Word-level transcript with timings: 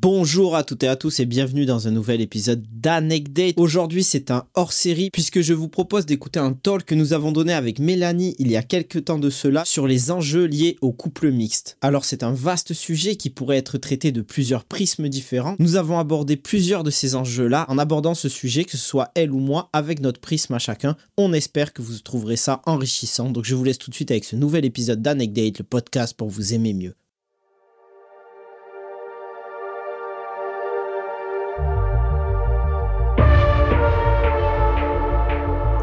Bonjour 0.00 0.54
à 0.54 0.62
toutes 0.62 0.84
et 0.84 0.88
à 0.88 0.94
tous 0.94 1.18
et 1.18 1.26
bienvenue 1.26 1.66
dans 1.66 1.88
un 1.88 1.90
nouvel 1.90 2.20
épisode 2.20 2.64
d'Anecdate. 2.72 3.54
Aujourd'hui, 3.56 4.04
c'est 4.04 4.30
un 4.30 4.46
hors-série 4.54 5.10
puisque 5.10 5.40
je 5.40 5.54
vous 5.54 5.66
propose 5.66 6.06
d'écouter 6.06 6.38
un 6.38 6.52
talk 6.52 6.84
que 6.84 6.94
nous 6.94 7.14
avons 7.14 7.32
donné 7.32 7.52
avec 7.52 7.80
Mélanie 7.80 8.36
il 8.38 8.48
y 8.48 8.56
a 8.56 8.62
quelques 8.62 9.06
temps 9.06 9.18
de 9.18 9.28
cela 9.28 9.64
sur 9.64 9.88
les 9.88 10.12
enjeux 10.12 10.44
liés 10.44 10.76
au 10.82 10.92
couple 10.92 11.32
mixte. 11.32 11.78
Alors, 11.80 12.04
c'est 12.04 12.22
un 12.22 12.30
vaste 12.30 12.74
sujet 12.74 13.16
qui 13.16 13.28
pourrait 13.28 13.56
être 13.56 13.76
traité 13.76 14.12
de 14.12 14.22
plusieurs 14.22 14.64
prismes 14.64 15.08
différents. 15.08 15.56
Nous 15.58 15.74
avons 15.74 15.98
abordé 15.98 16.36
plusieurs 16.36 16.84
de 16.84 16.92
ces 16.92 17.16
enjeux-là 17.16 17.66
en 17.66 17.76
abordant 17.76 18.14
ce 18.14 18.28
sujet, 18.28 18.62
que 18.62 18.70
ce 18.70 18.76
soit 18.76 19.10
elle 19.16 19.32
ou 19.32 19.40
moi, 19.40 19.68
avec 19.72 19.98
notre 19.98 20.20
prisme 20.20 20.54
à 20.54 20.60
chacun. 20.60 20.96
On 21.16 21.32
espère 21.32 21.72
que 21.72 21.82
vous 21.82 21.98
trouverez 21.98 22.36
ça 22.36 22.62
enrichissant. 22.66 23.30
Donc, 23.30 23.46
je 23.46 23.56
vous 23.56 23.64
laisse 23.64 23.78
tout 23.78 23.90
de 23.90 23.96
suite 23.96 24.12
avec 24.12 24.24
ce 24.24 24.36
nouvel 24.36 24.64
épisode 24.64 25.02
d'Anecdate, 25.02 25.58
le 25.58 25.64
podcast 25.64 26.16
pour 26.16 26.28
vous 26.28 26.54
aimer 26.54 26.72
mieux. 26.72 26.94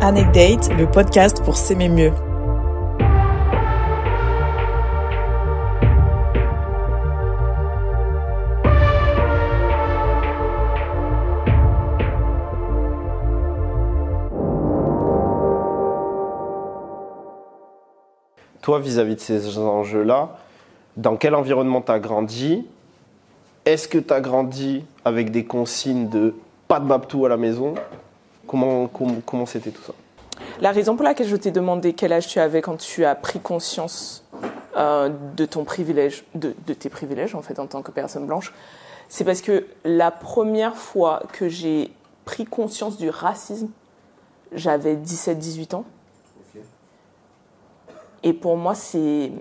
Anecdate, 0.08 0.70
le 0.78 0.86
podcast 0.86 1.44
pour 1.44 1.58
s'aimer 1.58 1.90
mieux. 1.90 2.12
Toi, 18.62 18.80
vis-à-vis 18.80 19.16
de 19.16 19.20
ces 19.20 19.58
enjeux-là, 19.58 20.38
dans 20.98 21.16
quel 21.16 21.34
environnement 21.34 21.82
tu 21.82 21.92
as 21.92 21.98
grandi? 21.98 22.64
Est-ce 23.66 23.88
que 23.88 23.98
tu 23.98 24.14
as 24.14 24.22
grandi 24.22 24.86
avec 25.04 25.32
des 25.32 25.46
consignes 25.46 26.10
de 26.10 26.36
pas 26.68 26.80
de 26.80 26.86
babtou 26.86 27.26
à 27.26 27.30
la 27.30 27.38
maison? 27.38 27.74
Comment 28.56 28.88
comment 28.88 29.16
comment 29.26 29.46
c'était 29.46 29.72
tout 29.72 29.82
ça 29.82 29.92
La 30.62 30.72
raison 30.72 30.96
pour 30.96 31.04
laquelle 31.04 31.28
je 31.28 31.36
t'ai 31.36 31.52
demandé 31.52 31.92
quel 31.92 32.14
âge 32.14 32.28
tu 32.28 32.40
avais 32.40 32.62
quand 32.62 32.78
tu 32.78 33.04
as 33.04 33.14
pris 33.14 33.42
conscience 33.42 34.24
euh, 34.78 35.10
de 35.36 35.46
ton 35.46 35.66
privilège, 35.66 36.24
de, 36.36 36.56
de 36.66 36.74
tes 36.74 36.88
privilèges 36.88 37.36
en 37.36 37.42
fait 37.42 37.60
en 37.60 37.68
tant 37.68 37.82
que 37.82 37.92
personne 37.92 38.26
blanche, 38.26 38.54
c'est 39.10 39.26
parce 39.26 39.42
que 39.42 39.68
la 39.84 40.10
première 40.10 40.78
fois 40.78 41.24
que 41.34 41.50
j'ai 41.50 41.92
pris 42.24 42.46
conscience 42.46 42.96
du 42.96 43.10
racisme, 43.10 43.68
j'avais 44.54 44.96
17-18 44.96 45.76
ans. 45.76 45.84
Et 48.24 48.32
pour 48.32 48.56
moi, 48.56 48.74
c'est 48.74 49.34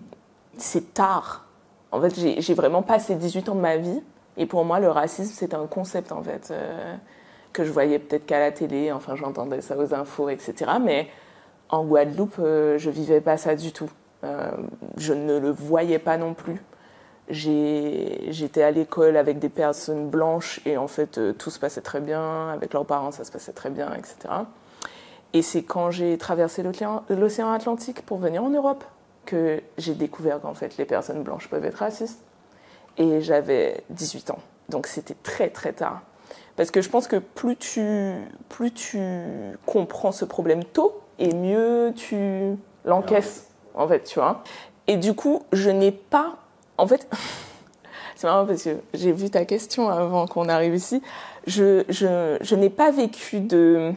c'est 0.59 0.93
tard. 0.93 1.47
En 1.93 2.01
fait, 2.01 2.19
j'ai 2.19 2.41
j'ai 2.41 2.55
vraiment 2.55 2.83
passé 2.83 3.15
18 3.15 3.49
ans 3.51 3.55
de 3.55 3.61
ma 3.61 3.77
vie. 3.77 4.03
Et 4.37 4.47
pour 4.47 4.65
moi, 4.65 4.81
le 4.81 4.91
racisme, 4.91 5.33
c'est 5.33 5.55
un 5.55 5.69
concept, 5.69 6.11
en 6.11 6.21
fait, 6.21 6.49
euh, 6.51 6.97
que 7.55 7.65
je 7.65 7.73
voyais 7.73 7.99
peut-être 7.99 8.27
qu'à 8.27 8.39
la 8.39 8.53
télé. 8.53 8.93
Enfin, 8.93 9.17
j'entendais 9.17 9.63
ça 9.63 9.79
aux 9.79 9.95
infos, 9.95 10.29
etc. 10.29 10.73
Mais 10.83 11.09
en 11.71 11.85
Guadeloupe, 11.85 12.37
euh, 12.41 12.77
je 12.77 12.91
vivais 12.91 13.23
pas 13.23 13.39
ça 13.39 13.55
du 13.55 13.73
tout. 13.73 13.91
Euh, 14.25 14.51
je 14.99 15.15
ne 15.15 15.39
le 15.39 15.51
voyais 15.51 15.99
pas 15.99 16.19
non 16.19 16.35
plus. 16.35 16.61
J'étais 17.31 18.63
à 18.63 18.71
l'école 18.71 19.17
avec 19.17 19.39
des 19.39 19.49
personnes 19.49 20.11
blanches 20.11 20.61
et 20.67 20.77
en 20.77 20.89
fait, 20.89 21.17
euh, 21.17 21.33
tout 21.33 21.49
se 21.49 21.59
passait 21.59 21.81
très 21.81 22.01
bien. 22.01 22.51
Avec 22.51 22.75
leurs 22.75 22.85
parents, 22.85 23.13
ça 23.13 23.25
se 23.25 23.33
passait 23.33 23.53
très 23.53 23.71
bien, 23.71 23.95
etc. 23.95 24.35
Et 25.33 25.41
c'est 25.41 25.63
quand 25.63 25.91
j'ai 25.91 26.19
traversé 26.19 26.63
l'océan 27.09 27.51
Atlantique 27.51 28.03
pour 28.03 28.19
venir 28.19 28.45
en 28.45 28.51
Europe 28.51 28.85
que 29.25 29.63
j'ai 29.79 29.95
découvert 29.95 30.41
qu'en 30.41 30.55
fait 30.55 30.77
les 30.77 30.85
personnes 30.85 31.23
blanches 31.23 31.49
peuvent 31.49 31.65
être 31.65 31.79
racistes. 31.79 32.21
Et 32.99 33.21
j'avais 33.23 33.83
18 33.91 34.31
ans. 34.31 34.39
Donc 34.69 34.87
c'était 34.87 35.17
très 35.23 35.49
très 35.49 35.73
tard. 35.73 36.03
Parce 36.57 36.71
que 36.71 36.81
je 36.83 36.89
pense 36.89 37.09
que 37.09 37.17
plus 37.17 37.57
tu, 37.57 38.15
plus 38.49 38.73
tu 38.73 38.99
comprends 39.67 40.13
ce 40.13 40.25
problème 40.25 40.65
tôt, 40.65 41.01
et 41.19 41.33
mieux 41.35 41.93
tu 41.97 42.57
l'encaisses, 42.85 43.49
en 43.75 43.89
fait, 43.89 44.05
tu 44.05 44.19
vois. 44.19 44.43
Et 44.87 44.97
du 44.97 45.15
coup, 45.15 45.43
je 45.53 45.71
n'ai 45.71 45.91
pas... 45.91 46.37
En 46.79 46.87
fait, 46.87 47.09
c'est 48.17 48.27
marrant 48.27 48.47
parce 48.47 48.63
que 48.63 48.77
j'ai 48.95 49.13
vu 49.13 49.31
ta 49.31 49.45
question 49.45 49.89
avant 49.89 50.27
qu'on 50.27 50.49
arrive 50.49 50.75
ici. 50.75 51.03
Je, 51.47 51.85
je, 51.89 52.37
je 52.41 52.55
n'ai 52.55 52.71
pas 52.71 52.91
vécu 52.91 53.41
de... 53.41 53.93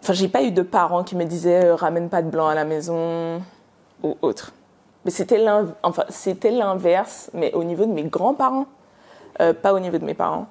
Enfin, 0.00 0.12
j'ai 0.12 0.28
pas 0.28 0.42
eu 0.42 0.50
de 0.50 0.62
parents 0.62 1.04
qui 1.04 1.14
me 1.16 1.24
disaient 1.24 1.66
euh, 1.66 1.74
ramène 1.74 2.08
pas 2.08 2.22
de 2.22 2.30
blanc 2.30 2.48
à 2.48 2.54
la 2.54 2.64
maison 2.64 3.42
ou 4.02 4.16
autre. 4.22 4.52
Mais 5.04 5.10
c'était 5.10 5.38
l'in- 5.38 5.74
enfin, 5.82 6.04
l'inverse, 6.44 7.30
mais 7.34 7.52
au 7.52 7.64
niveau 7.64 7.84
de 7.84 7.92
mes 7.92 8.04
grands-parents, 8.04 8.66
euh, 9.40 9.52
pas 9.52 9.74
au 9.74 9.78
niveau 9.80 9.98
de 9.98 10.04
mes 10.04 10.14
parents. 10.14 10.46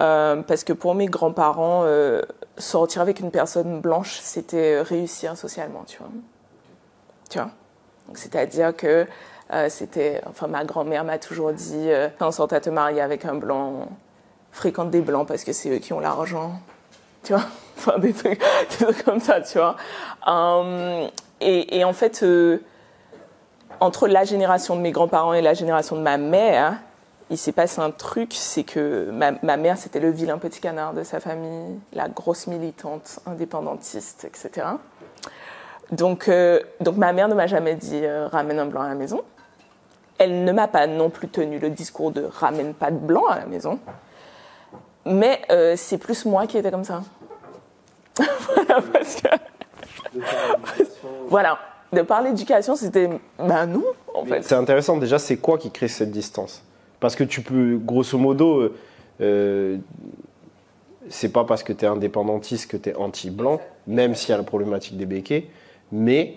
Euh, 0.00 0.42
parce 0.42 0.64
que 0.64 0.72
pour 0.72 0.94
mes 0.94 1.06
grands-parents, 1.06 1.82
euh, 1.84 2.22
sortir 2.58 3.02
avec 3.02 3.20
une 3.20 3.30
personne 3.30 3.80
blanche, 3.80 4.18
c'était 4.20 4.80
réussir 4.80 5.36
socialement, 5.36 5.84
tu 5.86 5.98
vois. 5.98 6.08
Tu 7.30 7.38
vois? 7.38 7.50
C'est-à-dire 8.14 8.76
que 8.76 9.06
euh, 9.52 9.68
c'était... 9.68 10.20
Enfin, 10.26 10.46
ma 10.46 10.64
grand-mère 10.64 11.04
m'a 11.04 11.18
toujours 11.18 11.52
dit, 11.52 11.90
euh, 11.90 12.08
quand 12.18 12.28
on 12.28 12.32
sort 12.32 12.52
à 12.52 12.60
te 12.60 12.70
marier 12.70 13.00
avec 13.00 13.24
un 13.24 13.34
blanc, 13.34 13.88
fréquente 14.52 14.90
des 14.90 15.00
blancs 15.00 15.26
parce 15.26 15.44
que 15.44 15.52
c'est 15.52 15.70
eux 15.70 15.78
qui 15.78 15.92
ont 15.92 16.00
l'argent 16.00 16.52
tu 17.24 17.32
vois, 17.32 17.44
enfin 17.78 17.98
des 17.98 18.12
trucs, 18.12 18.38
comme 19.04 19.18
ça, 19.18 19.40
tu 19.40 19.56
vois. 19.56 19.76
Euh, 20.28 21.08
et, 21.40 21.84
en 21.84 21.92
fait, 21.94 22.24
entre 23.80 24.08
la 24.08 24.24
génération 24.24 24.76
de 24.76 24.82
mes 24.82 24.92
grands-parents 24.92 25.32
et 25.32 25.40
la 25.40 25.54
génération 25.54 25.96
de 25.96 26.02
ma 26.02 26.18
mère, 26.18 26.76
il 27.30 27.38
s'est 27.38 27.52
passé 27.52 27.80
un 27.80 27.90
truc, 27.90 28.32
c'est 28.34 28.64
que 28.64 29.10
ma, 29.10 29.32
ma 29.42 29.56
mère, 29.56 29.78
c'était 29.78 30.00
le 30.00 30.10
vilain 30.10 30.38
petit 30.38 30.60
canard 30.60 30.92
de 30.92 31.02
sa 31.02 31.20
famille, 31.20 31.78
la 31.92 32.08
grosse 32.08 32.46
militante, 32.46 33.20
indépendantiste, 33.26 34.24
etc. 34.24 34.66
Donc, 35.90 36.28
euh, 36.28 36.60
donc 36.80 36.96
ma 36.96 37.12
mère 37.12 37.28
ne 37.28 37.34
m'a 37.34 37.46
jamais 37.46 37.74
dit 37.74 38.00
euh, 38.04 38.28
ramène 38.28 38.58
un 38.58 38.66
blanc 38.66 38.82
à 38.82 38.88
la 38.88 38.94
maison. 38.94 39.22
Elle 40.18 40.44
ne 40.44 40.52
m'a 40.52 40.68
pas 40.68 40.86
non 40.86 41.10
plus 41.10 41.28
tenu 41.28 41.58
le 41.58 41.70
discours 41.70 42.12
de 42.12 42.24
ramène 42.24 42.74
pas 42.74 42.90
de 42.90 42.98
blanc 42.98 43.26
à 43.26 43.38
la 43.38 43.46
maison. 43.46 43.78
Mais 45.06 45.42
euh, 45.50 45.74
c'est 45.76 45.98
plus 45.98 46.24
moi 46.24 46.46
qui 46.46 46.56
étais 46.56 46.70
comme 46.70 46.84
ça. 46.84 47.02
voilà, 48.16 48.80
parce 48.92 49.16
que. 49.16 49.28
voilà. 51.28 51.58
De 51.92 52.02
parler 52.02 52.30
d'éducation, 52.30 52.74
c'était. 52.74 53.08
Ben 53.38 53.66
non, 53.66 53.84
en 54.14 54.24
fait. 54.24 54.42
C'est 54.42 54.54
intéressant 54.54 54.96
déjà, 54.96 55.18
c'est 55.18 55.36
quoi 55.36 55.58
qui 55.58 55.70
crée 55.70 55.88
cette 55.88 56.10
distance? 56.10 56.62
Parce 57.04 57.16
que 57.16 57.24
tu 57.24 57.42
peux, 57.42 57.76
grosso 57.76 58.16
modo, 58.16 58.60
euh, 58.60 58.74
euh, 59.20 59.76
c'est 61.10 61.28
pas 61.28 61.44
parce 61.44 61.62
que 61.62 61.74
tu 61.74 61.84
es 61.84 61.86
indépendantiste 61.86 62.70
que 62.70 62.78
tu 62.78 62.88
es 62.88 62.94
anti-blanc, 62.94 63.60
même 63.86 64.14
s'il 64.14 64.30
y 64.30 64.32
a 64.32 64.38
la 64.38 64.42
problématique 64.42 64.96
des 64.96 65.04
béquets, 65.04 65.48
mais 65.92 66.36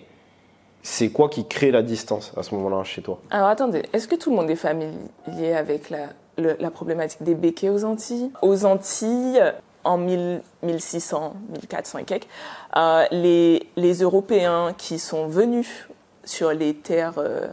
c'est 0.81 1.07
quoi 1.07 1.29
qui 1.29 1.47
crée 1.47 1.71
la 1.71 1.83
distance 1.83 2.33
à 2.35 2.43
ce 2.43 2.53
moment-là 2.53 2.83
chez 2.83 3.01
toi? 3.01 3.21
Alors 3.29 3.47
attendez, 3.47 3.83
est-ce 3.93 4.09
que 4.09 4.15
tout 4.15 4.29
le 4.29 4.35
monde 4.35 4.49
est 4.49 4.57
familier 4.57 5.53
avec 5.55 5.89
la, 5.89 6.69
problématique 6.71 7.23
des 7.23 7.35
béquets 7.35 7.69
aux 7.69 7.85
Antilles? 7.85 8.29
Aux 8.41 8.65
Antilles, 8.65 9.41
en 9.85 9.97
1000 9.97 10.41
1600, 10.63 11.33
1400 11.49 11.99
et 11.99 12.03
quelques, 12.03 12.27
euh, 12.75 13.05
les, 13.11 13.93
Européens 14.01 14.73
qui 14.77 14.99
sont 14.99 15.27
venus 15.27 15.87
sur 16.25 16.51
les 16.51 16.73
terres 16.73 17.19
euh, 17.19 17.47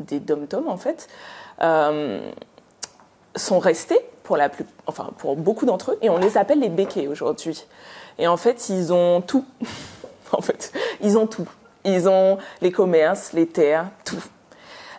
des 0.00 0.20
dom-toms, 0.20 0.68
en 0.68 0.76
fait, 0.76 1.08
sont 1.60 3.58
restés 3.58 4.00
pour, 4.22 4.36
la 4.36 4.48
plus, 4.48 4.64
enfin, 4.86 5.10
pour 5.18 5.36
beaucoup 5.36 5.66
d'entre 5.66 5.92
eux 5.92 5.98
et 6.02 6.10
on 6.10 6.18
les 6.18 6.36
appelle 6.36 6.60
les 6.60 6.68
béquets 6.68 7.06
aujourd'hui. 7.06 7.64
Et 8.18 8.26
en 8.26 8.36
fait, 8.36 8.68
ils 8.68 8.92
ont 8.92 9.20
tout. 9.20 9.44
en 10.32 10.40
fait, 10.40 10.72
ils 11.00 11.16
ont 11.16 11.26
tout. 11.26 11.48
Ils 11.84 12.08
ont 12.08 12.38
les 12.60 12.72
commerces, 12.72 13.32
les 13.32 13.46
terres, 13.46 13.88
tout. 14.04 14.22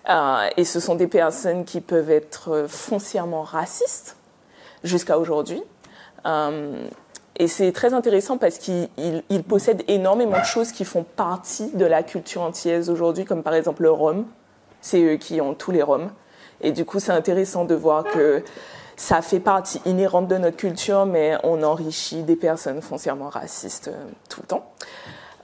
Euh, 0.09 0.48
et 0.56 0.63
ce 0.63 0.80
sont 0.80 0.95
des 0.95 1.07
personnes 1.07 1.65
qui 1.65 1.81
peuvent 1.81 2.09
être 2.09 2.65
foncièrement 2.69 3.44
racistes 3.44 4.15
jusqu'à 4.83 5.18
aujourd'hui. 5.18 5.62
Euh, 6.25 6.88
et 7.36 7.48
c'est 7.48 7.71
très 7.71 7.94
intéressant 7.94 8.38
parce 8.38 8.57
qu'ils 8.57 9.44
possèdent 9.48 9.83
énormément 9.88 10.39
de 10.39 10.45
choses 10.45 10.71
qui 10.71 10.86
font 10.86 11.03
partie 11.03 11.69
de 11.71 11.86
la 11.86 12.03
culture 12.03 12.42
antillaise 12.42 12.89
aujourd'hui, 12.89 13.25
comme 13.25 13.44
par 13.44 13.53
exemple 13.53 13.83
le 13.83 13.92
rhum. 13.92 14.25
C'est 14.81 15.01
eux 15.01 15.18
qui 15.18 15.42
ont 15.42 15.53
tous 15.53 15.71
les 15.71 15.83
rhums. 15.83 16.10
Et 16.62 16.71
du 16.71 16.86
coup, 16.86 17.00
c'est 17.00 17.12
intéressant 17.12 17.65
de 17.65 17.75
voir 17.75 18.04
que 18.04 18.44
ça 18.95 19.21
fait 19.21 19.39
partie 19.39 19.80
inhérente 19.86 20.27
de 20.27 20.38
notre 20.38 20.57
culture, 20.57 21.06
mais 21.06 21.38
on 21.44 21.62
enrichit 21.63 22.24
des 22.24 22.36
personnes 22.36 22.81
foncièrement 22.81 23.30
racistes 23.30 23.89
euh, 23.89 24.06
tout 24.27 24.42
le 24.42 24.48
temps. 24.48 24.71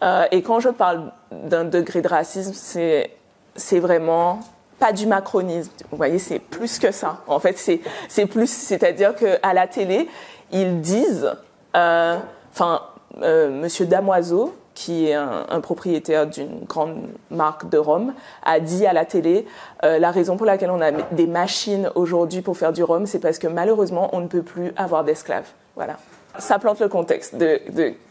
Euh, 0.02 0.26
et 0.32 0.42
quand 0.42 0.60
je 0.60 0.70
parle 0.70 1.12
d'un 1.32 1.64
degré 1.64 2.02
de 2.02 2.08
racisme, 2.08 2.54
c'est, 2.54 3.80
vraiment 3.80 4.40
pas 4.80 4.92
du 4.92 5.06
macronisme. 5.06 5.72
Vous 5.92 5.98
voyez, 5.98 6.18
c'est 6.18 6.40
plus 6.40 6.80
que 6.80 6.92
ça. 6.92 7.22
En 7.28 7.40
fait, 7.40 7.58
c'est, 7.58 8.26
plus, 8.26 8.50
c'est-à-dire 8.50 9.16
qu'à 9.16 9.54
la 9.54 9.68
télé, 9.68 10.10
ils 10.52 10.82
disent, 10.82 11.32
euh, 11.76 12.18
enfin, 12.52 12.82
Monsieur 13.16 13.86
Damoiseau, 13.86 14.56
qui 14.74 15.08
est 15.08 15.14
un, 15.14 15.62
propriétaire 15.62 16.28
d'une 16.28 16.66
grande 16.66 17.08
marque 17.30 17.70
de 17.70 17.78
rhum, 17.78 18.14
a 18.44 18.60
dit 18.60 18.86
à 18.86 18.94
la 18.94 19.06
télé 19.06 19.46
euh, 19.84 20.00
la 20.00 20.12
raison 20.12 20.38
pour 20.38 20.46
laquelle 20.46 20.72
on 20.72 20.82
a 20.82 20.92
des 20.92 21.28
machines 21.28 21.90
aujourd'hui 21.96 22.42
pour 22.42 22.58
faire 22.58 22.74
du 22.74 22.84
rhum, 22.84 23.06
c'est 23.06 23.20
parce 23.20 23.40
que 23.40 23.48
malheureusement 23.48 24.10
on 24.14 24.22
ne 24.22 24.28
peut 24.28 24.42
plus 24.42 24.74
avoir 24.76 25.04
d'esclaves. 25.04 25.48
Voilà. 25.76 25.98
Ça 26.40 26.58
plante 26.58 26.80
le 26.80 26.88
contexte 26.88 27.36
de, 27.36 27.62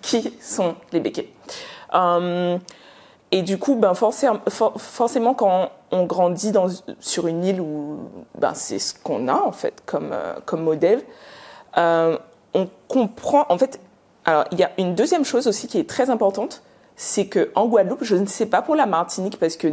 qui 0.00 0.32
sont 0.40 0.76
les 0.92 1.00
béquets. 1.00 1.28
Euh, 1.94 2.58
et 3.32 3.42
du 3.42 3.58
coup, 3.58 3.74
ben 3.74 3.94
forcément, 3.94 4.40
forcément, 4.48 5.34
quand 5.34 5.70
on 5.90 6.04
grandit 6.04 6.52
sur 7.00 7.26
une 7.26 7.44
île 7.44 7.60
où 7.60 7.98
ben, 8.38 8.52
c'est 8.54 8.78
ce 8.78 8.94
qu'on 8.94 9.26
a 9.26 9.34
en 9.34 9.52
fait 9.52 9.82
comme, 9.86 10.10
euh, 10.12 10.34
comme 10.44 10.62
modèle, 10.62 11.02
on 11.76 12.68
comprend. 12.88 13.46
En 13.48 13.58
fait, 13.58 13.80
alors, 14.24 14.44
il 14.52 14.58
y 14.58 14.62
a 14.62 14.70
une 14.78 14.94
deuxième 14.94 15.24
chose 15.24 15.46
aussi 15.46 15.66
qui 15.66 15.78
est 15.78 15.88
très 15.88 16.10
importante, 16.10 16.62
c'est 16.96 17.26
que 17.26 17.50
en 17.54 17.66
Guadeloupe, 17.66 18.04
je 18.04 18.16
ne 18.16 18.26
sais 18.26 18.46
pas 18.46 18.62
pour 18.62 18.76
la 18.76 18.86
Martinique 18.86 19.38
parce 19.38 19.56
que 19.56 19.68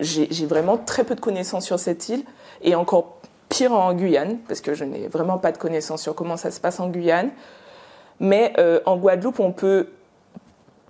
j'ai 0.00 0.46
vraiment 0.46 0.76
très 0.76 1.04
peu 1.04 1.14
de 1.14 1.20
connaissances 1.20 1.64
sur 1.64 1.78
cette 1.78 2.08
île 2.08 2.24
et 2.62 2.74
encore 2.74 3.18
pire 3.48 3.72
en 3.72 3.94
Guyane 3.94 4.38
parce 4.48 4.60
que 4.60 4.74
je 4.74 4.84
n'ai 4.84 5.08
vraiment 5.08 5.38
pas 5.38 5.52
de 5.52 5.58
connaissances 5.58 6.02
sur 6.02 6.14
comment 6.14 6.36
ça 6.36 6.50
se 6.50 6.60
passe 6.60 6.80
en 6.80 6.88
Guyane. 6.88 7.30
Mais 8.20 8.52
euh, 8.58 8.80
en 8.86 8.96
Guadeloupe, 8.96 9.40
on 9.40 9.52
peut 9.52 9.88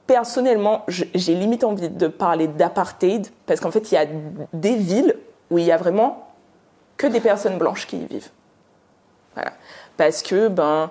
personnellement, 0.07 0.85
j'ai 0.89 1.35
limite 1.35 1.65
envie 1.65 1.89
de 1.89 2.09
parler 2.09 2.49
d'apartheid 2.49 3.29
parce 3.47 3.61
qu'en 3.61 3.71
fait, 3.71 3.93
il 3.93 3.95
y 3.95 3.99
a 3.99 4.07
des 4.53 4.77
villes 4.77 5.17
où 5.51 5.59
il 5.59 5.65
y 5.65 5.73
a 5.73 5.77
vraiment 5.77 6.29
que 6.97 7.07
des 7.07 7.21
personnes 7.21 7.59
blanches 7.59 7.87
qui 7.87 7.99
y 7.99 8.07
vivent. 8.07 8.31
Voilà. 9.35 9.53
Parce 9.97 10.23
que 10.23 10.49
ben 10.49 10.91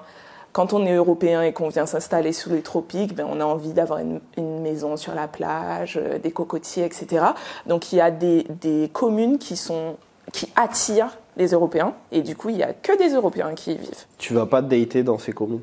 quand 0.53 0.71
on 0.71 0.85
est 0.85 0.93
européen 0.93 1.41
et 1.41 1.51
qu'on 1.51 1.67
vient 1.67 1.87
s'installer 1.87 2.31
sous 2.31 2.51
les 2.51 2.61
tropiques, 2.61 3.15
ben, 3.15 3.27
on 3.29 3.41
a 3.41 3.45
envie 3.45 3.73
d'avoir 3.73 3.99
une, 3.99 4.21
maison 4.61 4.95
sur 4.95 5.13
la 5.13 5.27
plage, 5.27 5.99
euh, 6.01 6.19
des 6.19 6.31
cocotiers, 6.31 6.85
etc. 6.85 7.25
Donc 7.65 7.91
il 7.91 7.97
y 7.97 8.01
a 8.01 8.11
des, 8.11 8.45
communes 8.93 9.37
qui, 9.39 9.57
sont, 9.57 9.97
qui 10.31 10.47
attirent 10.55 11.17
les 11.35 11.47
Européens 11.47 11.93
et 12.11 12.21
du 12.21 12.35
coup 12.35 12.49
il 12.49 12.55
n'y 12.55 12.63
a 12.63 12.71
que 12.71 12.97
des 12.97 13.13
Européens 13.13 13.53
qui 13.55 13.73
y 13.73 13.77
vivent. 13.77 14.05
Tu 14.17 14.33
vas 14.33 14.45
pas 14.45 14.61
te 14.61 14.67
dater 14.67 15.03
dans 15.03 15.17
ces 15.17 15.33
communes? 15.33 15.59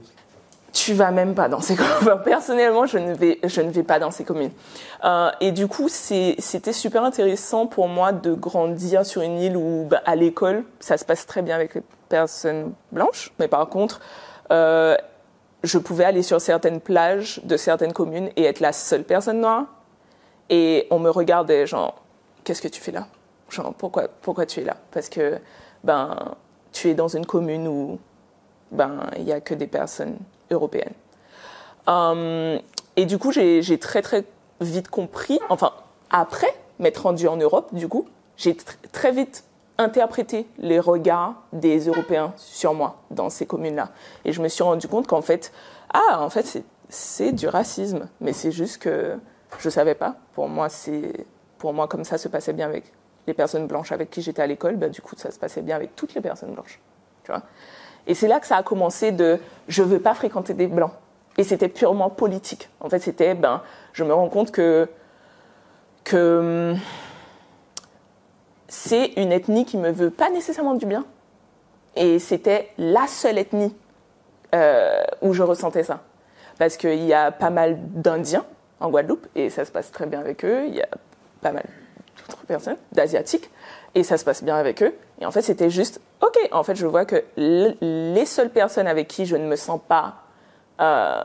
Tu 0.72 0.92
vas 0.92 1.10
même 1.10 1.34
pas 1.34 1.48
dans 1.48 1.60
ces 1.60 1.76
communes. 1.76 2.22
Personnellement, 2.24 2.86
je 2.86 2.98
ne 2.98 3.14
vais, 3.14 3.38
je 3.42 3.60
ne 3.60 3.70
vais 3.70 3.82
pas 3.82 3.98
dans 3.98 4.10
ces 4.10 4.24
communes. 4.24 4.52
Euh, 5.04 5.30
et 5.40 5.50
du 5.50 5.66
coup, 5.66 5.88
c'était 5.88 6.72
super 6.72 7.02
intéressant 7.02 7.66
pour 7.66 7.88
moi 7.88 8.12
de 8.12 8.34
grandir 8.34 9.04
sur 9.04 9.22
une 9.22 9.38
île 9.38 9.56
où, 9.56 9.86
bah, 9.88 10.02
à 10.04 10.14
l'école, 10.14 10.64
ça 10.78 10.96
se 10.96 11.04
passe 11.04 11.26
très 11.26 11.42
bien 11.42 11.56
avec 11.56 11.74
les 11.74 11.82
personnes 12.08 12.72
blanches. 12.92 13.32
Mais 13.40 13.48
par 13.48 13.68
contre, 13.68 14.00
euh, 14.50 14.96
je 15.62 15.78
pouvais 15.78 16.04
aller 16.04 16.22
sur 16.22 16.40
certaines 16.40 16.80
plages 16.80 17.40
de 17.44 17.56
certaines 17.56 17.92
communes 17.92 18.30
et 18.36 18.44
être 18.44 18.60
la 18.60 18.72
seule 18.72 19.04
personne 19.04 19.40
noire. 19.40 19.66
Et 20.48 20.86
on 20.90 20.98
me 20.98 21.10
regardait, 21.10 21.66
genre, 21.66 22.02
qu'est-ce 22.44 22.62
que 22.62 22.68
tu 22.68 22.80
fais 22.80 22.92
là? 22.92 23.06
Genre, 23.48 23.72
pourquoi, 23.74 24.08
pourquoi 24.22 24.46
tu 24.46 24.60
es 24.60 24.64
là? 24.64 24.76
Parce 24.90 25.08
que, 25.08 25.38
ben, 25.84 26.16
tu 26.72 26.88
es 26.88 26.94
dans 26.94 27.08
une 27.08 27.26
commune 27.26 27.68
où, 27.68 27.98
ben, 28.72 29.06
il 29.16 29.24
n'y 29.24 29.32
a 29.32 29.40
que 29.40 29.54
des 29.54 29.66
personnes 29.66 30.16
européennes. 30.50 30.94
Euh, 31.88 32.58
et 32.96 33.06
du 33.06 33.18
coup, 33.18 33.32
j'ai 33.32 33.78
très, 33.78 34.02
très 34.02 34.24
vite 34.60 34.88
compris, 34.88 35.40
enfin, 35.48 35.72
après 36.10 36.52
m'être 36.78 37.02
rendu 37.02 37.28
en 37.28 37.36
Europe, 37.36 37.68
du 37.72 37.88
coup, 37.88 38.08
j'ai 38.36 38.56
très 38.92 39.12
vite 39.12 39.44
interpréter 39.80 40.46
les 40.58 40.78
regards 40.78 41.42
des 41.52 41.86
Européens 41.86 42.32
sur 42.36 42.74
moi 42.74 43.00
dans 43.10 43.30
ces 43.30 43.46
communes-là. 43.46 43.88
Et 44.24 44.32
je 44.32 44.42
me 44.42 44.48
suis 44.48 44.62
rendu 44.62 44.86
compte 44.88 45.06
qu'en 45.06 45.22
fait, 45.22 45.52
ah, 45.92 46.20
en 46.20 46.28
fait, 46.28 46.62
c'est 46.88 47.32
du 47.32 47.48
racisme, 47.48 48.08
mais 48.20 48.32
c'est 48.32 48.52
juste 48.52 48.82
que 48.82 49.16
je 49.58 49.70
savais 49.70 49.94
pas. 49.94 50.16
Pour 50.34 50.48
moi, 50.48 50.68
c'est 50.68 51.26
pour 51.58 51.72
moi 51.72 51.88
comme 51.88 52.04
ça 52.04 52.18
se 52.18 52.28
passait 52.28 52.52
bien 52.52 52.66
avec 52.66 52.92
les 53.26 53.34
personnes 53.34 53.66
blanches 53.66 53.92
avec 53.92 54.10
qui 54.10 54.22
j'étais 54.22 54.42
à 54.42 54.46
l'école, 54.46 54.76
bah, 54.76 54.88
du 54.88 55.00
coup, 55.00 55.14
ça 55.16 55.30
se 55.30 55.38
passait 55.38 55.62
bien 55.62 55.76
avec 55.76 55.96
toutes 55.96 56.14
les 56.14 56.20
personnes 56.20 56.52
blanches. 56.52 56.78
Tu 57.24 57.32
vois? 57.32 57.42
Et 58.06 58.14
c'est 58.14 58.28
là 58.28 58.38
que 58.38 58.46
ça 58.46 58.56
a 58.56 58.62
commencé 58.62 59.12
de 59.12 59.38
je 59.68 59.82
veux 59.82 60.00
pas 60.00 60.14
fréquenter 60.14 60.52
des 60.52 60.66
blancs. 60.66 60.92
Et 61.38 61.44
c'était 61.44 61.68
purement 61.68 62.10
politique. 62.10 62.68
En 62.80 62.90
fait, 62.90 62.98
c'était 62.98 63.34
ben, 63.34 63.62
je 63.92 64.04
me 64.04 64.12
rends 64.12 64.28
compte 64.28 64.50
que 64.50 64.88
que 66.04 66.74
c'est 68.70 69.06
une 69.16 69.32
ethnie 69.32 69.64
qui 69.64 69.76
me 69.76 69.90
veut 69.90 70.10
pas 70.10 70.30
nécessairement 70.30 70.74
du 70.74 70.86
bien. 70.86 71.04
Et 71.96 72.20
c'était 72.20 72.70
la 72.78 73.08
seule 73.08 73.36
ethnie 73.36 73.74
euh, 74.54 75.02
où 75.22 75.32
je 75.34 75.42
ressentais 75.42 75.82
ça. 75.82 76.00
Parce 76.56 76.76
qu'il 76.76 77.04
y 77.04 77.12
a 77.12 77.32
pas 77.32 77.50
mal 77.50 77.78
d'Indiens 77.80 78.46
en 78.78 78.88
Guadeloupe, 78.88 79.26
et 79.34 79.50
ça 79.50 79.64
se 79.64 79.72
passe 79.72 79.90
très 79.90 80.06
bien 80.06 80.20
avec 80.20 80.44
eux. 80.44 80.66
Il 80.66 80.74
y 80.76 80.82
a 80.82 80.88
pas 81.40 81.50
mal 81.50 81.64
d'autres 82.28 82.46
personnes, 82.46 82.76
d'Asiatiques, 82.92 83.50
et 83.96 84.04
ça 84.04 84.16
se 84.16 84.24
passe 84.24 84.44
bien 84.44 84.56
avec 84.56 84.84
eux. 84.84 84.94
Et 85.20 85.26
en 85.26 85.32
fait, 85.32 85.42
c'était 85.42 85.70
juste, 85.70 86.00
ok, 86.20 86.38
en 86.52 86.62
fait, 86.62 86.76
je 86.76 86.86
vois 86.86 87.04
que 87.04 87.24
les 87.36 88.26
seules 88.26 88.50
personnes 88.50 88.86
avec 88.86 89.08
qui 89.08 89.26
je 89.26 89.34
ne 89.34 89.46
me 89.46 89.56
sens 89.56 89.80
pas 89.86 90.22
euh, 90.80 91.24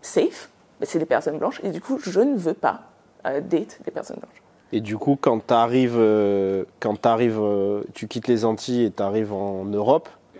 safe, 0.00 0.48
ben, 0.78 0.86
c'est 0.86 1.00
les 1.00 1.06
personnes 1.06 1.38
blanches, 1.38 1.60
et 1.64 1.70
du 1.70 1.80
coup, 1.80 1.98
je 1.98 2.20
ne 2.20 2.36
veux 2.36 2.54
pas 2.54 2.82
euh, 3.26 3.40
date 3.40 3.80
des 3.84 3.90
personnes 3.90 4.18
blanches. 4.18 4.41
Et 4.72 4.80
du 4.80 4.96
coup, 4.96 5.18
quand 5.20 5.46
tu 5.46 5.52
arrives, 5.52 5.98
euh, 5.98 6.64
quand 6.80 7.04
arrives, 7.04 7.38
euh, 7.38 7.82
tu 7.92 8.08
quittes 8.08 8.26
les 8.26 8.46
Antilles 8.46 8.84
et 8.84 8.90
tu 8.90 9.02
arrives 9.02 9.32
en 9.32 9.64
Europe, 9.66 10.08
mm. 10.34 10.38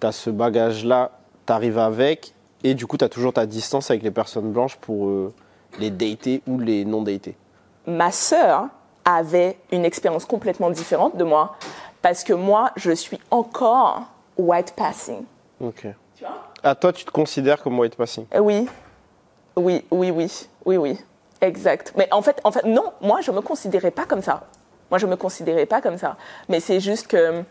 tu 0.00 0.06
as 0.06 0.12
ce 0.12 0.30
bagage-là, 0.30 1.12
tu 1.46 1.52
arrives 1.52 1.78
avec, 1.78 2.34
et 2.64 2.74
du 2.74 2.86
coup, 2.86 2.96
tu 2.96 3.04
as 3.04 3.08
toujours 3.08 3.32
ta 3.32 3.46
distance 3.46 3.90
avec 3.90 4.02
les 4.02 4.10
personnes 4.10 4.50
blanches 4.50 4.76
pour 4.76 5.08
euh, 5.08 5.32
les 5.78 5.90
dater 5.90 6.42
ou 6.48 6.58
les 6.58 6.84
non 6.84 7.02
dater. 7.02 7.36
Ma 7.86 8.10
sœur 8.10 8.66
avait 9.04 9.58
une 9.70 9.84
expérience 9.84 10.24
complètement 10.24 10.70
différente 10.70 11.16
de 11.16 11.24
moi, 11.24 11.56
parce 12.02 12.24
que 12.24 12.32
moi, 12.32 12.72
je 12.76 12.90
suis 12.90 13.20
encore 13.30 14.02
white 14.36 14.74
passing. 14.76 15.22
Ok. 15.60 15.86
Tu 16.16 16.24
vois? 16.24 16.50
Ah, 16.64 16.74
toi, 16.74 16.92
tu 16.92 17.04
te 17.04 17.10
considères 17.12 17.62
comme 17.62 17.78
white 17.78 17.94
passing? 17.94 18.26
Oui. 18.40 18.66
Oui, 19.54 19.84
oui, 19.90 20.10
oui, 20.10 20.46
oui, 20.64 20.76
oui. 20.76 20.98
Exact. 21.42 21.92
Mais 21.96 22.08
en 22.12 22.22
fait, 22.22 22.40
en 22.44 22.52
fait, 22.52 22.64
non, 22.64 22.92
moi, 23.02 23.20
je 23.20 23.32
me 23.32 23.40
considérais 23.40 23.90
pas 23.90 24.04
comme 24.06 24.22
ça. 24.22 24.44
Moi, 24.90 24.98
je 24.98 25.06
me 25.06 25.16
considérais 25.16 25.66
pas 25.66 25.80
comme 25.80 25.98
ça. 25.98 26.16
Mais 26.48 26.60
c'est 26.60 26.78
juste 26.78 27.08
que 27.08 27.42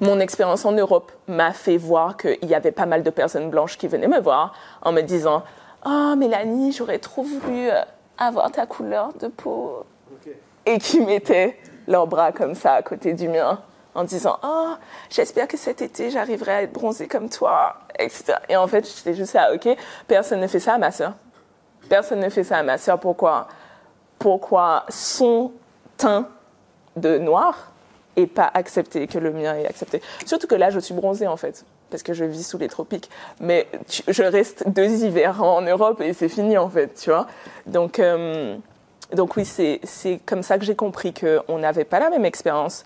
mon 0.00 0.20
expérience 0.20 0.64
en 0.64 0.72
Europe 0.72 1.12
m'a 1.26 1.52
fait 1.52 1.76
voir 1.76 2.16
qu'il 2.16 2.44
y 2.44 2.54
avait 2.54 2.72
pas 2.72 2.86
mal 2.86 3.02
de 3.02 3.10
personnes 3.10 3.50
blanches 3.50 3.76
qui 3.76 3.88
venaient 3.88 4.08
me 4.08 4.20
voir 4.20 4.54
en 4.82 4.92
me 4.92 5.00
disant 5.00 5.42
Oh, 5.84 6.14
Mélanie, 6.16 6.72
j'aurais 6.72 7.00
trop 7.00 7.24
voulu 7.24 7.68
euh, 7.68 7.82
avoir 8.16 8.50
ta 8.52 8.64
couleur 8.66 9.12
de 9.14 9.26
peau. 9.26 9.84
Et 10.66 10.78
qui 10.78 11.00
mettaient 11.00 11.58
leurs 11.88 12.06
bras 12.06 12.32
comme 12.32 12.54
ça 12.54 12.74
à 12.74 12.82
côté 12.82 13.12
du 13.12 13.28
mien 13.28 13.60
en 13.94 14.04
disant 14.04 14.38
Oh, 14.44 14.74
j'espère 15.10 15.48
que 15.48 15.56
cet 15.56 15.82
été 15.82 16.10
j'arriverai 16.10 16.52
à 16.52 16.62
être 16.62 16.72
bronzée 16.72 17.08
comme 17.08 17.28
toi, 17.28 17.76
etc. 17.98 18.34
Et 18.48 18.56
en 18.56 18.68
fait, 18.68 18.86
j'étais 18.86 19.14
juste 19.14 19.34
là, 19.34 19.52
ok, 19.52 19.68
personne 20.06 20.40
ne 20.40 20.46
fait 20.46 20.60
ça 20.60 20.74
à 20.74 20.78
ma 20.78 20.92
soeur. 20.92 21.12
Personne 21.88 22.20
ne 22.20 22.28
fait 22.28 22.44
ça 22.44 22.58
à 22.58 22.62
ma 22.62 22.78
sœur. 22.78 22.98
Pourquoi? 22.98 23.48
Pourquoi 24.18 24.84
son 24.88 25.52
teint 25.96 26.28
de 26.96 27.18
noir 27.18 27.72
est 28.16 28.26
pas 28.26 28.50
accepté, 28.54 29.06
que 29.06 29.18
le 29.18 29.32
mien 29.32 29.54
est 29.56 29.66
accepté? 29.66 30.00
Surtout 30.24 30.46
que 30.46 30.54
là, 30.54 30.70
je 30.70 30.78
suis 30.78 30.94
bronzée 30.94 31.26
en 31.26 31.36
fait, 31.36 31.64
parce 31.90 32.02
que 32.02 32.12
je 32.12 32.24
vis 32.24 32.46
sous 32.46 32.58
les 32.58 32.68
tropiques. 32.68 33.10
Mais 33.40 33.66
je 34.08 34.22
reste 34.22 34.68
deux 34.68 35.04
hivers 35.04 35.42
en 35.42 35.60
Europe 35.62 36.00
et 36.00 36.12
c'est 36.12 36.28
fini 36.28 36.56
en 36.56 36.68
fait, 36.68 36.94
tu 36.94 37.10
vois? 37.10 37.26
Donc, 37.66 37.98
euh, 37.98 38.56
donc 39.12 39.36
oui, 39.36 39.44
c'est 39.44 40.20
comme 40.24 40.42
ça 40.42 40.58
que 40.58 40.64
j'ai 40.64 40.76
compris 40.76 41.12
qu'on 41.12 41.58
n'avait 41.58 41.84
pas 41.84 42.00
la 42.00 42.10
même 42.10 42.24
expérience. 42.24 42.84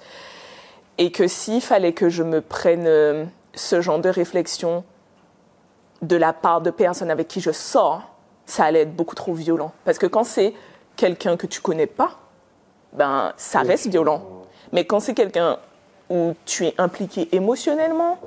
Et 0.97 1.13
que 1.13 1.29
s'il 1.29 1.61
fallait 1.61 1.93
que 1.93 2.09
je 2.09 2.25
me 2.25 2.41
prenne 2.41 2.87
euh, 2.87 3.25
ce 3.55 3.81
genre 3.81 4.01
de 4.01 4.09
réflexion 4.09 4.83
de 6.03 6.17
la 6.17 6.33
part 6.33 6.61
de 6.61 6.71
personnes 6.71 7.11
avec 7.11 7.29
qui 7.29 7.41
je 7.41 7.53
sors, 7.53 8.03
ça 8.49 8.65
allait 8.65 8.81
être 8.81 8.97
beaucoup 8.97 9.15
trop 9.15 9.35
violent. 9.35 9.73
Parce 9.85 9.99
que 9.99 10.07
quand 10.07 10.25
c'est 10.25 10.55
quelqu'un 10.97 11.37
que 11.37 11.47
tu 11.47 11.61
connais 11.61 11.87
pas, 11.87 12.19
ben 12.95 13.33
ça 13.37 13.61
reste 13.61 13.87
violent. 13.89 14.23
Mais 14.73 14.85
quand 14.85 15.01
c'est 15.01 15.15
quelqu'un 15.15 15.59
où 16.11 16.33
tu 16.47 16.65
es 16.67 16.75
impliqué 16.79 17.29
émotionnellement, 17.33 18.19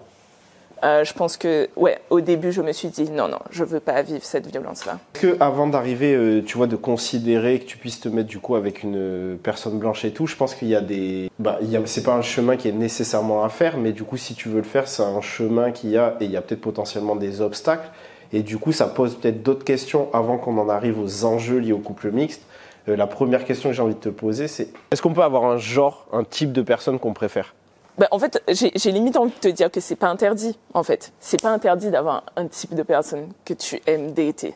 euh, 0.84 1.04
je 1.04 1.14
pense 1.14 1.38
que, 1.38 1.70
ouais, 1.76 2.00
au 2.10 2.22
début, 2.22 2.52
je 2.52 2.62
me 2.62 2.72
suis 2.72 2.88
dit 2.88 3.10
non, 3.12 3.28
non, 3.28 3.38
je 3.52 3.64
veux 3.64 3.80
pas 3.80 4.02
vivre 4.02 4.24
cette 4.24 4.48
violence-là. 4.48 4.98
Est-ce 5.14 5.22
que 5.22 5.38
avant 5.40 5.68
d'arriver, 5.68 6.16
euh, 6.16 6.42
tu 6.44 6.58
vois, 6.58 6.66
de 6.66 6.76
considérer 6.76 7.60
que 7.60 7.66
tu 7.66 7.78
puisses 7.78 8.00
te 8.00 8.10
mettre 8.10 8.28
du 8.30 8.40
coup 8.40 8.56
avec 8.56 8.82
une 8.82 8.96
euh, 8.98 9.36
personne 9.44 9.78
blanche 9.78 10.06
et 10.06 10.12
tout, 10.12 10.26
je 10.26 10.36
pense 10.36 10.56
qu'il 10.56 10.70
y 10.70 10.76
a 10.76 10.82
des, 10.82 11.30
bah, 11.38 11.60
il 11.62 11.70
y 11.70 11.78
a- 11.78 11.82
c'est 11.86 12.02
pas 12.02 12.14
un 12.16 12.24
chemin 12.24 12.58
qui 12.58 12.68
est 12.68 12.72
nécessairement 12.72 13.44
à 13.44 13.50
faire, 13.50 13.78
mais 13.78 13.92
du 13.92 14.04
coup, 14.04 14.18
si 14.18 14.34
tu 14.34 14.50
veux 14.50 14.58
le 14.58 14.64
faire, 14.64 14.88
c'est 14.88 15.04
un 15.04 15.22
chemin 15.22 15.72
qui 15.72 15.98
a 15.98 16.16
et 16.20 16.26
il 16.26 16.32
y 16.32 16.38
a 16.38 16.42
peut-être 16.42 16.62
potentiellement 16.62 17.16
des 17.16 17.42
obstacles. 17.42 17.90
Et 18.34 18.44
du 18.44 18.58
coup, 18.58 18.72
ça 18.72 18.88
pose 18.88 19.16
peut-être 19.16 19.44
d'autres 19.44 19.66
questions 19.66 20.10
avant 20.14 20.38
qu'on 20.38 20.58
en 20.58 20.70
arrive 20.70 21.00
aux 21.00 21.26
enjeux 21.26 21.58
liés 21.58 21.74
au 21.74 21.80
couple 21.80 22.12
mixte. 22.12 22.42
Euh, 22.88 22.96
la 22.96 23.08
première 23.08 23.46
question 23.46 23.70
que 23.70 23.76
j'ai 23.76 23.82
envie 23.82 23.96
de 23.96 24.00
te 24.00 24.10
poser, 24.10 24.48
c'est 24.48 24.70
est-ce 24.92 25.02
qu'on 25.02 25.14
peut 25.14 25.24
avoir 25.24 25.46
un 25.46 25.58
genre, 25.58 26.08
un 26.12 26.24
type 26.24 26.52
de 26.52 26.62
personne 26.62 26.98
qu'on 26.98 27.14
préfère? 27.14 27.54
Ben, 27.98 28.08
en 28.10 28.20
fait, 28.20 28.42
j'ai 28.48 28.92
limite 28.92 29.18
envie 29.18 29.32
de 29.32 29.40
te 29.40 29.48
dire 29.50 29.70
que 29.70 29.82
c'est 29.82 29.98
pas 29.98 30.08
interdit, 30.08 30.58
en 30.74 30.82
fait. 30.82 31.12
C'est 31.20 31.42
pas 31.42 31.50
interdit 31.50 31.92
d'avoir 31.92 32.24
un 32.38 32.48
type 32.48 32.74
de 32.74 32.84
personne 32.84 33.28
que 33.44 33.54
tu 33.54 33.82
aimes 33.86 34.14
dater. 34.14 34.56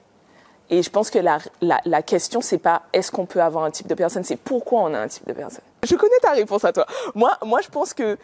Et 0.70 0.82
je 0.82 0.89
pense 0.89 1.12
que 1.12 1.20
la, 1.20 1.38
la, 1.62 1.79
la 1.86 2.01
question, 2.01 2.41
c'est 2.41 2.58
pas 2.58 2.84
est-ce 2.94 3.12
qu'on 3.12 3.25
peut 3.25 3.41
avoir 3.41 3.65
un 3.65 3.72
type 3.72 3.88
de 3.88 3.94
personne, 3.94 4.24
c'est 4.24 4.38
pourquoi 4.38 4.82
on 4.82 4.94
a 4.96 5.00
un 5.00 5.08
type 5.08 5.27
de 5.27 5.34
personne? 5.34 5.62
Je 5.84 5.96
connais 5.96 6.17
ta 6.22 6.32
réponse 6.32 6.65
à 6.65 6.74
toi. 6.74 6.88
Moi, 7.13 7.38
moi, 7.46 7.60
je 7.62 7.67
pense 7.67 7.94
que, 7.94 8.17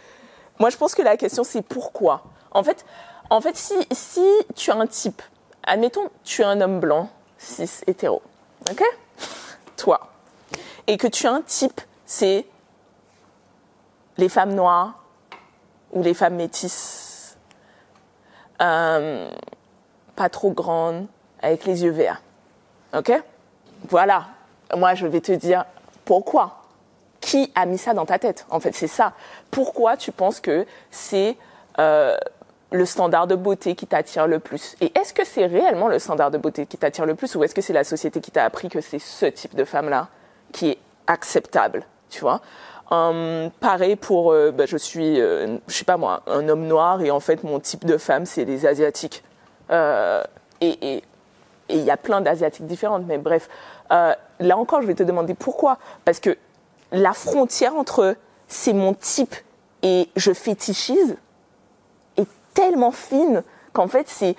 moi, 0.60 0.70
je 0.72 0.78
pense 0.78 0.96
que 0.96 1.04
la 1.04 1.18
question, 1.18 1.44
c'est 1.44 1.62
pourquoi? 1.62 2.24
En 2.52 2.64
fait, 2.64 2.84
en 3.30 3.42
fait, 3.42 3.56
si, 3.56 3.76
si 3.92 4.26
tu 4.56 4.72
as 4.72 4.76
un 4.76 4.88
type, 4.88 5.22
admettons, 5.64 6.10
tu 6.24 6.42
es 6.42 6.46
un 6.46 6.62
homme 6.62 6.80
blanc, 6.80 7.10
cis, 7.38 7.82
hétéro, 7.88 8.22
ok? 8.70 8.84
Toi. 9.78 10.00
Et 10.88 10.98
que 10.98 11.08
tu 11.08 11.28
as 11.28 11.32
un 11.32 11.42
type, 11.42 11.82
c'est 12.06 12.46
les 14.18 14.30
femmes 14.30 14.54
noires 14.54 15.04
ou 15.92 16.04
les 16.04 16.14
femmes 16.14 16.36
métisses, 16.36 17.38
euh, 18.62 19.30
pas 20.16 20.30
trop 20.30 20.52
grandes, 20.52 21.08
avec 21.42 21.66
les 21.66 21.84
yeux 21.84 21.92
verts. 21.92 22.22
Ok? 22.94 23.12
Voilà. 23.90 24.28
Moi, 24.76 24.94
je 24.94 25.08
vais 25.08 25.22
te 25.22 25.32
dire 25.32 25.66
pourquoi. 26.06 26.58
Qui 27.20 27.52
a 27.56 27.66
mis 27.66 27.78
ça 27.78 27.94
dans 27.94 28.06
ta 28.06 28.20
tête? 28.20 28.46
En 28.50 28.60
fait, 28.60 28.74
c'est 28.74 28.88
ça. 28.88 29.14
Pourquoi 29.52 29.98
tu 29.98 30.12
penses 30.12 30.40
que 30.40 30.66
c'est 30.90 31.38
euh, 31.80 32.18
le 32.72 32.86
standard 32.86 33.28
de 33.28 33.36
beauté 33.36 33.76
qui 33.76 33.86
t'attire 33.86 34.28
le 34.28 34.40
plus. 34.40 34.76
Et 34.82 34.92
est-ce 34.98 35.14
que 35.14 35.26
c'est 35.26 35.46
réellement 35.46 35.88
le 35.88 36.00
standard 36.00 36.32
de 36.32 36.38
beauté 36.38 36.66
qui 36.66 36.78
t'attire 36.78 37.06
le 37.06 37.16
plus 37.16 37.36
ou 37.36 37.44
est-ce 37.44 37.54
que 37.54 37.62
c'est 37.62 37.74
la 37.74 37.84
société 37.84 38.22
qui 38.22 38.32
t'a 38.32 38.46
appris 38.46 38.70
que 38.70 38.82
c'est 38.82 39.00
ce 39.00 39.26
type 39.26 39.56
de 39.56 39.66
femme-là 39.66 40.08
qui 40.54 40.70
est 40.70 40.78
acceptable 41.08 41.84
Tu 42.10 42.22
vois? 42.22 42.42
Hum, 42.90 43.52
pareil 43.60 43.96
pour, 43.96 44.32
euh, 44.34 44.52
bah, 44.52 44.66
je 44.66 44.78
suis, 44.78 45.20
euh, 45.22 45.58
je 45.68 45.74
sais 45.74 45.86
pas 45.86 45.98
moi, 45.98 46.24
un 46.28 46.48
homme 46.50 46.66
noir 46.68 47.02
et 47.02 47.12
en 47.12 47.20
fait 47.22 47.44
mon 47.44 47.60
type 47.60 47.86
de 47.86 47.98
femme 47.98 48.26
c'est 48.26 48.46
les 48.46 48.66
asiatiques. 48.66 49.24
Euh, 49.70 50.24
et 50.60 51.02
il 51.70 51.84
y 51.84 51.92
a 51.92 51.98
plein 51.98 52.22
d'asiatiques 52.22 52.68
différentes, 52.68 53.04
mais 53.08 53.18
bref, 53.18 53.50
Euh, 53.92 54.14
là 54.40 54.58
encore 54.58 54.82
je 54.82 54.88
vais 54.88 54.96
te 54.96 55.04
demander 55.04 55.34
pourquoi, 55.34 55.78
parce 56.06 56.22
que 56.22 56.38
la 56.94 57.12
frontière 57.12 57.76
entre 57.76 58.16
c'est 58.48 58.72
mon 58.72 58.94
type 58.94 59.36
et 59.84 60.08
je 60.16 60.32
fétichise 60.32 61.18
tellement 62.54 62.92
fine 62.92 63.44
qu'en 63.74 63.88
fait 63.88 64.08
c'est, 64.08 64.36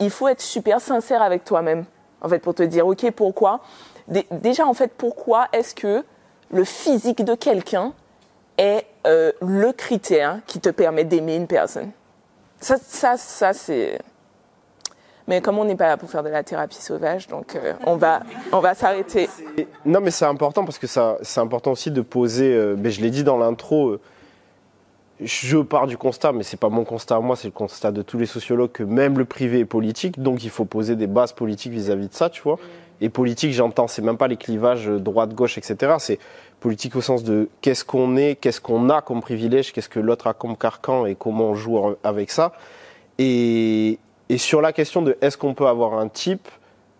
il, 0.00 0.10
faut 0.10 0.28
être 0.28 0.40
super 0.40 0.80
sincère 0.80 1.22
avec 1.22 1.44
toi-même, 1.44 1.84
en 2.20 2.28
fait 2.28 2.38
pour 2.38 2.54
te 2.54 2.62
dire 2.62 2.86
ok 2.86 3.10
pourquoi? 3.10 3.60
Dé- 4.08 4.26
déjà 4.30 4.66
en 4.66 4.74
fait 4.74 4.92
pourquoi 4.96 5.48
est-ce 5.52 5.74
que 5.74 6.04
le 6.50 6.64
physique 6.64 7.24
de 7.24 7.34
quelqu'un 7.34 7.92
est 8.58 8.86
euh, 9.06 9.32
le 9.42 9.72
critère 9.72 10.38
qui 10.46 10.60
te 10.60 10.68
permet 10.68 11.04
d'aimer 11.04 11.36
une 11.36 11.46
personne? 11.48 11.90
Ça, 12.60 12.76
ça, 12.78 13.16
ça 13.16 13.52
c'est. 13.52 13.98
Mais 15.28 15.40
comme 15.40 15.58
on 15.58 15.64
n'est 15.64 15.74
pas 15.74 15.88
là 15.88 15.96
pour 15.96 16.08
faire 16.08 16.22
de 16.22 16.28
la 16.28 16.44
thérapie 16.44 16.80
sauvage, 16.80 17.26
donc 17.26 17.56
euh, 17.56 17.72
on 17.84 17.96
va, 17.96 18.20
on 18.52 18.60
va 18.60 18.74
s'arrêter. 18.74 19.28
Non, 19.84 20.00
mais 20.00 20.12
c'est 20.12 20.24
important 20.24 20.64
parce 20.64 20.78
que 20.78 20.86
ça, 20.86 21.18
c'est 21.22 21.40
important 21.40 21.72
aussi 21.72 21.90
de 21.90 22.00
poser. 22.00 22.54
euh, 22.54 22.76
ben, 22.78 22.92
je 22.92 23.00
l'ai 23.00 23.10
dit 23.10 23.24
dans 23.24 23.36
l'intro. 23.36 23.98
Je 25.20 25.58
pars 25.58 25.86
du 25.86 25.96
constat, 25.96 26.32
mais 26.32 26.42
c'est 26.42 26.58
pas 26.58 26.68
mon 26.68 26.84
constat 26.84 27.16
à 27.16 27.20
moi, 27.20 27.36
c'est 27.36 27.48
le 27.48 27.52
constat 27.52 27.90
de 27.92 28.02
tous 28.02 28.18
les 28.18 28.26
sociologues 28.26 28.72
que 28.72 28.82
même 28.82 29.18
le 29.18 29.24
privé 29.24 29.60
est 29.60 29.64
politique, 29.64 30.20
donc 30.20 30.44
il 30.44 30.50
faut 30.50 30.64
poser 30.64 30.96
des 30.96 31.06
bases 31.06 31.32
politiques 31.32 31.72
vis-à-vis 31.72 32.08
de 32.08 32.14
ça, 32.14 32.28
tu 32.28 32.42
vois. 32.42 32.58
Et 33.00 33.08
politique, 33.08 33.52
j'entends, 33.52 33.88
c'est 33.88 34.02
même 34.02 34.16
pas 34.16 34.28
les 34.28 34.36
clivages 34.36 34.88
euh, 34.88 34.98
droite-gauche, 34.98 35.58
etc. 35.58 35.94
C'est 35.98 36.18
politique 36.60 36.96
au 36.96 37.02
sens 37.02 37.24
de 37.24 37.48
qu'est-ce 37.60 37.84
qu'on 37.84 38.16
est, 38.16 38.36
qu'est-ce 38.36 38.60
qu'on 38.60 38.88
a 38.88 39.02
comme 39.02 39.20
privilège, 39.20 39.72
qu'est-ce 39.72 39.88
que 39.88 40.00
l'autre 40.00 40.26
a 40.26 40.34
comme 40.34 40.56
carcan 40.56 41.04
et 41.04 41.14
comment 41.14 41.50
on 41.50 41.54
joue 41.54 41.78
avec 42.02 42.30
ça. 42.30 42.52
Et, 43.18 43.98
et 44.28 44.38
sur 44.38 44.62
la 44.62 44.72
question 44.72 45.02
de 45.02 45.16
est-ce 45.20 45.36
qu'on 45.36 45.54
peut 45.54 45.66
avoir 45.66 45.98
un 45.98 46.08
type, 46.08 46.48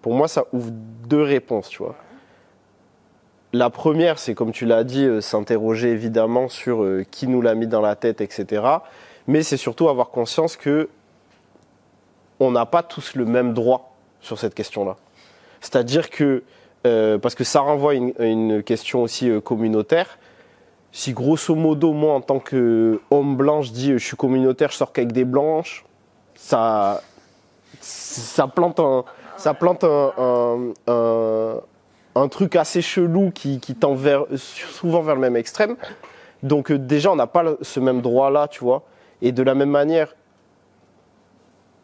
pour 0.02 0.14
moi, 0.14 0.28
ça 0.28 0.44
ouvre 0.52 0.70
deux 0.70 1.22
réponses, 1.22 1.68
tu 1.68 1.78
vois. 1.82 1.96
La 3.56 3.70
première, 3.70 4.18
c'est 4.18 4.34
comme 4.34 4.52
tu 4.52 4.66
l'as 4.66 4.84
dit, 4.84 5.06
euh, 5.06 5.22
s'interroger 5.22 5.88
évidemment 5.88 6.50
sur 6.50 6.82
euh, 6.82 7.06
qui 7.10 7.26
nous 7.26 7.40
l'a 7.40 7.54
mis 7.54 7.66
dans 7.66 7.80
la 7.80 7.96
tête, 7.96 8.20
etc. 8.20 8.62
Mais 9.26 9.42
c'est 9.42 9.56
surtout 9.56 9.88
avoir 9.88 10.10
conscience 10.10 10.58
que 10.58 10.90
on 12.38 12.50
n'a 12.50 12.66
pas 12.66 12.82
tous 12.82 13.14
le 13.14 13.24
même 13.24 13.54
droit 13.54 13.96
sur 14.20 14.38
cette 14.38 14.54
question-là. 14.54 14.96
C'est-à-dire 15.62 16.10
que, 16.10 16.42
euh, 16.86 17.16
parce 17.16 17.34
que 17.34 17.44
ça 17.44 17.60
renvoie 17.60 17.92
à 17.92 17.94
une, 17.94 18.62
question 18.62 19.02
aussi 19.02 19.30
communautaire, 19.42 20.18
si 20.92 21.14
grosso 21.14 21.54
modo, 21.54 21.94
moi 21.94 22.12
en 22.12 22.20
tant 22.20 22.40
qu'homme 22.40 23.36
blanc, 23.36 23.62
je 23.62 23.72
dis 23.72 23.92
je 23.92 24.04
suis 24.04 24.18
communautaire, 24.18 24.70
je 24.70 24.76
sors 24.76 24.92
qu'avec 24.92 25.12
des 25.12 25.24
blanches, 25.24 25.86
ça, 26.34 27.00
ça 27.80 28.48
plante 28.48 28.80
un, 28.80 29.06
ça 29.38 29.54
plante 29.54 29.82
un- 29.82 30.72
un 32.16 32.28
truc 32.28 32.56
assez 32.56 32.82
chelou 32.82 33.30
qui, 33.30 33.60
qui 33.60 33.74
tend 33.74 33.94
vers, 33.94 34.24
souvent 34.36 35.02
vers 35.02 35.14
le 35.14 35.20
même 35.20 35.36
extrême. 35.36 35.76
Donc 36.42 36.70
euh, 36.70 36.78
déjà, 36.78 37.12
on 37.12 37.16
n'a 37.16 37.26
pas 37.26 37.44
ce 37.60 37.80
même 37.80 38.00
droit-là, 38.00 38.48
tu 38.48 38.60
vois. 38.64 38.82
Et 39.22 39.32
de 39.32 39.42
la 39.42 39.54
même 39.54 39.70
manière, 39.70 40.14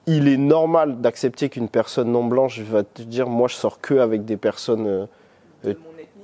il 0.06 0.28
est 0.28 0.36
normal 0.36 1.00
d'accepter 1.00 1.48
qu'une 1.48 1.68
personne 1.68 2.10
non 2.10 2.24
blanche 2.24 2.60
va 2.60 2.82
te 2.82 3.02
dire, 3.02 3.28
moi, 3.28 3.48
je 3.48 3.54
sors 3.54 3.80
que 3.80 3.94
avec 3.94 4.24
des 4.24 4.36
personnes 4.36 4.86
euh, 4.86 5.06
euh, 5.66 5.74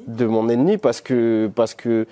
de 0.07 0.27
mon 0.27 0.49
ennemi 0.49 0.79
parce 0.79 1.01
que 1.01 1.51
parce 1.55 1.75
que 1.75 2.07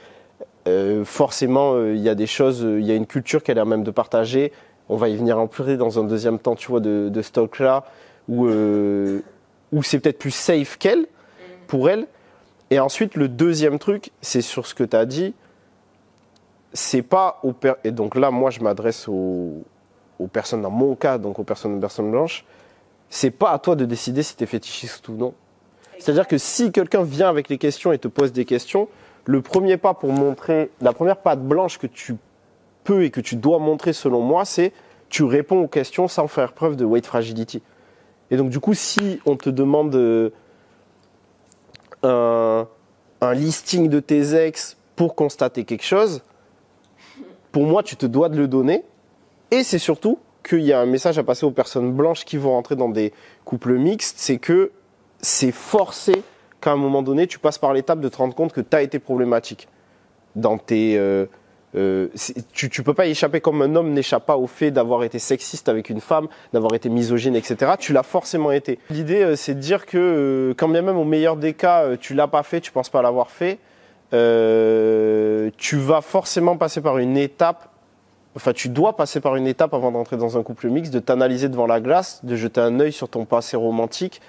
euh, 0.69 1.05
forcément, 1.05 1.81
il 1.83 1.99
y 1.99 2.09
a 2.09 2.15
des 2.15 2.26
choses, 2.26 2.61
il 2.61 2.85
y 2.85 2.91
a 2.91 2.95
une 2.95 3.07
culture 3.07 3.43
qu'elle 3.43 3.59
a 3.59 3.65
même 3.65 3.85
de 3.85 3.91
partager. 3.91 4.53
On 4.88 4.97
va 4.97 5.09
y 5.09 5.17
venir 5.17 5.38
en 5.38 5.47
plus 5.47 5.76
dans 5.76 5.99
un 5.99 6.05
deuxième 6.05 6.38
temps, 6.38 6.55
tu 6.55 6.69
vois, 6.69 6.81
de, 6.81 7.09
de 7.09 7.23
ce 7.23 7.33
talk-là, 7.33 7.85
où, 8.29 8.47
où 8.49 9.83
c'est 9.83 9.99
peut-être 10.00 10.19
plus 10.19 10.33
safe 10.33 10.76
qu'elle, 10.76 11.07
pour 11.66 11.88
elle. 11.90 12.06
Et 12.70 12.80
ensuite, 12.80 13.14
le 13.14 13.28
deuxième 13.28 13.78
truc, 13.78 14.11
c'est 14.20 14.40
sur 14.42 14.66
ce 14.66 14.75
que 14.75 14.85
tu 14.85 14.96
as 14.96 15.06
dit. 15.06 15.35
C'est 16.73 17.02
pas 17.02 17.38
aux 17.42 17.52
per- 17.52 17.75
Et 17.85 17.90
donc 17.90 18.16
là, 18.16 18.30
moi, 18.30 18.50
je 18.50 18.61
m'adresse 18.61 19.08
aux, 19.08 19.62
aux 20.18 20.26
personnes, 20.26 20.62
dans 20.62 20.70
mon 20.70 20.94
cas, 20.94 21.18
donc 21.18 21.38
aux 21.38 21.44
personnes, 21.44 21.80
personnes 21.80 22.11
blanches. 22.11 22.44
C'est 23.08 23.30
pas 23.30 23.52
à 23.52 23.58
toi 23.58 23.76
de 23.76 23.85
décider 23.85 24.23
si 24.23 24.37
tu 24.37 24.44
es 24.44 24.46
fétichiste 24.46 25.08
ou 25.08 25.12
non. 25.14 25.32
C'est-à-dire 25.99 26.26
que 26.26 26.38
si 26.38 26.73
quelqu'un 26.73 27.02
vient 27.02 27.28
avec 27.28 27.49
les 27.49 27.56
questions 27.56 27.92
et 27.92 27.99
te 27.99 28.08
pose 28.08 28.32
des 28.32 28.44
questions, 28.44 28.88
le 29.25 29.40
premier 29.40 29.76
pas 29.76 29.94
pour 29.94 30.12
montrer, 30.12 30.70
la 30.80 30.92
première 30.92 31.16
patte 31.18 31.40
blanche 31.42 31.78
que 31.78 31.87
tu 31.87 32.16
peux 32.85 33.04
et 33.04 33.11
que 33.11 33.20
tu 33.20 33.37
dois 33.37 33.58
montrer 33.58 33.92
selon 33.92 34.20
moi, 34.20 34.44
c'est 34.44 34.73
tu 35.08 35.23
réponds 35.23 35.62
aux 35.62 35.68
questions 35.68 36.08
sans 36.08 36.26
faire 36.28 36.52
preuve 36.52 36.76
de 36.76 36.85
weight 36.85 37.06
fragility. 37.06 37.62
Et 38.30 38.37
donc 38.37 38.50
du 38.50 38.61
coup, 38.61 38.75
si 38.75 39.20
on 39.25 39.37
te 39.37 39.49
demande 39.49 39.94
euh, 39.94 40.30
un, 42.03 42.67
listing 43.35 43.88
de 43.88 44.00
tes 44.00 44.35
ex 44.35 44.76
pour 44.95 45.15
constater 45.15 45.65
quelque 45.65 45.85
chose, 45.85 46.23
pour 47.53 47.65
moi, 47.65 47.83
tu 47.83 47.97
te 47.97 48.07
dois 48.07 48.29
de 48.29 48.37
le 48.37 48.49
donner. 48.49 48.85
Et 49.50 49.62
c'est 49.62 49.79
surtout 49.79 50.19
qu'il 50.47 50.62
y 50.62 50.73
a 50.73 50.81
un 50.81 50.87
message 50.87 51.19
à 51.19 51.25
passer 51.25 51.45
aux 51.45 51.50
personnes 51.50 51.93
blanches 51.93 52.25
qui 52.25 52.37
vont 52.37 52.53
rentrer 52.53 52.76
dans 52.76 52.88
des 52.88 53.12
couples 53.45 53.75
mixtes, 53.75 54.17
c'est 54.19 54.38
que 54.38 54.71
c'est 55.21 55.53
forcé 55.53 56.23
qu'à 56.61 56.73
un 56.73 56.76
moment 56.76 57.03
donné, 57.03 57.26
tu 57.26 57.38
passes 57.38 57.59
par 57.59 57.73
l'étape 57.73 58.00
de 58.00 58.09
te 58.09 58.17
rendre 58.17 58.35
compte 58.35 58.53
que 58.53 58.61
tu 58.61 58.76
as 58.76 58.83
été 58.83 58.99
problématique. 58.99 59.69
Dans 60.35 60.59
tes, 60.59 60.99
euh, 60.99 61.26
euh, 61.76 62.09
tu, 62.52 62.71
tu 62.71 62.83
peux 62.83 62.95
pas 62.95 63.06
y 63.06 63.11
échapper 63.11 63.40
comme 63.40 63.61
un 63.61 63.76
homme 63.76 63.92
n'échappe 63.92 64.25
pas 64.25 64.37
au 64.37 64.47
fait 64.47 64.71
d'avoir 64.71 65.04
été 65.04 65.18
sexiste 65.18 65.68
avec 65.68 65.90
une 65.90 66.00
femme, 66.00 66.28
d'avoir 66.52 66.75
été 66.75 66.88
misogyne, 66.88 67.37
etc. 67.37 67.73
Tu 67.78 67.92
l'as 67.92 68.02
forcément 68.02 68.50
été. 68.50 68.78
L'idée, 68.88 69.23
euh, 69.23 69.37
c'est 69.37 69.54
de 69.54 69.61
dire 69.61 69.85
que 69.85 69.99
euh, 69.99 70.54
quand 70.56 70.68
bien 70.68 70.83
même 70.83 70.97
au 70.97 71.04
meilleur 71.04 71.37
des 71.37 71.52
cas, 71.52 71.97
tu 71.97 72.14
l'as 72.14 72.28
pas 72.28 72.42
fait, 72.42 72.61
tu 72.61 72.73
penses 72.73 72.88
pas 72.88 73.02
l'avoir 73.02 73.30
fait, 73.30 73.59
tu 74.11 75.76
vas 75.76 76.00
forcément 76.00 76.56
passer 76.56 76.80
par 76.80 76.99
une 76.99 77.16
étape 77.16 77.68
enfin, 78.37 78.52
tu 78.52 78.68
dois 78.68 78.97
passer 78.97 79.21
par 79.21 79.37
une 79.37 79.47
étape 79.47 79.73
avant 79.73 79.90
d'entrer 79.90 80.18
dans 80.18 80.37
un 80.37 80.42
couple 80.42 80.68
mixte, 80.68 80.92
de 80.92 80.99
t'analyser 80.99 81.49
devant 81.49 81.66
la 81.66 81.80
glace, 81.80 82.23
de 82.23 82.37
jeter 82.37 82.61
un 82.61 82.80
œil 82.80 82.92
sur 82.92 83.09
ton 83.09 83.25
passé 83.25 83.56
romantique. 83.56 84.21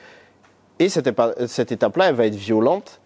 Et 0.80 0.88
cette, 0.88 1.10
cette 1.48 1.74
étape-là, 1.74 2.10
elle 2.10 2.16
va 2.16 2.26
être 2.26 2.36
violente. 2.36 3.02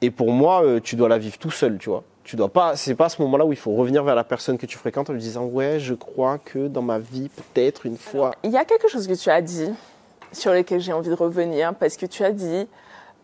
Et 0.00 0.10
pour 0.10 0.32
moi, 0.32 0.64
tu 0.82 0.96
dois 0.96 1.10
la 1.10 1.18
vivre 1.18 1.36
tout 1.36 1.50
seul, 1.50 1.76
tu 1.76 1.90
vois. 1.90 2.02
Tu 2.24 2.36
dois 2.36 2.48
pas, 2.48 2.76
c'est 2.76 2.94
pas 2.94 3.06
à 3.06 3.08
ce 3.08 3.20
moment-là 3.22 3.44
où 3.44 3.52
il 3.52 3.58
faut 3.58 3.74
revenir 3.74 4.04
vers 4.04 4.14
la 4.14 4.24
personne 4.24 4.58
que 4.58 4.66
tu 4.66 4.76
fréquentes 4.76 5.10
en 5.10 5.12
lui 5.12 5.20
disant 5.20 5.44
ouais, 5.44 5.80
je 5.80 5.94
crois 5.94 6.38
que 6.38 6.68
dans 6.68 6.82
ma 6.82 6.98
vie, 6.98 7.28
peut-être 7.28 7.86
une 7.86 7.96
fois. 7.96 8.32
Il 8.44 8.50
y 8.50 8.56
a 8.56 8.64
quelque 8.64 8.88
chose 8.88 9.06
que 9.06 9.14
tu 9.14 9.30
as 9.30 9.40
dit 9.40 9.70
sur 10.32 10.52
lequel 10.52 10.80
j'ai 10.80 10.92
envie 10.92 11.08
de 11.08 11.14
revenir 11.14 11.74
parce 11.74 11.96
que 11.96 12.06
tu 12.06 12.22
as 12.22 12.32
dit 12.32 12.68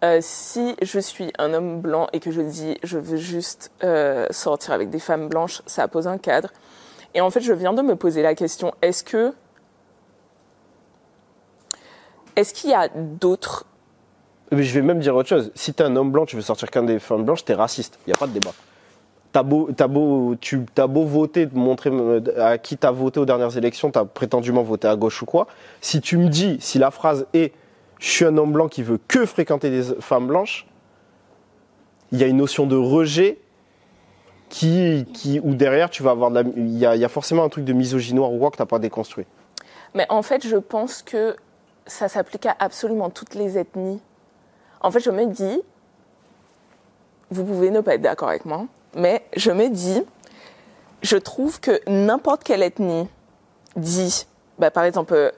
euh, 0.05 0.19
si 0.21 0.77
je 0.83 0.99
suis 0.99 1.33
un 1.39 1.55
homme 1.55 1.81
blanc 1.81 2.09
et 2.13 2.21
que 2.21 2.31
je 2.31 2.41
dis 2.41 2.79
je 2.83 2.99
veux 2.99 3.17
juste 3.17 3.71
euh, 3.85 4.27
sortir 4.31 4.73
avec 4.73 4.91
des 4.91 4.99
femmes 4.99 5.29
blanches, 5.29 5.63
ça 5.67 5.89
pose 5.89 6.07
un 6.07 6.19
cadre. 6.19 6.51
Et 7.15 7.21
en 7.21 7.31
fait, 7.31 7.41
je 7.41 7.53
viens 7.53 7.73
de 7.73 7.83
me 7.83 7.97
poser 7.97 8.23
la 8.23 8.35
question 8.35 8.75
est-ce 8.83 9.05
que 9.05 9.33
est-ce 12.37 12.53
qu'il 12.53 12.71
y 12.71 12.75
a 12.75 12.89
d'autres 12.89 13.65
Mais 14.53 14.63
je 14.63 14.75
vais 14.75 14.83
même 14.83 15.01
dire 15.01 15.17
autre 15.17 15.29
chose. 15.29 15.51
Si 15.55 15.73
t'es 15.73 15.83
un 15.83 15.97
homme 15.97 16.13
blanc, 16.13 16.27
tu 16.27 16.37
veux 16.37 16.43
sortir 16.43 16.71
qu'un 16.71 16.83
des 16.83 16.99
femmes 16.99 17.25
blanches, 17.25 17.45
t'es 17.45 17.55
raciste. 17.55 17.99
Il 18.07 18.11
n'y 18.11 18.15
a 18.15 18.19
pas 18.19 18.27
de 18.27 18.33
débat. 18.33 18.53
T'as 19.37 19.43
beau, 19.43 19.69
beau, 19.91 20.35
tu 20.41 20.65
as 20.79 20.87
beau 20.87 21.05
voter, 21.05 21.47
te 21.47 21.55
montrer 21.55 21.91
euh, 21.93 22.23
à 22.43 22.57
qui 22.57 22.79
t'as 22.79 22.91
voté 22.91 23.21
aux 23.21 23.27
dernières 23.27 23.55
élections, 23.59 23.91
t'as 23.91 24.07
prétendument 24.07 24.63
voté 24.63 24.89
à 24.89 24.97
gauche 24.97 25.21
ou 25.21 25.27
quoi. 25.27 25.47
Si 25.83 26.01
tu 26.01 26.17
me 26.17 26.31
dis, 26.31 26.57
si 26.59 26.79
la 26.79 26.91
phrase 26.91 27.27
est 27.35 27.53
je 27.99 28.09
suis 28.09 28.25
un 28.25 28.39
homme 28.39 28.55
blanc 28.55 28.67
qui 28.69 28.83
veut 28.83 28.99
que 29.09 29.27
fréquenter 29.27 29.69
des 29.69 29.83
femmes 30.01 30.27
blanches, 30.27 30.67
il 32.13 32.19
y 32.19 32.25
a 32.25 32.29
une 32.29 32.39
notion 32.39 32.67
de 32.67 32.77
rejet 32.77 33.39
qui, 34.49 35.05
qui, 35.13 35.39
où 35.41 35.55
derrière 35.55 35.91
tu 35.91 36.03
vas 36.03 36.13
avoir 36.13 36.31
de 36.31 36.37
la, 36.37 36.49
il 36.57 36.79
y 36.79 36.87
a, 36.87 36.97
il 36.97 37.03
y 37.03 37.05
a 37.05 37.11
forcément 37.11 37.45
un 37.45 37.51
truc 37.51 37.67
de 37.67 37.75
misogynoir 37.75 38.33
ou 38.33 38.39
quoi 38.39 38.51
que 38.51 38.57
t'as 38.57 38.65
pas 38.65 38.79
déconstruit. 38.79 39.27
Mais 39.95 40.07
en 40.09 40.23
fait, 40.23 40.47
je 40.47 40.57
pense 40.57 41.03
que 41.03 41.37
ça 41.87 42.09
s'applique 42.09 42.47
à 42.47 42.57
absolument 42.59 43.11
toutes 43.11 43.35
les 43.35 43.59
ethnies. 43.59 44.01
En 44.81 44.91
fait, 44.91 45.01
je 45.01 45.11
me 45.11 45.27
dis, 45.27 45.61
vous 47.31 47.45
pouvez 47.45 47.71
ne 47.71 47.83
pas 47.83 47.97
être 47.97 48.01
d'accord 48.01 48.31
avec 48.31 48.47
moi, 48.47 48.67
mais 48.97 49.25
je 49.37 49.51
me 49.53 49.69
dis, 49.69 50.03
je 51.03 51.17
trouve 51.17 51.61
que 51.61 51.81
n'importe 51.87 52.43
quelle 52.43 52.63
ethnie 52.63 53.09
dit, 53.77 54.27
bah, 54.59 54.71
par 54.71 54.85
exemple, 54.85 55.15
euh, 55.15 55.31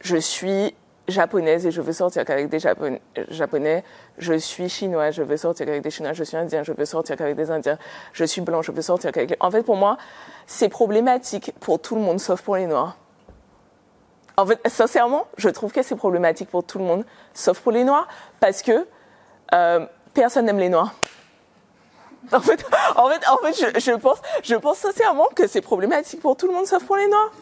je 0.00 0.16
suis 0.16 0.74
japonaise 1.08 1.66
et 1.66 1.70
je 1.70 1.80
veux 1.80 1.94
sortir 1.94 2.24
qu'avec 2.24 2.48
des 2.50 2.60
Japon- 2.60 3.00
japonais, 3.30 3.82
je 4.18 4.34
suis 4.34 4.68
chinois, 4.68 5.10
je 5.10 5.22
veux 5.22 5.38
sortir 5.38 5.66
qu'avec 5.66 5.82
des 5.82 5.90
chinois, 5.90 6.12
je 6.12 6.22
suis 6.22 6.36
indien, 6.36 6.62
je 6.62 6.72
veux 6.72 6.84
sortir 6.84 7.16
qu'avec 7.16 7.34
des 7.34 7.50
indiens, 7.50 7.78
je 8.12 8.24
suis 8.24 8.42
blanc, 8.42 8.62
je 8.62 8.70
veux 8.70 8.82
sortir 8.82 9.10
qu'avec 9.10 9.30
les... 9.30 9.36
En 9.40 9.50
fait, 9.50 9.62
pour 9.62 9.76
moi, 9.76 9.96
c'est 10.46 10.68
problématique 10.68 11.52
pour 11.60 11.80
tout 11.80 11.94
le 11.94 12.02
monde 12.02 12.20
sauf 12.20 12.42
pour 12.42 12.56
les 12.56 12.66
noirs. 12.66 12.98
En 14.36 14.46
fait, 14.46 14.60
sincèrement, 14.68 15.26
je 15.36 15.48
trouve 15.48 15.72
que 15.72 15.82
c'est 15.82 15.96
problématique 15.96 16.48
pour 16.48 16.62
tout 16.62 16.78
le 16.78 16.84
monde, 16.84 17.04
sauf 17.34 17.58
pour 17.58 17.72
les 17.72 17.82
Noirs, 17.82 18.06
parce 18.38 18.62
que 18.62 18.86
euh, 19.52 19.84
personne 20.14 20.46
n'aime 20.46 20.60
les 20.60 20.68
Noirs. 20.68 20.94
En 22.32 22.40
fait, 22.40 22.64
en 22.96 23.08
fait, 23.08 23.28
en 23.28 23.36
fait 23.38 23.80
je, 23.80 23.92
pense, 23.92 24.18
je 24.42 24.54
pense 24.54 24.78
sincèrement 24.78 25.26
que 25.34 25.46
c'est 25.46 25.60
problématique 25.60 26.20
pour 26.20 26.36
tout 26.36 26.46
le 26.46 26.54
monde, 26.54 26.66
sauf 26.66 26.84
pour 26.84 26.96
les 26.96 27.08
Noirs. 27.08 27.32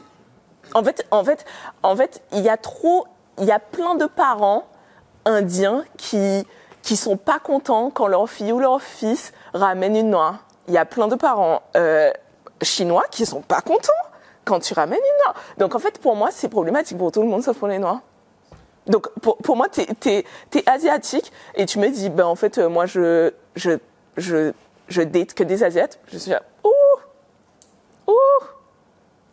En 0.74 0.82
fait, 0.82 1.06
en 1.10 1.24
fait, 1.24 1.44
en 1.82 1.96
fait, 1.96 2.22
il 2.32 2.40
y 2.40 2.48
a 2.48 2.56
trop, 2.56 3.06
il 3.38 3.44
y 3.44 3.52
a 3.52 3.58
plein 3.58 3.94
de 3.94 4.06
parents 4.06 4.66
indiens 5.24 5.84
qui 5.96 6.46
qui 6.86 6.96
sont 6.96 7.16
pas 7.16 7.40
contents 7.40 7.90
quand 7.90 8.06
leur 8.06 8.30
fille 8.30 8.52
ou 8.52 8.60
leur 8.60 8.80
fils 8.80 9.32
ramène 9.54 9.96
une 9.96 10.10
noire. 10.10 10.46
Il 10.68 10.74
y 10.74 10.78
a 10.78 10.84
plein 10.84 11.08
de 11.08 11.16
parents 11.16 11.62
euh, 11.76 12.12
chinois 12.62 13.04
qui 13.10 13.26
sont 13.26 13.40
pas 13.40 13.60
contents 13.60 13.92
quand 14.44 14.60
tu 14.60 14.72
ramènes 14.72 15.00
une 15.00 15.24
noire. 15.24 15.34
Donc 15.58 15.74
en 15.74 15.80
fait, 15.80 15.98
pour 15.98 16.14
moi, 16.14 16.28
c'est 16.30 16.48
problématique 16.48 16.96
pour 16.96 17.10
tout 17.10 17.22
le 17.22 17.26
monde 17.26 17.42
sauf 17.42 17.58
pour 17.58 17.66
les 17.66 17.78
noirs. 17.78 18.02
Donc 18.86 19.08
pour, 19.20 19.36
pour 19.38 19.56
moi, 19.56 19.66
t'es 19.68 19.88
es, 20.04 20.70
asiatique 20.70 21.32
et 21.56 21.66
tu 21.66 21.80
me 21.80 21.88
dis, 21.88 22.08
ben 22.08 22.24
en 22.24 22.36
fait, 22.36 22.58
euh, 22.58 22.68
moi, 22.68 22.86
je, 22.86 23.32
je, 23.56 23.72
je, 24.16 24.52
je 24.88 25.02
date 25.02 25.34
que 25.34 25.42
des 25.42 25.64
asiates. 25.64 26.00
Je 26.08 26.18
suis 26.18 26.30
là, 26.30 26.42
ouh, 26.64 28.10
ouh, 28.10 28.44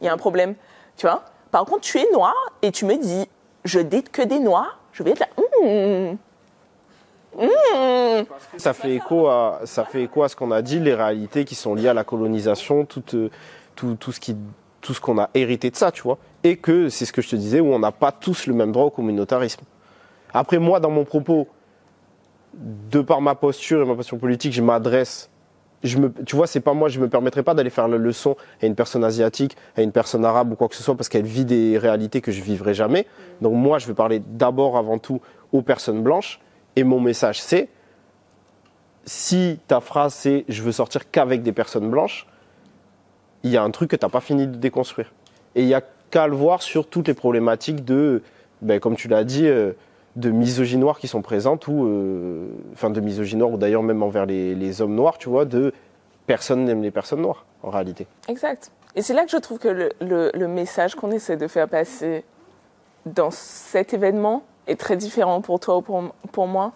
il 0.02 0.06
y 0.06 0.08
a 0.10 0.14
un 0.14 0.18
problème, 0.18 0.56
tu 0.98 1.06
vois. 1.06 1.24
Par 1.52 1.66
contre, 1.66 1.82
tu 1.82 2.00
es 2.00 2.12
noir 2.12 2.34
et 2.62 2.72
tu 2.72 2.86
me 2.86 2.98
dis, 2.98 3.28
je 3.64 3.80
date 3.80 4.10
que 4.10 4.22
des 4.22 4.40
noirs. 4.40 4.80
Je 4.92 5.04
vais 5.04 5.12
être 5.12 5.20
là, 5.20 5.28
hmm, 5.38 6.18
hmm. 7.40 8.24
Ça 8.58 8.74
fait 8.74 8.94
écho 8.94 9.28
à, 9.28 9.62
ça 9.66 9.86
fait 9.86 10.04
écho 10.04 10.24
à 10.24 10.30
ce 10.30 10.36
qu'on 10.36 10.52
a 10.52 10.62
dit, 10.62 10.80
les 10.80 10.94
réalités 10.94 11.46
qui 11.46 11.56
sont 11.56 11.74
liées 11.74 11.88
à 11.88 11.94
la 11.94 12.04
colonisation, 12.04 12.86
tout, 12.86 13.04
euh, 13.16 13.30
tout, 13.76 13.96
tout 13.96 14.94
ce 14.94 15.02
qu'on 15.02 15.18
a 15.18 15.30
hérité 15.34 15.72
de 15.72 15.76
ça, 15.76 15.92
tu 15.92 16.04
vois. 16.04 16.20
Et 16.44 16.58
que 16.58 16.90
c'est 16.90 17.06
ce 17.06 17.14
que 17.14 17.24
je 17.24 17.30
te 17.30 17.36
disais, 17.36 17.60
où 17.60 17.74
on 17.74 17.80
n'a 17.80 17.92
pas 17.92 18.12
tous 18.12 18.46
le 18.46 18.54
même 18.54 18.72
droit 18.72 18.86
au 18.86 18.92
communautarisme. 18.92 19.62
Après, 20.34 20.60
moi, 20.60 20.80
dans 20.80 20.92
mon 20.92 21.06
propos, 21.06 21.48
de 22.54 23.02
par 23.02 23.22
ma 23.22 23.36
posture 23.36 23.82
et 23.82 23.86
ma 23.86 23.96
posture 23.96 24.20
politique, 24.20 24.54
je 24.54 24.62
m'adresse. 24.62 25.30
Tu 25.84 26.36
vois, 26.36 26.48
c'est 26.48 26.62
pas 26.62 26.74
moi, 26.74 26.88
je 26.88 27.00
me 27.00 27.10
permettrai 27.10 27.44
pas 27.44 27.54
d'aller 27.54 27.70
faire 27.70 27.88
la 27.88 27.98
leçon 27.98 28.38
à 28.62 28.66
une 28.66 28.76
personne 28.76 29.04
asiatique, 29.04 29.58
à 29.76 29.82
une 29.82 29.92
personne 29.92 30.24
arabe 30.24 30.54
ou 30.54 30.56
quoi 30.56 30.70
que 30.70 30.76
ce 30.76 30.84
soit, 30.84 30.96
parce 30.96 31.10
qu'elle 31.10 31.26
vit 31.26 31.46
des 31.46 31.78
réalités 31.78 32.22
que 32.22 32.32
je 32.32 32.42
vivrai 32.42 32.74
jamais. 32.74 33.06
Donc 33.42 33.54
moi, 33.54 33.80
je 33.80 33.88
vais 33.88 33.94
parler 33.94 34.22
d'abord, 34.26 34.78
avant 34.78 34.98
tout, 34.98 35.20
aux 35.52 35.62
personnes 35.62 36.02
blanches. 36.02 36.40
Et 36.76 36.84
mon 36.84 37.00
message, 37.00 37.42
c'est 37.42 37.70
si 39.06 39.60
ta 39.68 39.82
phrase 39.82 40.14
c'est 40.14 40.46
je 40.48 40.62
veux 40.64 40.72
sortir 40.72 41.12
qu'avec 41.12 41.44
des 41.44 41.52
personnes 41.52 41.90
blanches, 41.90 42.26
il 43.44 43.52
y 43.52 43.58
a 43.58 43.64
un 43.64 43.72
truc 43.72 43.90
que 43.92 43.96
tu 43.96 44.06
n'as 44.06 44.10
pas 44.10 44.22
fini 44.22 44.48
de 44.48 44.56
déconstruire. 44.56 45.12
Et 45.56 45.64
il 45.64 45.68
y 45.68 45.74
a 45.74 45.82
qu'à 46.10 46.28
le 46.28 46.36
voir 46.36 46.62
sur 46.62 46.88
toutes 46.88 47.08
les 47.08 47.14
problématiques 47.14 47.84
de, 47.84 48.22
ben, 48.62 48.80
comme 48.80 48.96
tu 48.96 49.08
l'as 49.08 49.24
dit, 49.24 49.48
euh, 49.48 49.74
de 50.16 50.30
misogynoires 50.30 51.00
qui 51.00 51.08
sont 51.08 51.22
présentes, 51.22 51.68
ou, 51.68 51.86
euh, 51.86 52.48
enfin 52.74 52.90
de 52.90 53.02
misogynoires, 53.02 53.52
ou 53.52 53.58
d'ailleurs 53.58 53.84
même 53.84 54.04
envers 54.04 54.26
les, 54.26 54.54
les 54.56 54.82
hommes 54.82 54.96
noirs, 54.96 55.18
tu 55.18 55.30
vois, 55.30 55.46
de 55.46 55.74
personne 56.28 56.66
n'aime 56.66 56.84
les 56.84 56.92
personnes 56.92 57.22
noires, 57.22 57.46
en 57.64 57.70
réalité. 57.70 58.08
Exact. 58.28 58.72
Et 58.96 59.02
c'est 59.02 59.14
là 59.14 59.26
que 59.26 59.32
je 59.32 59.38
trouve 59.38 59.58
que 59.58 59.68
le, 59.68 59.92
le, 60.02 60.32
le 60.34 60.48
message 60.48 60.96
qu'on 60.96 61.12
essaie 61.12 61.38
de 61.38 61.48
faire 61.48 61.68
passer 61.68 62.24
dans 63.06 63.32
cet 63.32 63.94
événement 63.94 64.44
est 64.68 64.80
très 64.80 64.96
différent 64.96 65.42
pour 65.42 65.60
toi 65.60 65.78
ou 65.78 65.82
pour, 65.82 66.04
pour 66.32 66.48
moi. 66.48 66.72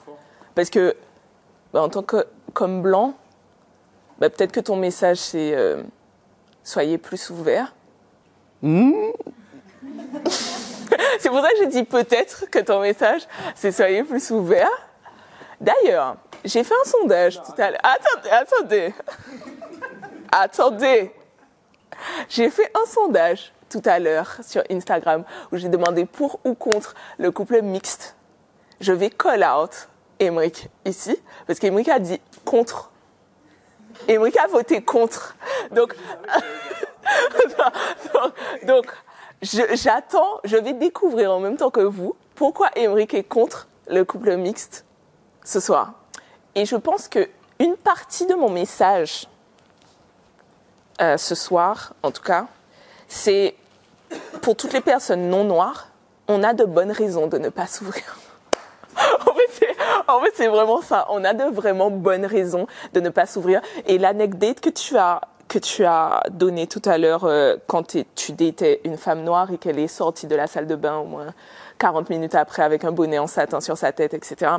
Parce 0.56 0.70
que, 0.70 0.96
bah, 1.74 1.84
en 1.84 1.90
tant 1.90 2.02
que 2.02 2.26
comme 2.54 2.82
blanc, 2.82 3.14
bah, 4.20 4.30
peut-être 4.30 4.52
que 4.52 4.60
ton 4.60 4.76
message 4.76 5.18
c'est 5.18 5.56
euh, 5.56 5.84
soyez 6.64 6.98
plus 6.98 7.30
ouverts. 7.30 7.76
c'est 11.20 11.30
pour 11.30 11.42
ça 11.42 11.50
que 11.52 11.58
j'ai 11.60 11.68
dit 11.68 11.84
peut-être 11.84 12.50
que 12.50 12.60
ton 12.60 12.82
message 12.82 13.22
c'est 13.56 13.72
soyez 13.72 14.04
plus 14.04 14.32
ouverts. 14.32 14.70
D'ailleurs, 15.60 16.18
j'ai 16.46 16.64
fait 16.64 16.76
un 16.76 16.88
sondage 16.88 17.42
tout 17.42 17.60
à 17.62 17.72
l'heure. 17.72 17.80
Attendez, 17.84 18.30
attendez. 18.30 18.94
Attendez. 20.32 21.12
J'ai 22.30 22.50
fait 22.50 22.72
un 22.76 22.86
sondage 22.86 23.52
tout 23.70 23.82
à 23.86 24.00
l'heure 24.00 24.38
sur 24.44 24.64
Instagram 24.70 25.24
où 25.52 25.58
j'ai 25.58 25.70
demandé 25.70 26.06
pour 26.06 26.40
ou 26.46 26.54
contre 26.54 26.94
le 27.18 27.32
couple 27.32 27.62
mixte. 27.62 28.16
Je 28.80 28.94
vais 28.94 29.10
call 29.10 29.44
out 29.44 29.90
Emric 30.20 30.70
ici 30.86 31.20
parce 31.48 31.60
qu'Emric 31.60 31.90
a 31.90 32.00
dit 32.00 32.22
contre. 32.46 32.92
Emric 34.08 34.38
a 34.38 34.48
voté 34.48 34.82
contre. 34.84 35.36
Donc, 35.72 35.96
donc, 38.14 38.34
donc 38.66 38.86
j'attends, 39.42 40.40
je 40.44 40.58
vais 40.58 40.74
découvrir 40.74 41.32
en 41.32 41.40
même 41.40 41.58
temps 41.58 41.70
que 41.70 41.82
vous 41.82 42.16
pourquoi 42.36 42.70
Emric 42.76 43.14
est 43.14 43.24
contre 43.24 43.68
le 43.88 44.04
couple 44.06 44.36
mixte 44.38 44.86
ce 45.44 45.60
soir. 45.60 45.94
Et 46.56 46.66
je 46.66 46.76
pense 46.76 47.08
que 47.08 47.28
une 47.60 47.76
partie 47.76 48.26
de 48.26 48.36
mon 48.36 48.50
message 48.50 49.28
euh, 51.02 51.18
ce 51.18 51.36
soir, 51.36 51.94
en 52.04 52.12
tout 52.12 52.22
cas, 52.22 52.48
c'est 53.08 53.56
pour 54.42 54.56
toutes 54.56 54.74
les 54.74 54.82
personnes 54.82 55.30
non 55.30 55.44
noires, 55.44 55.90
on 56.28 56.44
a 56.44 56.54
de 56.54 56.66
bonnes 56.66 56.92
raisons 56.92 57.28
de 57.28 57.38
ne 57.38 57.50
pas 57.50 57.68
s'ouvrir. 57.68 58.18
en 60.08 60.20
fait, 60.22 60.34
c'est 60.36 60.48
vraiment 60.48 60.82
ça. 60.82 61.08
On 61.10 61.24
a 61.24 61.34
de 61.34 61.44
vraiment 61.44 61.92
bonnes 61.92 62.26
raisons 62.26 62.68
de 62.94 63.00
ne 63.00 63.10
pas 63.10 63.26
s'ouvrir. 63.26 63.62
Et 63.86 63.98
l'anecdote 63.98 64.60
que 64.60 64.70
tu 64.70 64.98
as 64.98 65.22
que 65.48 65.60
tu 65.60 65.86
as 65.86 66.24
donnée 66.32 66.68
tout 66.68 66.82
à 66.86 66.98
l'heure 66.98 67.24
euh, 67.24 67.56
quand 67.68 67.96
tu 68.16 68.32
datais 68.34 68.82
une 68.84 68.98
femme 68.98 69.24
noire 69.24 69.52
et 69.52 69.58
qu'elle 69.58 69.80
est 69.80 69.88
sortie 69.88 70.28
de 70.28 70.36
la 70.36 70.48
salle 70.48 70.68
de 70.68 70.76
bain 70.76 70.98
au 70.98 71.06
moins 71.06 71.34
40 71.78 72.10
minutes 72.10 72.36
après 72.36 72.64
avec 72.64 72.84
un 72.84 72.92
bonnet 72.92 73.20
en 73.20 73.28
satin 73.28 73.62
sur 73.62 73.78
sa 73.78 73.92
tête, 73.92 74.14
etc. 74.14 74.56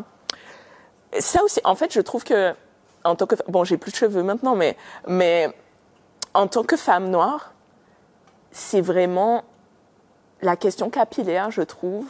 Ça 1.18 1.42
aussi, 1.42 1.60
en 1.64 1.74
fait, 1.74 1.92
je 1.92 2.00
trouve 2.00 2.24
que 2.24 2.54
en 3.04 3.14
tant 3.14 3.26
que 3.26 3.36
bon, 3.48 3.64
j'ai 3.64 3.76
plus 3.76 3.92
de 3.92 3.96
cheveux 3.96 4.22
maintenant, 4.22 4.54
mais 4.54 4.76
mais 5.06 5.54
en 6.34 6.46
tant 6.46 6.62
que 6.62 6.76
femme 6.76 7.10
noire, 7.10 7.52
c'est 8.50 8.80
vraiment 8.80 9.44
la 10.42 10.56
question 10.56 10.90
capillaire, 10.90 11.50
je 11.50 11.62
trouve, 11.62 12.06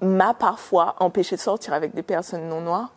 m'a 0.00 0.34
parfois 0.34 0.96
empêché 1.00 1.36
de 1.36 1.40
sortir 1.40 1.72
avec 1.72 1.94
des 1.94 2.02
personnes 2.02 2.48
non 2.48 2.60
noires. 2.60 2.92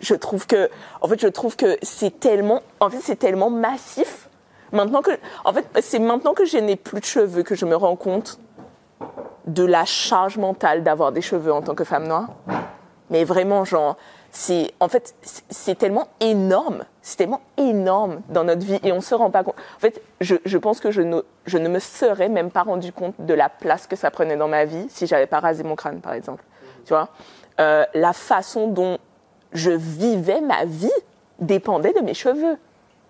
Je 0.00 0.14
trouve 0.14 0.46
que, 0.46 0.68
en 1.00 1.08
fait, 1.08 1.20
je 1.20 1.28
trouve 1.28 1.56
que 1.56 1.76
c'est 1.82 2.20
tellement, 2.20 2.62
en 2.80 2.90
fait, 2.90 2.98
c'est 3.00 3.16
tellement 3.16 3.50
massif. 3.50 4.28
Maintenant 4.72 5.02
que, 5.02 5.12
en 5.44 5.52
fait, 5.52 5.66
c'est 5.80 5.98
maintenant 5.98 6.34
que 6.34 6.44
je 6.44 6.58
n'ai 6.58 6.76
plus 6.76 7.00
de 7.00 7.04
cheveux 7.04 7.42
que 7.42 7.54
je 7.54 7.64
me 7.66 7.76
rends 7.76 7.96
compte 7.96 8.38
de 9.46 9.64
la 9.64 9.84
charge 9.84 10.38
mentale 10.38 10.82
d'avoir 10.82 11.12
des 11.12 11.22
cheveux 11.22 11.52
en 11.52 11.62
tant 11.62 11.74
que 11.74 11.84
femme 11.84 12.06
noire. 12.08 12.28
Mais 13.10 13.22
vraiment, 13.24 13.64
genre, 13.64 13.96
c'est, 14.32 14.72
en 14.80 14.88
fait, 14.88 15.14
c'est- 15.22 15.76
tellement 15.76 16.08
énorme, 16.20 16.84
c'est 17.00 17.16
tellement 17.16 17.40
énorme 17.56 18.20
dans 18.28 18.42
notre 18.42 18.66
vie 18.66 18.80
et 18.82 18.90
on 18.92 19.00
se 19.00 19.14
rend 19.14 19.30
pas 19.30 19.44
compte. 19.44 19.54
En 19.76 19.78
fait, 19.78 20.02
je, 20.20 20.34
je 20.44 20.58
pense 20.58 20.80
que 20.80 20.90
je 20.90 21.00
ne, 21.02 21.20
je 21.46 21.58
ne 21.58 21.68
me 21.68 21.78
serais 21.78 22.28
même 22.28 22.50
pas 22.50 22.62
rendu 22.64 22.92
compte 22.92 23.14
de 23.20 23.32
la 23.34 23.48
place 23.48 23.86
que 23.86 23.94
ça 23.96 24.10
prenait 24.10 24.36
dans 24.36 24.48
ma 24.48 24.64
vie 24.64 24.86
si 24.90 25.06
j'avais 25.06 25.26
pas 25.26 25.38
rasé 25.40 25.62
mon 25.62 25.76
crâne, 25.76 26.00
par 26.00 26.12
exemple. 26.12 26.42
Tu 26.84 26.92
vois, 26.92 27.08
Euh, 27.58 27.86
la 27.94 28.12
façon 28.12 28.66
dont 28.68 28.98
je 29.52 29.70
vivais 29.70 30.40
ma 30.40 30.64
vie 30.64 30.90
dépendait 31.38 31.92
de 31.92 32.00
mes 32.00 32.14
cheveux. 32.14 32.58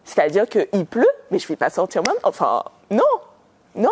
C'est-à-dire 0.04 0.48
qu'il 0.48 0.86
pleut, 0.86 1.08
mais 1.30 1.38
je 1.38 1.44
ne 1.44 1.48
vais 1.48 1.56
pas 1.56 1.70
sortir 1.70 2.02
maintenant. 2.02 2.20
Enfin, 2.22 2.64
non, 2.90 3.02
non, 3.74 3.90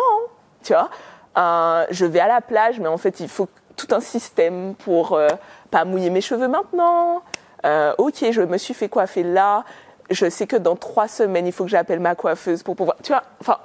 tu 0.63 0.73
vois. 0.73 0.89
Euh, 1.37 1.85
je 1.89 2.05
vais 2.05 2.21
à 2.21 2.27
la 2.27 2.41
plage, 2.41 2.79
mais 2.79 2.87
en 2.87 2.97
fait, 2.97 3.19
il 3.19 3.27
faut 3.27 3.49
tout 3.75 3.87
un 3.91 3.99
système 3.99 4.75
pour 4.75 5.13
euh, 5.13 5.27
pas 5.71 5.83
mouiller 5.85 6.09
mes 6.09 6.21
cheveux 6.21 6.47
maintenant. 6.47 7.21
Euh, 7.65 7.93
ok, 7.97 8.31
je 8.31 8.41
me 8.41 8.57
suis 8.57 8.73
fait 8.73 8.87
coiffer 8.87 9.23
là. 9.23 9.65
Je 10.09 10.29
sais 10.29 10.47
que 10.47 10.55
dans 10.55 10.75
trois 10.75 11.07
semaines, 11.07 11.47
il 11.47 11.51
faut 11.51 11.65
que 11.65 11.69
j'appelle 11.69 11.99
ma 11.99 12.15
coiffeuse 12.15 12.63
pour 12.63 12.75
pouvoir. 12.75 12.95
Tu 13.03 13.11
vois, 13.11 13.23
enfin, 13.41 13.57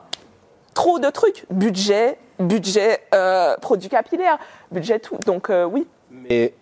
trop 0.74 0.98
de 0.98 1.08
trucs. 1.10 1.44
Budget, 1.50 2.18
budget, 2.38 3.00
euh, 3.14 3.56
produit 3.58 3.88
capillaire, 3.88 4.38
budget 4.72 4.98
tout. 4.98 5.18
Donc 5.26 5.52
oui. 5.70 5.86
Mais 6.10 6.54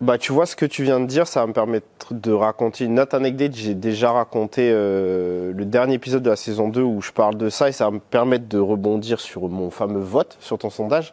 bah, 0.00 0.16
tu 0.16 0.32
vois 0.32 0.46
ce 0.46 0.56
que 0.56 0.64
tu 0.64 0.82
viens 0.82 0.98
de 0.98 1.06
dire, 1.06 1.26
ça 1.26 1.40
va 1.40 1.46
me 1.46 1.52
permettre 1.52 2.12
de 2.12 2.32
raconter 2.32 2.84
une 2.84 2.98
autre 2.98 3.14
anecdote. 3.14 3.52
J'ai 3.54 3.74
déjà 3.74 4.12
raconté 4.12 4.70
euh, 4.72 5.52
le 5.54 5.64
dernier 5.66 5.94
épisode 5.94 6.22
de 6.22 6.30
la 6.30 6.36
saison 6.36 6.68
2 6.68 6.80
où 6.80 7.02
je 7.02 7.12
parle 7.12 7.36
de 7.36 7.50
ça 7.50 7.68
et 7.68 7.72
ça 7.72 7.84
va 7.84 7.90
me 7.90 7.98
permettre 7.98 8.48
de 8.48 8.58
rebondir 8.58 9.20
sur 9.20 9.48
mon 9.48 9.70
fameux 9.70 10.00
vote, 10.00 10.38
sur 10.40 10.56
ton 10.56 10.70
sondage. 10.70 11.12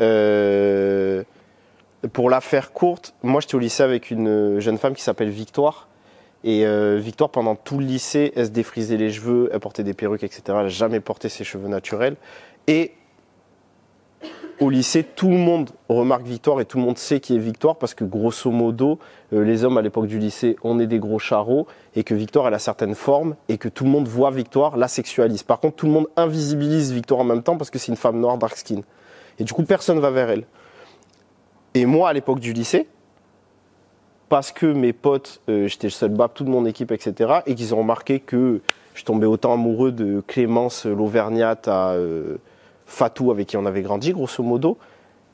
Euh, 0.00 1.22
pour 2.12 2.28
la 2.28 2.40
faire 2.40 2.72
courte, 2.72 3.14
moi 3.22 3.40
j'étais 3.40 3.54
au 3.54 3.60
lycée 3.60 3.84
avec 3.84 4.10
une 4.10 4.58
jeune 4.58 4.78
femme 4.78 4.94
qui 4.94 5.02
s'appelle 5.02 5.30
Victoire. 5.30 5.86
Et 6.42 6.66
euh, 6.66 6.98
Victoire, 7.00 7.30
pendant 7.30 7.54
tout 7.54 7.78
le 7.78 7.84
lycée, 7.84 8.32
elle 8.34 8.46
se 8.46 8.50
défrisait 8.50 8.96
les 8.96 9.12
cheveux, 9.12 9.48
elle 9.52 9.60
portait 9.60 9.84
des 9.84 9.94
perruques, 9.94 10.24
etc. 10.24 10.42
Elle 10.48 10.54
n'a 10.54 10.68
jamais 10.68 11.00
porté 11.00 11.28
ses 11.28 11.44
cheveux 11.44 11.68
naturels. 11.68 12.16
Et 12.66 12.92
au 14.60 14.70
lycée, 14.70 15.04
tout 15.04 15.28
le 15.28 15.36
monde 15.36 15.70
remarque 15.88 16.24
Victoire 16.24 16.60
et 16.60 16.64
tout 16.64 16.78
le 16.78 16.84
monde 16.84 16.98
sait 16.98 17.20
qui 17.20 17.36
est 17.36 17.38
Victoire 17.38 17.76
parce 17.76 17.94
que 17.94 18.04
grosso 18.04 18.50
modo, 18.50 18.98
euh, 19.32 19.44
les 19.44 19.64
hommes 19.64 19.78
à 19.78 19.82
l'époque 19.82 20.06
du 20.06 20.18
lycée, 20.18 20.56
on 20.64 20.80
est 20.80 20.86
des 20.86 20.98
gros 20.98 21.18
charros 21.18 21.66
et 21.94 22.02
que 22.02 22.14
Victoire 22.14 22.48
elle 22.48 22.54
a 22.54 22.58
certaines 22.58 22.96
formes 22.96 23.36
et 23.48 23.56
que 23.58 23.68
tout 23.68 23.84
le 23.84 23.90
monde 23.90 24.08
voit 24.08 24.30
Victoire, 24.30 24.76
la 24.76 24.88
sexualise. 24.88 25.44
Par 25.44 25.60
contre, 25.60 25.76
tout 25.76 25.86
le 25.86 25.92
monde 25.92 26.08
invisibilise 26.16 26.92
Victoire 26.92 27.20
en 27.20 27.24
même 27.24 27.42
temps 27.42 27.56
parce 27.56 27.70
que 27.70 27.78
c'est 27.78 27.92
une 27.92 27.96
femme 27.96 28.18
noire 28.18 28.36
dark 28.36 28.56
skin. 28.56 28.80
Et 29.38 29.44
du 29.44 29.52
coup, 29.52 29.62
personne 29.62 30.00
va 30.00 30.10
vers 30.10 30.30
elle. 30.30 30.44
Et 31.74 31.86
moi, 31.86 32.08
à 32.08 32.12
l'époque 32.12 32.40
du 32.40 32.52
lycée, 32.52 32.88
parce 34.28 34.50
que 34.50 34.66
mes 34.66 34.92
potes, 34.92 35.40
euh, 35.48 35.68
j'étais 35.68 35.90
seul 35.90 36.10
bab, 36.10 36.32
toute 36.34 36.48
mon 36.48 36.66
équipe, 36.66 36.90
etc., 36.90 37.40
et 37.46 37.54
qu'ils 37.54 37.74
ont 37.74 37.78
remarqué 37.78 38.20
que 38.20 38.60
je 38.94 39.04
tombais 39.04 39.26
autant 39.26 39.52
amoureux 39.52 39.92
de 39.92 40.20
Clémence 40.26 40.84
l'Auvergnate 40.84 41.68
à 41.68 41.90
euh, 41.92 42.38
Fatou, 42.88 43.30
avec 43.30 43.46
qui 43.46 43.56
on 43.56 43.66
avait 43.66 43.82
grandi, 43.82 44.12
grosso 44.12 44.42
modo, 44.42 44.78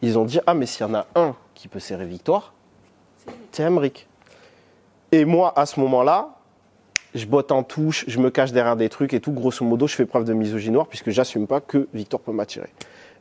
ils 0.03 0.19
ont 0.19 0.25
dit 0.25 0.41
Ah, 0.47 0.55
mais 0.55 0.67
s'il 0.67 0.87
y 0.87 0.91
en 0.91 0.95
a 0.95 1.07
un 1.15 1.35
qui 1.55 1.69
peut 1.69 1.79
serrer 1.79 2.05
Victoire, 2.05 2.53
c'est 3.53 3.63
Emric. 3.63 4.07
Et 5.13 5.25
moi, 5.25 5.53
à 5.57 5.65
ce 5.65 5.79
moment-là, 5.81 6.35
je 7.15 7.25
botte 7.27 7.53
en 7.53 7.63
touche, 7.63 8.05
je 8.09 8.19
me 8.19 8.29
cache 8.31 8.51
derrière 8.51 8.75
des 8.75 8.89
trucs 8.89 9.15
et 9.15 9.21
tout. 9.21 9.31
Grosso 9.31 9.65
modo, 9.65 9.87
je 9.87 9.95
fais 9.95 10.05
preuve 10.05 10.25
de 10.25 10.33
misogynoire 10.33 10.89
puisque 10.89 11.11
j'assume 11.11 11.47
pas 11.47 11.61
que 11.61 11.89
Victoire 11.95 12.21
peut 12.21 12.33
m'attirer. 12.33 12.69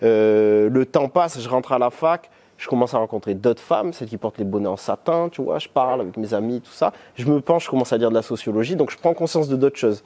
Euh, 0.02 0.68
le 0.68 0.86
temps 0.88 1.10
passe, 1.10 1.40
je 1.40 1.48
rentre 1.48 1.72
à 1.72 1.78
la 1.78 1.92
fac, 1.92 2.32
je 2.58 2.68
commence 2.68 2.96
à 2.96 2.98
rencontrer 2.98 3.36
d'autres 3.36 3.62
femmes, 3.62 3.94
celles 3.94 4.08
qui 4.08 4.18
portent 4.18 4.40
les 4.40 4.46
bonnets 4.46 4.68
en 4.68 4.78
satin, 4.78 5.30
tu 5.32 5.44
vois, 5.44 5.60
je 5.60 5.70
parle 5.70 6.02
avec 6.02 6.18
mes 6.18 6.34
amis, 6.34 6.60
tout 6.60 6.72
ça. 6.72 6.92
Je 7.16 7.26
me 7.26 7.40
penche, 7.40 7.66
je 7.66 7.70
commence 7.70 7.94
à 7.94 7.98
lire 7.98 8.10
de 8.10 8.16
la 8.16 8.24
sociologie, 8.24 8.76
donc 8.76 8.90
je 8.90 8.98
prends 8.98 9.14
conscience 9.14 9.48
de 9.48 9.56
d'autres 9.56 9.78
choses. 9.78 10.04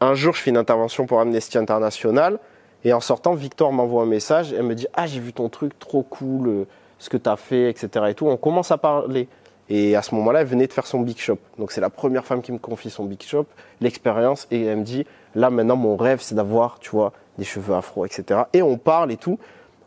Un 0.00 0.14
jour, 0.14 0.34
je 0.34 0.40
fais 0.40 0.50
une 0.50 0.56
intervention 0.56 1.06
pour 1.06 1.20
Amnesty 1.20 1.58
International, 1.58 2.38
et 2.84 2.92
en 2.92 3.00
sortant, 3.00 3.34
Victor 3.34 3.72
m'envoie 3.72 4.02
un 4.02 4.06
message, 4.06 4.52
elle 4.52 4.64
me 4.64 4.74
dit 4.74 4.86
Ah, 4.94 5.06
j'ai 5.06 5.20
vu 5.20 5.32
ton 5.32 5.48
truc, 5.48 5.78
trop 5.78 6.02
cool, 6.02 6.48
euh, 6.48 6.64
ce 6.98 7.08
que 7.08 7.16
tu 7.16 7.28
as 7.28 7.36
fait, 7.36 7.70
etc. 7.70 8.06
Et 8.10 8.14
tout. 8.14 8.26
On 8.26 8.36
commence 8.36 8.70
à 8.70 8.78
parler. 8.78 9.28
Et 9.70 9.96
à 9.96 10.02
ce 10.02 10.14
moment-là, 10.14 10.42
elle 10.42 10.46
venait 10.46 10.66
de 10.66 10.72
faire 10.72 10.86
son 10.86 11.00
big 11.00 11.16
shop. 11.16 11.38
Donc 11.58 11.72
c'est 11.72 11.80
la 11.80 11.88
première 11.88 12.26
femme 12.26 12.42
qui 12.42 12.52
me 12.52 12.58
confie 12.58 12.90
son 12.90 13.04
big 13.04 13.22
shop, 13.22 13.46
l'expérience, 13.80 14.46
et 14.50 14.64
elle 14.64 14.78
me 14.78 14.84
dit 14.84 15.06
Là, 15.34 15.48
maintenant, 15.48 15.76
mon 15.76 15.96
rêve, 15.96 16.20
c'est 16.20 16.34
d'avoir, 16.34 16.78
tu 16.78 16.90
vois, 16.90 17.12
des 17.38 17.44
cheveux 17.44 17.74
afro, 17.74 18.04
etc. 18.04 18.42
Et 18.52 18.62
on 18.62 18.76
parle 18.76 19.10
et 19.10 19.16
tout. 19.16 19.38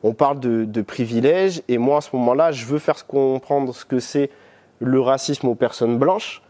On 0.03 0.13
parle 0.13 0.39
de, 0.39 0.65
de 0.65 0.81
privilèges, 0.81 1.61
et 1.67 1.77
moi, 1.77 1.97
à 1.97 2.01
ce 2.01 2.15
moment-là, 2.15 2.51
je 2.51 2.65
veux 2.65 2.79
faire 2.79 3.05
comprendre 3.05 3.73
ce 3.73 3.85
que 3.85 3.99
c'est 3.99 4.29
le 4.79 4.99
racisme 4.99 5.47
aux 5.47 5.55
personnes 5.55 5.97
blanches. 5.97 6.41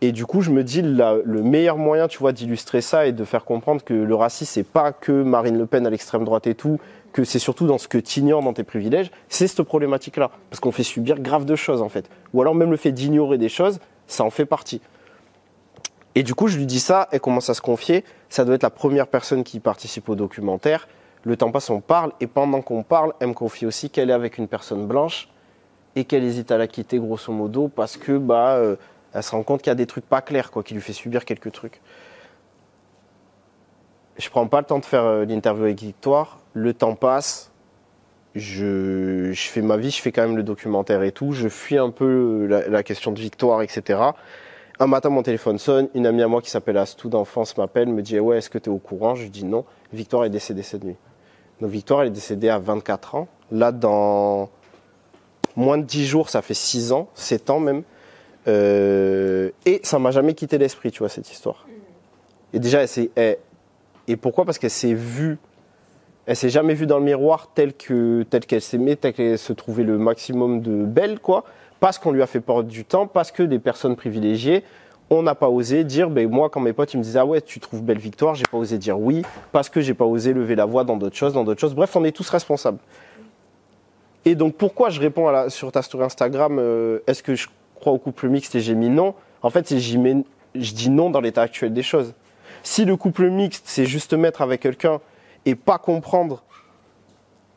Et 0.00 0.12
du 0.12 0.26
coup, 0.26 0.42
je 0.42 0.50
me 0.50 0.62
dis, 0.62 0.80
le 0.80 1.42
meilleur 1.42 1.76
moyen, 1.76 2.06
tu 2.06 2.18
vois, 2.18 2.32
d'illustrer 2.32 2.80
ça 2.80 3.06
et 3.06 3.12
de 3.12 3.24
faire 3.24 3.44
comprendre 3.44 3.82
que 3.82 3.94
le 3.94 4.14
racisme, 4.14 4.52
c'est 4.52 4.62
pas 4.66 4.92
que 4.92 5.10
Marine 5.10 5.58
Le 5.58 5.66
Pen 5.66 5.86
à 5.86 5.90
l'extrême 5.90 6.24
droite 6.24 6.46
et 6.46 6.54
tout, 6.54 6.78
que 7.12 7.24
c'est 7.24 7.40
surtout 7.40 7.66
dans 7.66 7.78
ce 7.78 7.88
que 7.88 7.98
tu 7.98 8.20
ignores 8.20 8.42
dans 8.42 8.52
tes 8.52 8.62
privilèges, 8.62 9.10
c'est 9.28 9.48
cette 9.48 9.62
problématique-là. 9.62 10.30
Parce 10.50 10.60
qu'on 10.60 10.70
fait 10.70 10.84
subir 10.84 11.18
grave 11.18 11.44
de 11.46 11.56
choses, 11.56 11.82
en 11.82 11.88
fait. 11.88 12.08
Ou 12.32 12.40
alors 12.40 12.54
même 12.54 12.70
le 12.70 12.76
fait 12.76 12.92
d'ignorer 12.92 13.38
des 13.38 13.48
choses, 13.48 13.80
ça 14.06 14.22
en 14.22 14.30
fait 14.30 14.46
partie. 14.46 14.80
Et 16.14 16.22
du 16.22 16.34
coup, 16.34 16.46
je 16.46 16.58
lui 16.58 16.66
dis 16.66 16.80
ça, 16.80 17.08
elle 17.10 17.20
commence 17.20 17.50
à 17.50 17.54
se 17.54 17.60
confier. 17.60 18.04
Ça 18.28 18.44
doit 18.44 18.54
être 18.54 18.62
la 18.62 18.70
première 18.70 19.08
personne 19.08 19.42
qui 19.42 19.58
participe 19.58 20.08
au 20.08 20.14
documentaire. 20.14 20.86
Le 21.24 21.36
temps 21.36 21.50
passe, 21.50 21.70
on 21.70 21.80
parle, 21.80 22.12
et 22.20 22.28
pendant 22.28 22.62
qu'on 22.62 22.84
parle, 22.84 23.12
elle 23.18 23.28
me 23.28 23.34
confie 23.34 23.66
aussi 23.66 23.90
qu'elle 23.90 24.10
est 24.10 24.14
avec 24.14 24.38
une 24.38 24.46
personne 24.46 24.86
blanche 24.86 25.28
et 25.96 26.04
qu'elle 26.04 26.22
hésite 26.22 26.52
à 26.52 26.58
la 26.58 26.68
quitter, 26.68 26.98
grosso 26.98 27.32
modo, 27.32 27.68
parce 27.68 27.96
que 27.96 28.16
bah, 28.16 28.54
euh, 28.54 28.76
elle 29.14 29.22
se 29.22 29.30
rend 29.30 29.42
compte 29.42 29.62
qu'il 29.62 29.70
y 29.70 29.72
a 29.72 29.76
des 29.76 29.86
trucs 29.86 30.06
pas 30.06 30.20
clairs, 30.20 30.50
quoi, 30.50 30.62
qui 30.62 30.74
lui 30.74 30.80
fait 30.80 30.92
subir 30.92 31.24
quelques 31.24 31.52
trucs. 31.52 31.80
Je 34.18 34.28
prends 34.30 34.46
pas 34.46 34.60
le 34.60 34.66
temps 34.66 34.78
de 34.78 34.84
faire 34.84 35.04
euh, 35.04 35.24
l'interview 35.24 35.64
avec 35.64 35.80
Victoire. 35.80 36.40
Le 36.52 36.74
temps 36.74 36.94
passe. 36.94 37.52
Je, 38.34 39.32
fais 39.34 39.62
ma 39.62 39.76
vie, 39.76 39.90
je 39.90 40.02
fais 40.02 40.12
quand 40.12 40.22
même 40.22 40.36
le 40.36 40.42
documentaire 40.42 41.02
et 41.02 41.12
tout. 41.12 41.32
Je 41.32 41.48
fuis 41.48 41.78
un 41.78 41.90
peu 41.90 42.46
la, 42.46 42.68
la 42.68 42.82
question 42.82 43.12
de 43.12 43.20
Victoire, 43.20 43.62
etc. 43.62 44.00
Un 44.80 44.86
matin, 44.86 45.08
mon 45.08 45.22
téléphone 45.22 45.58
sonne. 45.58 45.88
Une 45.94 46.06
amie 46.06 46.22
à 46.22 46.28
moi 46.28 46.42
qui 46.42 46.50
s'appelle 46.50 46.76
Astou 46.78 47.08
d'enfance 47.08 47.56
m'appelle, 47.56 47.88
me 47.88 48.02
dit 48.02 48.18
Ouais, 48.20 48.38
est-ce 48.38 48.50
que 48.50 48.58
tu 48.58 48.70
es 48.70 48.72
au 48.72 48.78
courant? 48.78 49.14
Je 49.14 49.22
lui 49.22 49.30
dis 49.30 49.44
non. 49.44 49.64
Victoire 49.92 50.24
est 50.24 50.30
décédée 50.30 50.62
cette 50.62 50.84
nuit. 50.84 50.96
Donc, 51.60 51.70
Victoire, 51.70 52.02
elle 52.02 52.08
est 52.08 52.12
décédée 52.12 52.48
à 52.48 52.58
24 52.58 53.14
ans. 53.16 53.28
Là, 53.50 53.72
dans 53.72 54.50
moins 55.56 55.78
de 55.78 55.82
10 55.82 56.06
jours, 56.06 56.30
ça 56.30 56.42
fait 56.42 56.54
6 56.54 56.92
ans, 56.92 57.08
7 57.14 57.50
ans 57.50 57.60
même. 57.60 57.82
Euh, 58.48 59.50
et 59.66 59.80
ça 59.82 59.98
m'a 59.98 60.10
jamais 60.10 60.34
quitté 60.34 60.58
l'esprit, 60.58 60.90
tu 60.90 61.00
vois, 61.00 61.08
cette 61.08 61.30
histoire. 61.30 61.66
Et 62.52 62.58
déjà, 62.58 62.80
elle 62.82 62.88
s'est- 62.88 63.10
elle- 63.14 63.38
et 64.06 64.16
pourquoi? 64.16 64.44
Parce 64.46 64.58
qu'elle 64.58 64.70
s'est 64.70 64.94
vue, 64.94 65.38
elle 66.26 66.36
s'est 66.36 66.48
jamais 66.48 66.74
vue 66.74 66.86
dans 66.86 66.98
le 66.98 67.04
miroir 67.04 67.50
telle 67.54 67.74
que 67.74 68.22
telle 68.30 68.46
qu'elle 68.46 68.62
s'aimait, 68.62 68.96
telle 68.96 69.12
qu'elle 69.12 69.38
se 69.38 69.52
trouvait 69.52 69.84
le 69.84 69.98
maximum 69.98 70.60
de 70.62 70.84
belle, 70.84 71.20
quoi. 71.20 71.44
Parce 71.80 71.98
qu'on 71.98 72.10
lui 72.10 72.22
a 72.22 72.26
fait 72.26 72.40
perdre 72.40 72.64
du 72.64 72.84
temps, 72.84 73.06
parce 73.06 73.30
que 73.30 73.42
des 73.42 73.58
personnes 73.58 73.96
privilégiées, 73.96 74.64
on 75.10 75.22
n'a 75.22 75.34
pas 75.34 75.48
osé 75.48 75.84
dire, 75.84 76.10
ben 76.10 76.28
moi 76.28 76.50
quand 76.50 76.60
mes 76.60 76.72
potes 76.74 76.92
ils 76.92 76.98
me 76.98 77.02
disaient 77.02 77.18
ah 77.20 77.24
ouais 77.26 77.40
tu 77.40 77.60
trouves 77.60 77.82
belle 77.82 77.98
victoire, 77.98 78.34
j'ai 78.34 78.44
pas 78.50 78.58
osé 78.58 78.76
dire 78.78 78.98
oui, 78.98 79.22
parce 79.52 79.68
que 79.70 79.80
j'ai 79.80 79.94
pas 79.94 80.04
osé 80.04 80.32
lever 80.34 80.54
la 80.54 80.66
voix 80.66 80.84
dans 80.84 80.96
d'autres 80.96 81.16
choses, 81.16 81.32
dans 81.32 81.44
d'autres 81.44 81.60
choses. 81.60 81.74
Bref, 81.74 81.94
on 81.96 82.04
est 82.04 82.12
tous 82.12 82.28
responsables. 82.28 82.78
Et 84.24 84.34
donc 84.34 84.54
pourquoi 84.56 84.90
je 84.90 85.00
réponds 85.00 85.28
à 85.28 85.32
la- 85.32 85.50
sur 85.50 85.70
ta 85.72 85.80
story 85.82 86.04
Instagram, 86.04 86.58
euh, 86.58 86.98
est-ce 87.06 87.22
que 87.22 87.34
je 87.34 87.46
crois 87.78 87.92
au 87.92 87.98
couple 87.98 88.28
mixte 88.28 88.54
et 88.54 88.60
j'ai 88.60 88.74
mis 88.74 88.90
non 88.90 89.14
En 89.42 89.50
fait, 89.50 89.74
je 89.74 90.72
dis 90.74 90.90
non 90.90 91.10
dans 91.10 91.20
l'état 91.20 91.42
actuel 91.42 91.72
des 91.72 91.82
choses. 91.82 92.14
Si 92.62 92.84
le 92.84 92.96
couple 92.96 93.30
mixte, 93.30 93.64
c'est 93.66 93.86
juste 93.86 94.14
mettre 94.14 94.42
avec 94.42 94.60
quelqu'un 94.60 95.00
et 95.46 95.54
pas 95.54 95.78
comprendre 95.78 96.42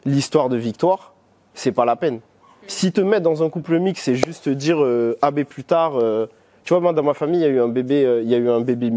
l'histoire 0.05 0.49
de 0.49 0.57
Victoire, 0.57 1.13
c'est 1.53 1.71
pas 1.71 1.85
la 1.85 1.95
peine. 1.95 2.21
Si 2.67 2.91
te 2.91 3.01
mettre 3.01 3.23
dans 3.23 3.43
un 3.43 3.49
couple 3.49 3.79
mixte, 3.79 4.05
c'est 4.05 4.15
juste 4.15 4.49
dire 4.49 4.83
euh, 4.83 5.17
ah 5.21 5.31
plus 5.31 5.63
tard. 5.63 5.97
euh, 5.97 6.27
tu 6.63 6.73
vois, 6.73 6.81
moi 6.81 6.93
dans 6.93 7.03
ma 7.03 7.13
famille, 7.13 7.39
il 7.39 7.43
y 7.43 7.45
a 7.45 7.49
eu 7.49 7.59
un 7.59 7.67
bébé, 7.67 8.05
euh, 8.05 8.21
il 8.21 8.29
y 8.29 8.35
a 8.35 8.37
eu 8.37 8.49
un 8.49 8.61
bébé 8.61 8.91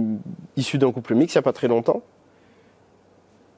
issu 0.57 0.79
d'un 0.79 0.93
couple 0.93 1.15
mixte 1.15 1.35
il 1.35 1.39
y 1.39 1.41
a 1.41 1.43
pas 1.43 1.53
très 1.53 1.69
longtemps. 1.69 2.03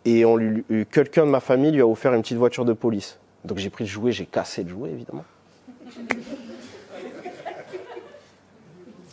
Et 0.04 0.24
euh, 0.24 0.84
quelqu'un 0.90 1.26
de 1.26 1.30
ma 1.30 1.40
famille 1.40 1.72
lui 1.72 1.80
a 1.80 1.86
offert 1.86 2.14
une 2.14 2.22
petite 2.22 2.38
voiture 2.38 2.64
de 2.64 2.72
police. 2.72 3.18
Donc 3.44 3.58
j'ai 3.58 3.70
pris 3.70 3.84
le 3.84 3.90
jouet, 3.90 4.12
j'ai 4.12 4.26
cassé 4.26 4.62
le 4.62 4.70
jouet 4.70 4.90
évidemment. 4.90 5.24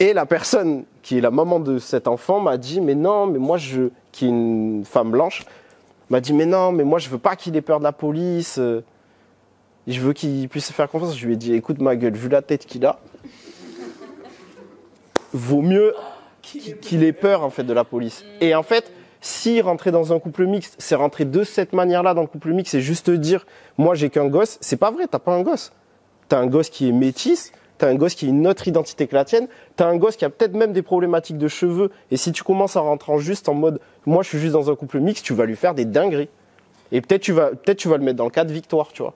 Et 0.04 0.12
la 0.12 0.26
personne 0.26 0.84
qui 1.02 1.18
est 1.18 1.22
la 1.22 1.32
maman 1.32 1.62
de 1.62 1.80
cet 1.80 2.10
enfant 2.10 2.42
m'a 2.42 2.58
dit 2.58 2.82
mais 2.82 2.94
non, 2.94 3.26
mais 3.26 3.40
moi 3.40 3.56
je 3.56 3.84
qui 4.12 4.26
est 4.26 4.28
une 4.28 4.84
femme 4.84 5.12
blanche 5.12 5.46
m'a 6.10 6.20
dit 6.20 6.34
mais 6.34 6.46
non, 6.46 6.74
mais 6.74 6.84
moi 6.84 7.00
je 7.00 7.08
veux 7.08 7.18
pas 7.18 7.38
qu'il 7.38 7.56
ait 7.56 7.62
peur 7.62 7.80
de 7.80 7.86
la 7.86 7.94
police. 7.94 8.60
Je 9.88 10.02
veux 10.02 10.12
qu'il 10.12 10.50
puisse 10.50 10.66
se 10.66 10.74
faire 10.74 10.90
confiance. 10.90 11.18
Je 11.18 11.26
lui 11.26 11.36
ai 11.36 11.38
dit 11.38 11.54
écoute 11.54 11.80
ma 11.80 11.96
gueule, 11.96 12.16
vu 12.16 12.28
la 12.28 12.42
tête 12.42 12.66
qu'il 12.66 12.86
a, 12.86 13.00
vaut 15.32 15.62
mieux 15.62 15.96
qu'il 16.42 17.02
ait 17.02 17.14
peur 17.14 17.42
en 17.42 17.50
fait 17.50 17.64
de 17.64 17.72
la 17.72 17.86
police. 17.86 18.26
Et 18.42 18.56
en 18.56 18.64
fait, 18.64 18.92
si 19.22 19.62
rentrer 19.62 19.92
dans 19.92 20.12
un 20.12 20.20
couple 20.20 20.48
mixte, 20.48 20.76
c'est 20.80 20.96
rentrer 20.96 21.24
de 21.24 21.46
cette 21.46 21.72
manière-là 21.72 22.14
dans 22.14 22.24
le 22.24 22.28
couple 22.28 22.52
mixte, 22.52 22.74
c'est 22.74 22.82
juste 22.82 23.10
dire, 23.10 23.46
moi 23.78 23.96
j'ai 23.96 24.10
qu'un 24.10 24.28
gosse, 24.28 24.58
c'est 24.60 24.76
pas 24.76 24.92
vrai, 24.92 25.08
t'as 25.10 25.20
pas 25.20 25.34
un 25.34 25.44
gosse. 25.44 25.72
T'as 26.28 26.40
un 26.40 26.48
gosse 26.48 26.70
qui 26.70 26.90
est 26.90 26.92
métisse, 26.92 27.54
t'as 27.84 27.90
un 27.90 27.96
gosse 27.96 28.16
qui 28.16 28.28
a 28.28 28.30
une 28.30 28.48
autre 28.48 28.66
identité 28.66 29.08
que 29.08 29.14
la 29.14 29.26
tienne, 29.26 29.50
t'as 29.76 29.88
un 29.88 29.98
gosse 29.98 30.16
qui 30.16 30.24
a 30.24 30.30
peut-être 30.30 30.54
même 30.54 30.72
des 30.72 30.82
problématiques 30.82 31.38
de 31.38 31.50
cheveux, 31.50 31.92
et 32.12 32.16
si 32.16 32.32
tu 32.32 32.42
commences 32.42 32.78
à 32.78 32.80
rentrer 32.80 33.12
en 33.12 33.18
juste 33.18 33.50
en 33.50 33.56
mode, 33.56 33.82
moi 34.06 34.24
je 34.24 34.30
suis 34.30 34.40
juste 34.40 34.54
dans 34.54 34.72
un 34.72 34.76
couple 34.76 35.02
mixte, 35.02 35.26
tu 35.26 35.34
vas 35.34 35.46
lui 35.46 35.58
faire 35.58 35.76
des 35.76 35.84
dingueries. 35.84 36.30
Et 36.94 37.02
peut-être 37.02 37.20
tu 37.20 37.34
vas, 37.34 37.50
peut-être 37.50 37.78
tu 37.78 37.90
vas 37.90 37.98
le 37.98 38.06
mettre 38.06 38.16
dans 38.16 38.24
le 38.24 38.30
cas 38.30 38.46
de 38.46 38.54
victoire, 38.54 38.94
tu 38.94 39.02
vois. 39.02 39.14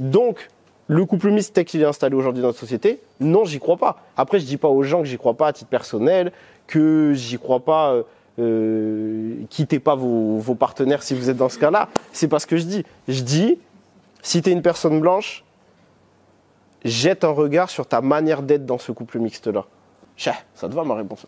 Donc, 0.00 0.48
le 0.88 1.04
couple 1.04 1.30
mixte 1.30 1.54
tel 1.54 1.64
qu'il 1.64 1.80
est 1.80 1.84
installé 1.84 2.16
aujourd'hui 2.16 2.42
dans 2.42 2.48
notre 2.48 2.58
société, 2.58 2.98
non, 3.20 3.44
j'y 3.44 3.60
crois 3.60 3.76
pas. 3.76 4.02
Après, 4.16 4.40
je 4.40 4.46
dis 4.46 4.56
pas 4.56 4.66
aux 4.66 4.82
gens 4.82 4.98
que 4.98 5.06
j'y 5.06 5.16
crois 5.16 5.34
pas 5.34 5.46
à 5.46 5.52
titre 5.52 5.70
personnel, 5.70 6.32
que 6.66 7.12
j'y 7.14 7.38
crois 7.38 7.60
pas, 7.60 7.92
euh, 7.92 8.02
euh, 8.40 9.34
quittez 9.48 9.78
pas 9.78 9.94
vos, 9.94 10.56
partenaires 10.58 11.04
si 11.04 11.14
vous 11.14 11.30
êtes 11.30 11.36
dans 11.36 11.48
ce 11.48 11.60
cas-là. 11.60 11.88
C'est 12.12 12.26
pas 12.26 12.40
ce 12.40 12.48
que 12.48 12.56
je 12.56 12.64
dis. 12.64 12.84
Je 13.06 13.22
dis, 13.22 13.60
si 14.22 14.42
tu 14.42 14.50
es 14.50 14.52
une 14.52 14.62
personne 14.62 14.98
blanche, 14.98 15.44
jette 16.84 17.24
un 17.24 17.30
regard 17.30 17.70
sur 17.70 17.86
ta 17.86 18.00
manière 18.00 18.42
d'être 18.42 18.66
dans 18.66 18.78
ce 18.78 18.92
couple 18.92 19.18
mixte-là. 19.18 19.66
Ça 20.16 20.68
te 20.68 20.74
va 20.74 20.84
ma 20.84 20.94
réponse 20.94 21.26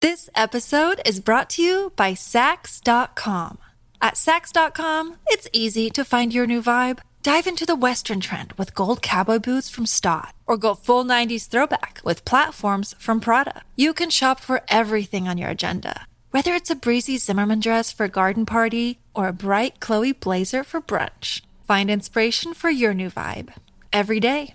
This 0.00 0.28
episode 0.34 1.00
is 1.06 1.20
brought 1.20 1.48
to 1.50 1.62
you 1.62 1.92
by 1.96 2.14
Sax.com. 2.14 3.58
At 4.00 4.16
Sax.com, 4.16 5.16
it's 5.28 5.48
easy 5.52 5.90
to 5.90 6.04
find 6.04 6.32
your 6.32 6.46
new 6.46 6.60
vibe. 6.60 6.98
Dive 7.22 7.46
into 7.46 7.64
the 7.64 7.76
Western 7.76 8.18
trend 8.18 8.52
with 8.54 8.74
gold 8.74 9.00
cowboy 9.00 9.38
boots 9.38 9.70
from 9.70 9.86
Stott, 9.86 10.34
or 10.44 10.56
go 10.56 10.74
full 10.74 11.04
90s 11.04 11.46
throwback 11.46 12.00
with 12.02 12.24
platforms 12.24 12.96
from 12.98 13.20
Prada. 13.20 13.62
You 13.76 13.94
can 13.94 14.10
shop 14.10 14.40
for 14.40 14.62
everything 14.66 15.28
on 15.28 15.38
your 15.38 15.50
agenda, 15.50 16.08
whether 16.32 16.52
it's 16.52 16.70
a 16.70 16.74
breezy 16.74 17.16
Zimmerman 17.16 17.60
dress 17.60 17.92
for 17.92 18.06
a 18.06 18.08
garden 18.08 18.44
party 18.44 18.98
or 19.14 19.28
a 19.28 19.32
bright 19.32 19.78
Chloe 19.78 20.10
blazer 20.10 20.64
for 20.64 20.80
brunch. 20.80 21.42
Find 21.64 21.88
inspiration 21.88 22.54
for 22.54 22.70
your 22.70 22.92
new 22.92 23.08
vibe 23.08 23.52
every 23.92 24.18
day 24.18 24.54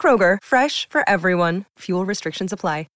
Kroger, 0.00 0.38
fresh 0.42 0.88
for 0.90 1.02
everyone. 1.06 1.64
Fuel 1.78 2.04
restrictions 2.04 2.52
apply. 2.52 2.86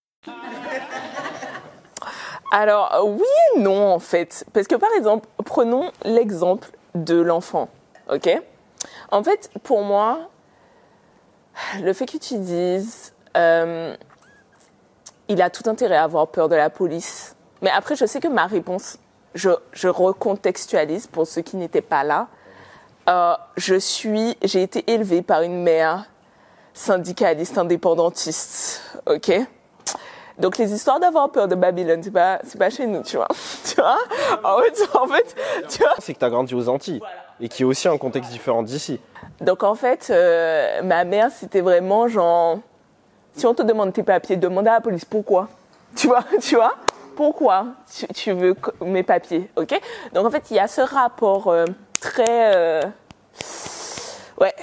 Alors, 2.52 3.04
oui 3.04 3.26
et 3.54 3.61
non, 3.61 3.92
en 3.92 3.98
fait. 3.98 4.44
Parce 4.52 4.66
que, 4.66 4.76
par 4.76 4.90
exemple, 4.96 5.28
prenons 5.44 5.90
l'exemple 6.04 6.68
de 6.94 7.20
l'enfant, 7.20 7.68
ok? 8.11 8.40
En 9.11 9.22
fait, 9.22 9.50
pour 9.62 9.82
moi, 9.82 10.30
le 11.82 11.92
fait 11.92 12.06
que 12.06 12.18
tu 12.18 12.38
dises, 12.38 13.12
euh, 13.37 13.94
il 15.28 15.42
a 15.42 15.50
tout 15.50 15.68
intérêt 15.68 15.96
à 15.96 16.04
avoir 16.04 16.28
peur 16.28 16.48
de 16.48 16.54
la 16.54 16.70
police. 16.70 17.35
Mais 17.62 17.70
après, 17.70 17.96
je 17.96 18.06
sais 18.06 18.20
que 18.20 18.28
ma 18.28 18.46
réponse, 18.46 18.98
je, 19.35 19.50
je 19.72 19.88
recontextualise 19.88 21.09
pour 21.09 21.26
ceux 21.26 21.42
qui 21.42 21.56
n'étaient 21.56 21.82
pas 21.82 22.04
là. 22.04 22.28
Euh, 23.09 23.35
je 23.56 23.74
suis, 23.74 24.37
j'ai 24.42 24.62
été 24.62 24.90
élevée 24.90 25.22
par 25.22 25.42
une 25.42 25.62
mère 25.62 26.06
syndicaliste 26.76 27.56
indépendantiste, 27.56 28.82
ok? 29.06 29.32
Donc 30.38 30.58
les 30.58 30.72
histoires 30.72 31.00
d'avoir 31.00 31.30
peur 31.30 31.48
de 31.48 31.54
Babylone, 31.54 32.02
c'est 32.02 32.10
pas, 32.10 32.38
c'est 32.44 32.58
pas 32.58 32.68
chez 32.68 32.86
nous, 32.86 33.02
tu 33.02 33.16
vois. 33.16 33.28
tu 33.64 33.76
vois? 33.76 33.96
En 34.44 34.58
fait, 34.60 34.88
en 34.94 35.06
fait, 35.06 35.34
tu 35.68 35.78
vois? 35.78 35.94
C'est 35.98 36.12
que 36.12 36.18
tu 36.18 36.24
as 36.24 36.30
grandi 36.30 36.54
aux 36.54 36.68
Antilles 36.68 37.00
et 37.40 37.48
qui 37.48 37.62
est 37.62 37.64
aussi 37.64 37.88
un 37.88 37.96
contexte 37.96 38.30
différent 38.30 38.62
d'ici. 38.62 39.00
Donc 39.40 39.62
en 39.62 39.74
fait, 39.74 40.08
euh, 40.10 40.82
ma 40.82 41.04
mère, 41.04 41.30
c'était 41.30 41.62
vraiment 41.62 42.08
genre, 42.08 42.58
si 43.32 43.46
on 43.46 43.54
te 43.54 43.62
demande 43.62 43.94
tes 43.94 44.02
papiers, 44.02 44.36
demande 44.36 44.68
à 44.68 44.72
la 44.72 44.80
police 44.82 45.06
pourquoi? 45.06 45.48
Tu 45.94 46.08
vois, 46.08 46.24
tu 46.40 46.56
vois? 46.56 46.74
Pourquoi 47.16 47.68
tu, 47.90 48.06
tu 48.08 48.32
veux 48.32 48.54
mes 48.82 49.02
papiers, 49.02 49.48
ok? 49.56 49.80
Donc 50.12 50.26
en 50.26 50.30
fait, 50.30 50.50
il 50.50 50.56
y 50.56 50.60
a 50.60 50.68
ce 50.68 50.82
rapport 50.82 51.48
euh, 51.48 51.64
très... 51.98 52.54
Euh, 52.54 52.82
ouais. 54.40 54.55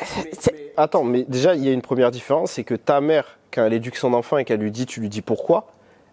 Attends, 0.77 1.03
mais 1.03 1.23
déjà, 1.27 1.55
il 1.55 1.63
y 1.63 1.69
a 1.69 1.71
une 1.71 1.81
première 1.81 2.11
différence, 2.11 2.51
c'est 2.51 2.63
que 2.63 2.75
ta 2.75 3.01
mère, 3.01 3.37
quand 3.51 3.65
elle 3.65 3.73
éduque 3.73 3.95
son 3.95 4.13
enfant 4.13 4.37
et 4.37 4.45
qu'elle 4.45 4.59
lui 4.59 4.71
dit, 4.71 4.85
tu 4.85 4.99
lui 4.99 5.09
dis 5.09 5.21
pourquoi, 5.21 5.67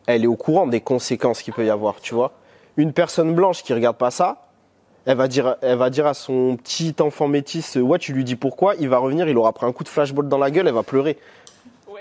elle 0.07 0.25
est 0.25 0.29
au 0.29 0.37
courant 0.37 0.66
des 0.66 0.81
conséquences 0.81 1.42
qu'il 1.42 1.55
peut 1.55 1.64
y 1.64 1.70
avoir, 1.70 2.01
tu 2.01 2.14
vois. 2.14 2.33
Une 2.77 2.92
personne 2.92 3.35
blanche 3.35 3.62
qui 3.62 3.73
regarde 3.75 3.96
pas 3.96 4.11
ça, 4.11 4.49
elle 5.07 5.16
va 5.16 5.29
dire, 5.29 5.57
elle 5.62 5.79
va 5.79 5.90
dire 5.90 6.07
à 6.07 6.14
son 6.14 6.57
petit 6.57 6.94
enfant 7.01 7.27
métis, 7.29 7.77
ouais, 7.77 7.99
tu 7.99 8.12
lui 8.12 8.25
dis 8.25 8.37
pourquoi, 8.37 8.75
il 8.79 8.88
va 8.88 8.99
revenir, 8.99 9.29
il 9.29 9.37
aura 9.38 9.53
pris 9.53 9.66
un 9.66 9.73
coup 9.73 9.85
de 9.85 9.88
flashball 9.88 10.29
dans 10.29 10.38
la 10.38 10.51
gueule, 10.51 10.68
elle 10.68 10.75
va 10.75 10.83
pleurer. 10.83 11.18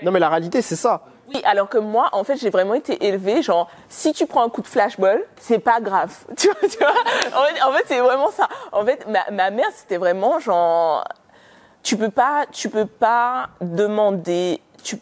Non, 0.02 0.12
mais 0.12 0.20
la 0.20 0.28
réalité, 0.28 0.62
c'est 0.62 0.76
ça. 0.76 1.02
Oui, 1.32 1.40
alors 1.44 1.68
que 1.68 1.78
moi, 1.78 2.08
en 2.12 2.24
fait, 2.24 2.36
j'ai 2.36 2.50
vraiment 2.50 2.74
été 2.74 3.06
élevée, 3.06 3.42
genre, 3.42 3.70
si 3.88 4.12
tu 4.12 4.26
prends 4.26 4.42
un 4.42 4.48
coup 4.48 4.62
de 4.62 4.66
flashball, 4.66 5.22
c'est 5.36 5.58
pas 5.58 5.80
grave. 5.80 6.12
Tu 6.36 6.48
vois, 6.48 6.68
tu 6.68 6.78
vois 6.78 7.40
En 7.40 7.44
fait, 7.44 7.62
en 7.62 7.72
fait 7.72 7.84
c'est 7.86 8.00
vraiment 8.00 8.30
ça. 8.30 8.48
En 8.72 8.84
fait, 8.84 9.06
ma, 9.06 9.30
ma 9.30 9.50
mère, 9.50 9.68
c'était 9.74 9.98
vraiment 9.98 10.40
genre, 10.40 11.04
tu 11.82 11.96
peux 11.96 12.10
pas, 12.10 12.46
tu 12.52 12.68
peux 12.68 12.86
pas 12.86 13.50
demander, 13.60 14.60
tu, 14.82 14.96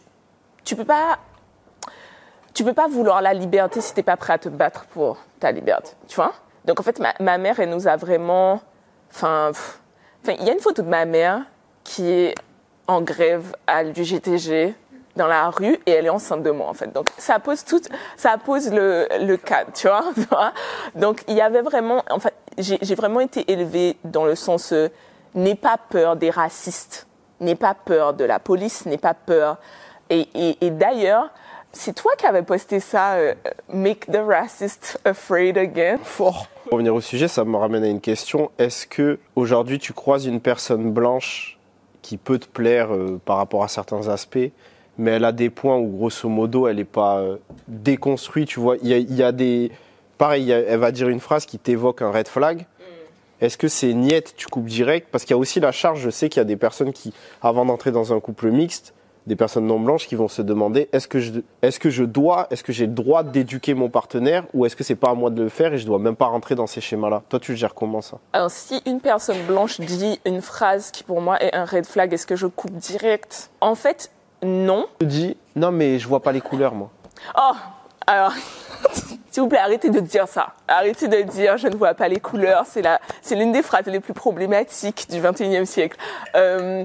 tu 0.63 0.75
peux 0.75 0.85
pas, 0.85 1.19
tu 2.53 2.63
peux 2.63 2.73
pas 2.73 2.87
vouloir 2.87 3.21
la 3.21 3.33
liberté 3.33 3.81
si 3.81 3.93
t'es 3.93 4.03
pas 4.03 4.17
prêt 4.17 4.33
à 4.33 4.37
te 4.37 4.49
battre 4.49 4.85
pour 4.85 5.17
ta 5.39 5.51
liberté, 5.51 5.91
tu 6.07 6.15
vois? 6.15 6.33
Donc 6.65 6.79
en 6.79 6.83
fait, 6.83 6.99
ma, 7.19 7.37
mère, 7.37 7.59
elle 7.59 7.69
nous 7.69 7.87
a 7.87 7.95
vraiment, 7.95 8.61
enfin, 9.11 9.51
il 10.27 10.43
y 10.43 10.49
a 10.49 10.53
une 10.53 10.59
photo 10.59 10.81
de 10.81 10.87
ma 10.87 11.05
mère 11.05 11.41
qui 11.83 12.09
est 12.09 12.35
en 12.87 13.01
grève 13.01 13.55
à 13.67 13.83
du 13.83 14.03
GTG 14.03 14.75
dans 15.15 15.27
la 15.27 15.49
rue 15.49 15.79
et 15.85 15.91
elle 15.91 16.05
est 16.05 16.09
enceinte 16.09 16.43
de 16.43 16.51
moi 16.51 16.67
en 16.67 16.73
fait. 16.73 16.93
Donc 16.93 17.09
ça 17.17 17.39
pose 17.39 17.63
tout, 17.65 17.81
ça 18.17 18.37
pose 18.37 18.71
le, 18.71 19.07
le 19.19 19.37
cadre, 19.37 19.71
tu 19.73 19.87
vois? 19.87 20.03
Donc 20.95 21.23
il 21.27 21.35
y 21.35 21.41
avait 21.41 21.61
vraiment, 21.61 22.03
en 22.09 22.19
fait, 22.19 22.33
j'ai 22.57 22.95
vraiment 22.95 23.19
été 23.19 23.51
élevée 23.51 23.97
dans 24.03 24.25
le 24.25 24.35
sens 24.35 24.73
euh, 24.73 24.89
n'aie 25.35 25.55
pas 25.55 25.77
peur 25.77 26.15
des 26.15 26.29
racistes, 26.29 27.07
n'aie 27.39 27.55
pas 27.55 27.73
peur 27.73 28.13
de 28.13 28.23
la 28.23 28.39
police, 28.39 28.85
n'aie 28.85 28.97
pas 28.97 29.13
peur. 29.13 29.57
Et, 30.09 30.57
d'ailleurs, 30.71 31.29
c'est 31.71 31.93
toi 31.93 32.13
qui 32.17 32.25
avais 32.25 32.41
posté 32.41 32.79
ça, 32.79 33.13
euh, 33.13 33.35
Make 33.71 34.07
the 34.07 34.17
racist 34.17 34.99
afraid 35.05 35.57
again. 35.57 35.99
Fort. 36.03 36.47
Pour 36.63 36.73
revenir 36.73 36.95
au 36.95 37.01
sujet, 37.01 37.27
ça 37.27 37.45
me 37.45 37.55
ramène 37.55 37.83
à 37.83 37.87
une 37.87 38.01
question. 38.01 38.49
Est-ce 38.57 38.87
que 38.87 39.19
aujourd'hui 39.35 39.77
tu 39.77 39.93
croises 39.93 40.25
une 40.25 40.41
personne 40.41 40.91
blanche 40.91 41.59
qui 42.01 42.17
peut 42.17 42.39
te 42.39 42.47
plaire 42.47 42.93
euh, 42.93 43.21
par 43.23 43.37
rapport 43.37 43.63
à 43.63 43.67
certains 43.67 44.07
aspects, 44.07 44.49
mais 44.97 45.11
elle 45.11 45.25
a 45.25 45.31
des 45.31 45.51
points 45.51 45.77
où 45.77 45.87
grosso 45.97 46.27
modo 46.27 46.67
elle 46.67 46.77
n'est 46.77 46.85
pas 46.85 47.19
euh, 47.19 47.37
déconstruite, 47.67 48.49
tu 48.49 48.59
vois? 48.59 48.77
Il 48.81 48.89
y 48.89 49.23
a, 49.23 49.31
des... 49.31 49.71
Pareil, 50.17 50.49
elle 50.49 50.79
va 50.79 50.91
dire 50.91 51.07
une 51.07 51.19
phrase 51.19 51.45
qui 51.45 51.59
t'évoque 51.59 52.01
un 52.01 52.11
red 52.11 52.27
flag. 52.27 52.65
Est-ce 53.41 53.57
que 53.57 53.67
c'est 53.67 53.93
niette, 53.93 54.33
tu 54.35 54.47
coupes 54.47 54.65
direct? 54.65 55.07
Parce 55.11 55.23
qu'il 55.23 55.31
y 55.31 55.35
a 55.35 55.37
aussi 55.37 55.59
la 55.59 55.71
charge, 55.71 56.01
je 56.01 56.09
sais 56.09 56.29
qu'il 56.29 56.39
y 56.39 56.41
a 56.41 56.45
des 56.45 56.57
personnes 56.57 56.91
qui, 56.91 57.13
avant 57.41 57.65
d'entrer 57.65 57.91
dans 57.91 58.13
un 58.13 58.19
couple 58.19 58.51
mixte, 58.51 58.93
des 59.27 59.35
personnes 59.35 59.67
non 59.67 59.79
blanches 59.79 60.07
qui 60.07 60.15
vont 60.15 60.27
se 60.27 60.41
demander 60.41 60.89
est-ce 60.91 61.07
que 61.07 61.19
je, 61.19 61.33
est-ce 61.61 61.79
que 61.79 61.89
je 61.89 62.03
dois, 62.03 62.47
est-ce 62.49 62.63
que 62.63 62.73
j'ai 62.73 62.87
le 62.87 62.93
droit 62.93 63.23
d'éduquer 63.23 63.75
mon 63.75 63.89
partenaire 63.89 64.45
ou 64.53 64.65
est-ce 64.65 64.75
que 64.75 64.83
c'est 64.83 64.95
pas 64.95 65.11
à 65.11 65.13
moi 65.13 65.29
de 65.29 65.43
le 65.43 65.49
faire 65.49 65.73
et 65.73 65.77
je 65.77 65.85
dois 65.85 65.99
même 65.99 66.15
pas 66.15 66.25
rentrer 66.25 66.55
dans 66.55 66.67
ces 66.67 66.81
schémas-là? 66.81 67.21
Toi, 67.29 67.39
tu 67.39 67.51
le 67.51 67.57
gères 67.57 67.75
comment 67.75 68.01
ça? 68.01 68.17
Alors 68.33 68.49
si 68.49 68.81
une 68.85 68.99
personne 68.99 69.41
blanche 69.45 69.79
dit 69.79 70.19
une 70.25 70.41
phrase 70.41 70.91
qui 70.91 71.03
pour 71.03 71.21
moi 71.21 71.41
est 71.43 71.53
un 71.53 71.65
red 71.65 71.85
flag, 71.85 72.11
est-ce 72.11 72.25
que 72.25 72.35
je 72.35 72.47
coupe 72.47 72.73
direct? 72.73 73.51
En 73.61 73.75
fait, 73.75 74.11
non. 74.41 74.87
Je 75.01 75.05
dis 75.05 75.37
non 75.55 75.71
mais 75.71 75.99
je 75.99 76.07
vois 76.07 76.21
pas 76.21 76.31
les 76.31 76.41
couleurs 76.41 76.73
moi. 76.73 76.89
Oh, 77.37 77.55
alors, 78.07 78.33
s'il 79.39 79.43
vous 79.43 79.49
plaît, 79.49 79.59
arrêtez 79.59 79.89
de 79.89 80.01
dire 80.01 80.27
ça. 80.27 80.53
Arrêtez 80.67 81.07
de 81.07 81.21
dire 81.21 81.55
je 81.55 81.69
ne 81.69 81.75
vois 81.77 81.93
pas 81.93 82.09
les 82.09 82.19
couleurs. 82.19 82.65
C'est 82.65 82.81
la, 82.81 82.99
c'est 83.21 83.35
l'une 83.35 83.53
des 83.53 83.63
phrases 83.63 83.85
les 83.85 84.01
plus 84.01 84.13
problématiques 84.13 85.07
du 85.09 85.21
21e 85.21 85.63
siècle. 85.63 85.97
Euh, 86.35 86.83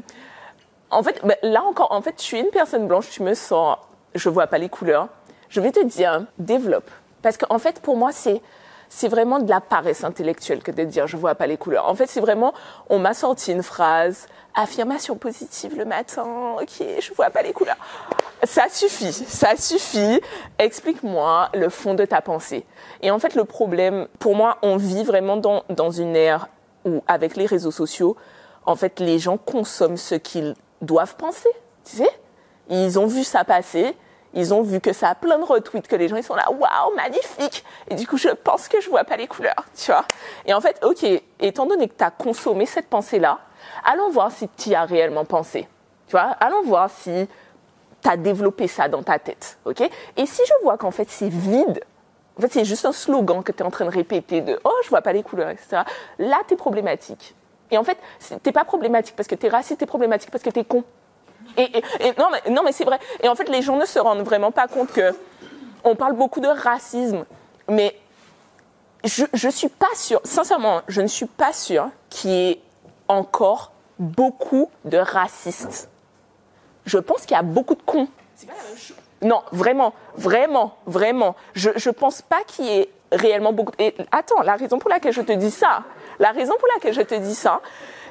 en 0.88 1.03
fait, 1.03 1.21
ben, 1.25 1.37
là 1.43 1.64
encore, 1.64 1.90
en 1.90 2.01
fait, 2.01 2.14
tu 2.14 2.37
es 2.37 2.40
une 2.40 2.51
personne 2.51 2.87
blanche, 2.87 3.11
tu 3.11 3.25
me 3.25 3.35
sens, 3.35 3.77
je 4.14 4.29
vois 4.29 4.47
pas 4.47 4.59
les 4.59 4.69
couleurs. 4.69 5.09
Je 5.49 5.61
vais 5.61 5.73
te 5.73 5.85
dire, 5.85 6.27
développe. 6.38 6.88
Parce 7.23 7.37
qu'en 7.37 7.59
fait, 7.59 7.81
pour 7.81 7.97
moi, 7.97 8.12
c'est, 8.12 8.40
c'est 8.94 9.09
vraiment 9.09 9.40
de 9.40 9.50
la 9.50 9.61
paresse 9.61 10.04
intellectuelle 10.04 10.62
que 10.62 10.70
de 10.70 10.85
dire 10.85 11.09
je 11.09 11.16
vois 11.16 11.35
pas 11.35 11.48
les 11.48 11.57
couleurs. 11.57 11.88
En 11.88 11.96
fait, 11.96 12.07
c'est 12.07 12.20
vraiment, 12.20 12.54
on 12.88 13.00
m'a 13.00 13.12
sorti 13.12 13.50
une 13.50 13.64
phrase, 13.64 14.28
affirmation 14.54 15.16
positive 15.16 15.76
le 15.76 15.85
matin, 15.85 16.54
ok, 16.62 16.87
je 17.00 17.12
vois 17.12 17.30
pas 17.30 17.42
les 17.42 17.52
couleurs. 17.52 17.76
ça 18.44 18.68
suffit, 18.70 19.12
ça 19.12 19.57
suffit. 19.57 20.20
Explique-moi 20.61 21.48
le 21.54 21.70
fond 21.70 21.94
de 21.94 22.04
ta 22.04 22.20
pensée. 22.20 22.64
Et 23.02 23.11
en 23.11 23.18
fait, 23.18 23.35
le 23.35 23.44
problème, 23.44 24.07
pour 24.20 24.37
moi, 24.37 24.59
on 24.62 24.76
vit 24.76 25.02
vraiment 25.02 25.37
dans, 25.37 25.64
dans 25.70 25.90
une 25.90 26.14
ère 26.14 26.46
où, 26.85 27.02
avec 27.09 27.35
les 27.35 27.46
réseaux 27.46 27.72
sociaux, 27.72 28.16
en 28.64 28.76
fait, 28.76 29.00
les 29.00 29.18
gens 29.18 29.38
consomment 29.38 29.96
ce 29.96 30.14
qu'ils 30.14 30.54
doivent 30.83 31.16
penser. 31.16 31.50
Tu 31.85 31.96
sais 31.96 32.11
Ils 32.70 32.96
ont 33.00 33.07
vu 33.07 33.24
ça 33.24 33.42
passer, 33.42 33.96
ils 34.35 34.53
ont 34.53 34.62
vu 34.62 34.81
que 34.81 34.92
ça 34.92 35.11
a 35.11 35.14
plein 35.14 35.38
de 35.38 35.44
retweets, 35.44 35.87
que 35.87 35.97
les 35.97 36.09
gens 36.09 36.16
ils 36.16 36.25
sont 36.25 36.35
là, 36.35 36.51
waouh, 36.51 36.94
magnifique. 36.94 37.64
Et 37.88 37.94
du 37.94 38.07
coup, 38.07 38.16
je 38.16 38.29
pense 38.29 38.68
que 38.68 38.81
je 38.81 38.90
vois 38.90 39.05
pas 39.05 39.16
les 39.16 39.29
couleurs, 39.29 39.64
tu 39.77 39.90
vois. 39.90 40.05
Et 40.44 40.53
en 40.53 40.61
fait, 40.61 40.79
ok, 40.85 41.07
étant 41.40 41.66
donné 41.66 41.88
que 41.88 41.94
tu 41.97 42.05
as 42.05 42.11
consommé 42.11 42.66
cette 42.66 42.88
pensée-là, 42.88 43.38
allons 43.85 44.11
voir 44.11 44.33
si 44.33 44.49
tu 44.49 44.70
y 44.70 44.75
as 44.75 44.85
réellement 44.85 45.25
pensé. 45.25 45.68
Tu 46.09 46.12
vois, 46.12 46.37
allons 46.40 46.62
voir 46.64 46.90
si 46.90 47.29
tu 48.03 48.11
as 48.11 48.16
développé 48.16 48.68
ça 48.68 48.88
dans 48.88 49.03
ta 49.03 49.18
tête, 49.18 49.59
ok 49.64 49.81
Et 50.16 50.27
si 50.27 50.42
je 50.47 50.53
vois 50.62 50.77
qu'en 50.77 50.90
fait 50.90 51.09
c'est 51.09 51.31
vide, 51.31 51.81
en 52.37 52.42
fait 52.42 52.53
c'est 52.53 52.64
juste 52.64 52.85
un 52.85 52.92
slogan 52.92 53.42
que 53.42 53.51
tu 53.51 53.62
es 53.62 53.66
en 53.66 53.70
train 53.70 53.87
de 53.87 53.90
répéter 53.90 54.42
de 54.42 54.61
oh 54.64 54.75
je 54.85 54.90
vois 54.90 55.01
pas 55.01 55.12
les 55.12 55.23
couleurs, 55.23 55.49
etc. 55.49 55.83
Là 56.18 56.40
tu 56.47 56.55
es 56.55 56.57
problématique. 56.57 57.35
Et 57.70 57.79
en 57.79 57.85
fait 57.85 57.97
t'es 58.42 58.53
pas 58.53 58.64
problématique 58.64 59.16
parce 59.16 59.27
que 59.27 59.35
tu 59.35 59.47
es 59.47 59.49
raciste, 59.49 59.81
t'es 59.81 59.87
problématique 59.87 60.31
parce 60.31 60.44
que 60.44 60.51
tu 60.51 60.61
es 60.61 60.64
con. 60.64 60.85
Et, 61.57 61.62
et- 61.78 61.85
et 62.09 62.12
non 62.18 62.28
mais 62.30 62.50
non 62.50 62.62
mais 62.64 62.72
c'est 62.72 62.85
vrai. 62.85 62.98
Et 63.22 63.28
en 63.28 63.35
fait 63.35 63.48
les 63.48 63.62
gens 63.62 63.76
ne 63.76 63.87
se 63.87 63.98
rendent 63.98 64.22
vraiment 64.24 64.50
pas 64.52 64.66
compte 64.68 64.92
que 64.92 65.14
on 65.85 65.94
parle 65.96 66.14
beaucoup 66.14 66.40
de 66.40 66.48
racisme, 66.48 67.24
mais 67.68 67.94
je, 69.04 69.24
je 69.35 69.48
suis 69.50 69.68
pas 69.68 69.94
sûre, 69.94 70.20
sincèrement, 70.24 70.80
je 70.88 71.02
ne 71.02 71.07
suis 71.07 71.26
pas 71.26 71.52
sûre 71.52 71.88
qu'il 72.09 72.30
y 72.30 72.50
ait 72.52 72.61
encore 73.09 73.72
beaucoup 73.98 74.70
de 74.87 74.96
racistes. 74.96 75.90
Je 76.87 76.98
pense 76.98 77.22
qu'il 77.22 77.33
y 77.33 77.38
a 77.38 77.42
beaucoup 77.42 77.74
de 77.74 77.83
cons. 77.83 78.09
Non, 79.22 79.42
vraiment, 79.52 79.92
vraiment, 80.16 80.76
vraiment. 80.87 81.37
Je 81.54 81.70
ne 81.70 81.90
pense 81.92 82.22
pas 82.22 82.42
qu'il 82.46 82.64
y 82.64 82.78
ait 82.78 82.90
réellement 83.12 83.52
beaucoup. 83.52 83.72
Et 83.78 83.94
attends, 84.11 84.40
la 84.42 84.57
raison 84.57 84.78
pour 84.78 84.90
laquelle 84.90 85.12
je 85.12 85.20
te 85.22 85.33
dis 85.33 85.50
ça, 85.50 85.83
la 86.18 86.30
raison 86.33 86.54
pour 86.59 86.68
laquelle 86.74 86.94
je 86.94 87.02
te 87.02 87.14
dis 87.14 87.35
ça, 87.35 87.61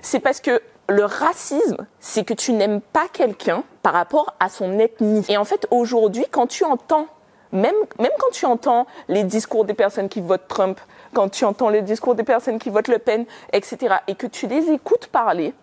c'est 0.02 0.20
parce 0.20 0.40
que 0.42 0.62
le 0.90 1.06
racisme, 1.06 1.86
c'est 2.00 2.24
que 2.24 2.34
tu 2.34 2.54
n'aimes 2.54 2.82
pas 2.82 3.08
quelqu'un 3.12 3.64
par 3.82 3.94
rapport 3.94 4.34
à 4.40 4.50
son 4.50 4.80
ethnie. 4.80 5.26
Et 5.30 5.38
en 5.38 5.46
fait, 5.46 5.68
aujourd'hui, 5.72 6.26
quand 6.30 6.48
tu 6.48 6.64
entends, 6.66 7.08
même, 7.52 7.76
même 8.00 8.12
quand 8.20 8.32
tu 8.32 8.46
entends 8.46 8.86
les 9.08 9.24
discours 9.24 9.66
des 9.66 9.74
personnes 9.74 10.10
qui 10.10 10.22
votent 10.22 10.48
Trump, 10.48 10.80
quand 11.14 11.30
tu 11.30 11.46
entends 11.46 11.70
les 11.70 11.82
discours 11.82 12.16
des 12.16 12.24
personnes 12.24 12.60
qui 12.60 12.70
votent 12.70 12.88
Le 12.88 13.00
Pen, 13.00 13.26
etc., 13.54 13.96
et 14.08 14.16
que 14.16 14.28
tu 14.28 14.48
les 14.48 14.72
écoutes 14.72 15.08
parler, 15.08 15.54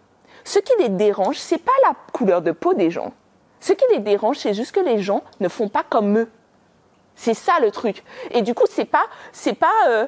ce 0.45 0.59
qui 0.59 0.73
les 0.79 0.89
dérange, 0.89 1.37
c'est 1.39 1.59
pas 1.59 1.73
la 1.83 1.95
couleur 2.13 2.41
de 2.41 2.53
peau 2.53 2.75
des 2.75 2.91
gens. 2.91 3.13
Ce 3.61 3.73
qui 3.73 3.85
les 3.91 3.99
dérange, 3.99 4.39
c'est 4.39 4.55
juste 4.55 4.73
que 4.73 4.81
les 4.81 5.01
gens 5.01 5.23
ne 5.41 5.49
font 5.49 5.69
pas 5.69 5.85
comme 5.89 6.19
eux. 6.19 6.31
C'est 7.15 7.35
ça 7.35 7.61
le 7.61 7.71
truc. 7.71 8.03
Et 8.31 8.41
du 8.41 8.55
coup, 8.55 8.65
c'est 8.71 8.87
pas, 8.87 9.05
c'est 9.33 9.53
pas 9.53 9.69
euh, 9.89 10.07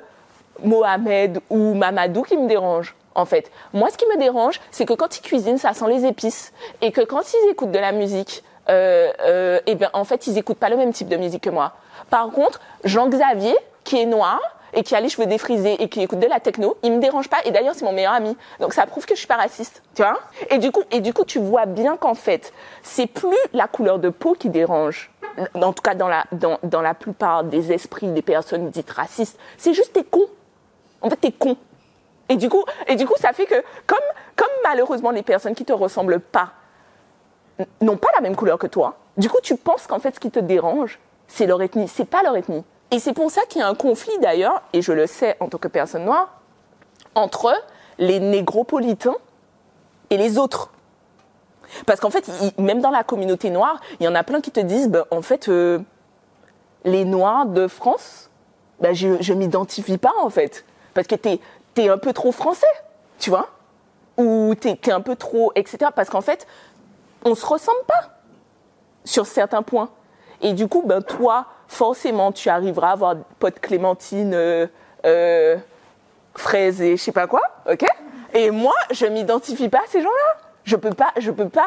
Mohamed 0.65 1.41
ou 1.51 1.75
Mamadou 1.75 2.23
qui 2.23 2.39
me 2.39 2.49
dérange. 2.49 2.97
En 3.15 3.25
fait, 3.25 3.51
moi, 3.73 3.91
ce 3.91 3.97
qui 3.97 4.07
me 4.07 4.17
dérange, 4.19 4.61
c'est 4.71 4.87
que 4.87 4.95
quand 4.95 5.19
ils 5.19 5.23
cuisinent, 5.23 5.59
ça 5.59 5.75
sent 5.75 5.87
les 5.89 6.07
épices, 6.07 6.53
et 6.81 6.93
que 6.93 7.03
quand 7.03 7.23
ils 7.33 7.51
écoutent 7.51 7.73
de 7.73 7.79
la 7.79 7.93
musique, 7.93 8.43
euh, 8.69 9.13
euh, 9.21 9.61
eh 9.67 9.75
ben, 9.75 9.91
en 9.93 10.05
fait, 10.05 10.27
ils 10.27 10.39
écoutent 10.39 10.59
pas 10.59 10.69
le 10.69 10.77
même 10.77 10.93
type 10.93 11.09
de 11.09 11.17
musique 11.17 11.43
que 11.43 11.51
moi. 11.51 11.73
Par 12.11 12.31
contre, 12.31 12.61
Jean 12.85 13.09
Xavier, 13.09 13.57
qui 13.85 14.01
est 14.01 14.07
noir 14.07 14.41
et 14.75 14.83
qui 14.83 14.95
a 14.95 15.01
les 15.01 15.09
cheveux 15.09 15.27
défrisés 15.27 15.83
et 15.83 15.89
qui 15.89 16.01
écoute 16.03 16.19
de 16.19 16.27
la 16.27 16.41
techno, 16.41 16.77
il 16.83 16.93
me 16.93 16.99
dérange 16.99 17.29
pas. 17.29 17.39
Et 17.45 17.51
d'ailleurs, 17.51 17.75
c'est 17.75 17.85
mon 17.85 17.93
meilleur 17.93 18.13
ami. 18.13 18.37
Donc 18.61 18.73
ça 18.73 18.87
prouve 18.87 19.05
que 19.05 19.15
je 19.15 19.19
suis 19.19 19.29
pas 19.29 19.37
raciste, 19.37 19.83
tu 19.95 20.03
vois. 20.03 20.19
Et 20.51 20.59
du 20.59 20.71
coup, 20.71 20.83
et 20.91 21.01
du 21.01 21.13
coup, 21.13 21.25
tu 21.25 21.39
vois 21.39 21.67
bien 21.67 21.97
qu'en 21.97 22.15
fait, 22.15 22.53
c'est 22.83 23.07
plus 23.07 23.37
la 23.53 23.67
couleur 23.67 23.99
de 23.99 24.09
peau 24.09 24.35
qui 24.35 24.49
dérange. 24.49 25.11
En 25.55 25.73
tout 25.73 25.83
cas, 25.83 25.95
dans 25.95 26.09
la, 26.09 26.25
dans, 26.33 26.59
dans 26.63 26.83
la 26.83 26.95
plupart 26.95 27.45
des 27.45 27.73
esprits 27.73 28.09
des 28.09 28.23
personnes 28.23 28.71
dites 28.71 28.91
racistes, 28.91 29.39
c'est 29.57 29.75
juste 29.75 29.93
t'es 29.93 30.05
con. 30.05 30.25
En 31.01 31.11
fait, 31.11 31.17
t'es 31.17 31.33
con. 31.33 31.57
Et 32.33 32.37
du 32.37 32.49
coup, 32.49 32.65
et 32.89 32.97
du 32.97 33.05
coup, 33.07 33.13
ça 33.21 33.35
fait 33.35 33.45
que 33.45 33.63
comme, 33.87 33.99
comme 34.37 34.49
malheureusement 34.65 35.11
les 35.11 35.23
personnes 35.23 35.55
qui 35.55 35.67
te 35.67 35.73
ressemblent 35.75 36.19
pas 36.19 36.53
n'ont 37.83 37.99
pas 37.99 38.09
la 38.15 38.23
même 38.23 38.37
couleur 38.37 38.59
que 38.59 38.67
toi, 38.67 38.97
du 39.19 39.29
coup, 39.29 39.37
tu 39.43 39.55
penses 39.57 39.87
qu'en 39.87 39.99
fait, 39.99 40.15
ce 40.15 40.21
qui 40.21 40.31
te 40.31 40.39
dérange, 40.39 40.99
c'est 41.29 41.45
leur 41.45 41.61
ethnie. 41.61 41.89
C'est 41.89 42.07
pas 42.07 42.23
leur 42.23 42.35
ethnie. 42.35 42.65
Et 42.91 42.99
c'est 43.01 43.13
pour 43.13 43.31
ça 43.31 43.43
qu'il 43.47 43.61
y 43.61 43.63
a 43.63 43.69
un 43.69 43.75
conflit 43.75 44.19
d'ailleurs, 44.23 44.63
et 44.73 44.81
je 44.81 44.93
le 44.93 45.07
sais 45.07 45.37
en 45.41 45.49
tant 45.49 45.59
que 45.59 45.69
personne 45.69 46.07
noire, 46.07 46.41
entre 47.15 47.55
les 47.99 48.19
négropolitains 48.19 49.17
et 50.09 50.17
les 50.17 50.39
autres. 50.39 50.71
Parce 51.85 52.01
qu'en 52.01 52.11
fait, 52.11 52.31
même 52.57 52.81
dans 52.81 52.91
la 52.91 53.05
communauté 53.05 53.51
noire, 53.51 53.79
il 54.01 54.05
y 54.05 54.09
en 54.09 54.15
a 54.15 54.23
plein 54.23 54.41
qui 54.41 54.53
te 54.53 54.61
disent, 54.61 54.89
ben, 54.89 55.05
en 55.11 55.21
fait, 55.21 55.51
euh, 55.51 55.81
les 56.87 57.05
noirs 57.05 57.45
de 57.45 57.69
France, 57.69 58.31
ben, 58.81 58.95
je, 58.95 59.21
je 59.21 59.35
m'identifie 59.35 59.99
pas 59.99 60.15
en 60.23 60.31
fait. 60.31 60.65
Parce 60.95 61.07
que 61.07 61.15
t'es 61.15 61.39
es 61.77 61.89
un 61.89 61.99
peu 61.99 62.13
trop 62.13 62.33
français, 62.33 62.67
tu 63.19 63.31
vois 63.31 63.49
Ou 64.17 64.55
t'es 64.61 64.79
es 64.87 64.93
un 64.93 65.01
peu 65.01 65.17
trop, 65.17 65.53
etc. 65.55 65.91
Parce 65.95 66.11
qu'en 66.11 66.21
fait, 66.21 66.47
on 67.25 67.35
se 67.35 67.47
ressemble 67.47 67.85
pas 67.87 68.19
sur 69.05 69.27
certains 69.27 69.63
points. 69.63 69.91
Et 70.41 70.53
du 70.53 70.69
coup, 70.69 70.83
ben, 70.85 71.03
toi, 71.03 71.47
forcément, 71.69 72.33
tu 72.33 72.49
arriveras 72.49 72.89
à 72.89 72.93
avoir 72.93 73.17
pote 73.39 73.61
Clémentine, 73.61 74.35
euh, 74.35 74.67
euh, 75.05 75.57
fraise 76.35 76.81
et 76.81 76.97
je 76.97 77.03
sais 77.03 77.13
pas 77.13 77.27
quoi, 77.27 77.43
ok? 77.71 77.85
Et 78.35 78.51
moi, 78.51 78.75
je 78.91 79.07
m'identifie 79.07 79.69
pas 79.69 79.79
à 79.79 79.87
ces 79.89 80.01
gens-là. 80.01 80.41
Je 80.65 80.77
peux 80.77 80.93
pas, 80.93 81.13
je 81.19 81.31
peux 81.31 81.49
pas 81.49 81.67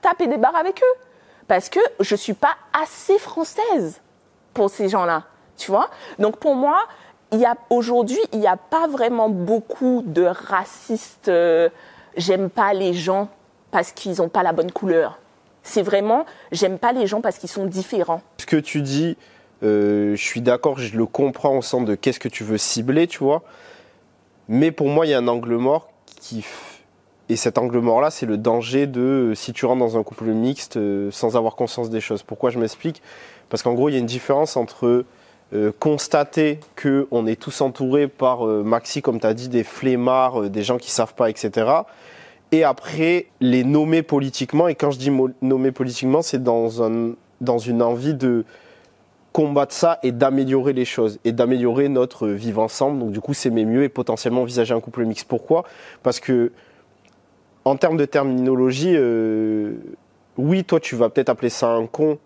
taper 0.00 0.26
des 0.26 0.36
barres 0.36 0.56
avec 0.56 0.82
eux 0.82 1.00
parce 1.46 1.68
que 1.68 1.80
je 2.00 2.16
suis 2.16 2.32
pas 2.32 2.54
assez 2.72 3.18
française 3.18 4.00
pour 4.54 4.70
ces 4.70 4.88
gens-là, 4.88 5.24
tu 5.56 5.70
vois? 5.70 5.90
Donc 6.18 6.38
pour 6.38 6.54
moi, 6.54 6.80
aujourd'hui, 7.70 8.18
il 8.32 8.40
n'y 8.40 8.46
a 8.46 8.56
pas 8.56 8.86
vraiment 8.86 9.28
beaucoup 9.28 10.02
de 10.06 10.24
racistes. 10.24 11.28
euh, 11.28 11.68
j'aime 12.16 12.50
pas 12.50 12.72
les 12.74 12.94
gens 12.94 13.28
parce 13.70 13.92
qu'ils 13.92 14.16
n'ont 14.18 14.28
pas 14.28 14.42
la 14.42 14.52
bonne 14.52 14.70
couleur. 14.70 15.18
C'est 15.62 15.82
vraiment, 15.82 16.26
j'aime 16.52 16.78
pas 16.78 16.92
les 16.92 17.06
gens 17.06 17.20
parce 17.20 17.38
qu'ils 17.38 17.48
sont 17.48 17.66
différents. 17.66 18.20
Ce 18.38 18.46
que 18.46 18.56
tu 18.56 18.82
dis, 18.82 19.16
euh, 19.62 20.14
je 20.14 20.22
suis 20.22 20.42
d'accord, 20.42 20.78
je 20.78 20.96
le 20.96 21.06
comprends 21.06 21.56
au 21.56 21.62
sens 21.62 21.84
de 21.84 21.94
qu'est-ce 21.94 22.20
que 22.20 22.28
tu 22.28 22.44
veux 22.44 22.58
cibler, 22.58 23.06
tu 23.06 23.18
vois. 23.18 23.42
Mais 24.48 24.70
pour 24.70 24.88
moi, 24.88 25.06
il 25.06 25.10
y 25.10 25.14
a 25.14 25.18
un 25.18 25.28
angle 25.28 25.56
mort 25.56 25.88
qui. 26.20 26.44
Et 27.30 27.36
cet 27.36 27.56
angle 27.56 27.78
mort-là, 27.78 28.10
c'est 28.10 28.26
le 28.26 28.36
danger 28.36 28.86
de 28.86 29.00
euh, 29.00 29.34
si 29.34 29.54
tu 29.54 29.64
rentres 29.64 29.80
dans 29.80 29.96
un 29.96 30.02
couple 30.02 30.26
mixte 30.26 30.78
sans 31.10 31.36
avoir 31.36 31.56
conscience 31.56 31.88
des 31.88 32.02
choses. 32.02 32.22
Pourquoi 32.22 32.50
je 32.50 32.58
m'explique? 32.58 33.00
Parce 33.48 33.62
qu'en 33.62 33.72
gros, 33.72 33.88
il 33.88 33.92
y 33.92 33.96
a 33.96 33.98
une 33.98 34.06
différence 34.06 34.58
entre 34.58 35.06
euh, 35.54 35.72
constater 35.78 36.58
qu'on 36.80 37.26
est 37.26 37.40
tous 37.40 37.60
entourés 37.60 38.08
par, 38.08 38.46
euh, 38.46 38.64
Maxi, 38.64 39.02
comme 39.02 39.20
tu 39.20 39.26
as 39.26 39.34
dit, 39.34 39.48
des 39.48 39.62
flemmards, 39.62 40.42
euh, 40.42 40.48
des 40.48 40.64
gens 40.64 40.78
qui 40.78 40.90
savent 40.90 41.14
pas, 41.14 41.30
etc. 41.30 41.70
Et 42.50 42.64
après, 42.64 43.26
les 43.40 43.62
nommer 43.62 44.02
politiquement. 44.02 44.66
Et 44.66 44.74
quand 44.74 44.90
je 44.90 44.98
dis 44.98 45.12
nommer 45.42 45.70
politiquement, 45.70 46.22
c'est 46.22 46.42
dans, 46.42 46.82
un, 46.82 47.12
dans 47.40 47.58
une 47.58 47.82
envie 47.82 48.14
de 48.14 48.44
combattre 49.32 49.74
ça 49.74 49.98
et 50.02 50.12
d'améliorer 50.12 50.72
les 50.72 50.84
choses 50.84 51.18
et 51.24 51.32
d'améliorer 51.32 51.88
notre 51.88 52.28
vivre 52.28 52.60
ensemble. 52.60 52.98
Donc 52.98 53.12
du 53.12 53.20
coup, 53.20 53.34
s'aimer 53.34 53.64
mieux 53.64 53.84
et 53.84 53.88
potentiellement 53.88 54.42
envisager 54.42 54.74
un 54.74 54.80
couple 54.80 55.04
mixte. 55.04 55.28
Pourquoi? 55.28 55.64
Parce 56.02 56.20
que 56.20 56.52
en 57.64 57.76
termes 57.76 57.96
de 57.96 58.04
terminologie, 58.04 58.96
oui, 60.36 60.64
toi, 60.64 60.80
tu 60.80 60.96
vas 60.96 61.08
peut-être 61.08 61.30
appeler 61.30 61.48
ça 61.48 61.70
un 61.70 61.86
con, 61.86 62.18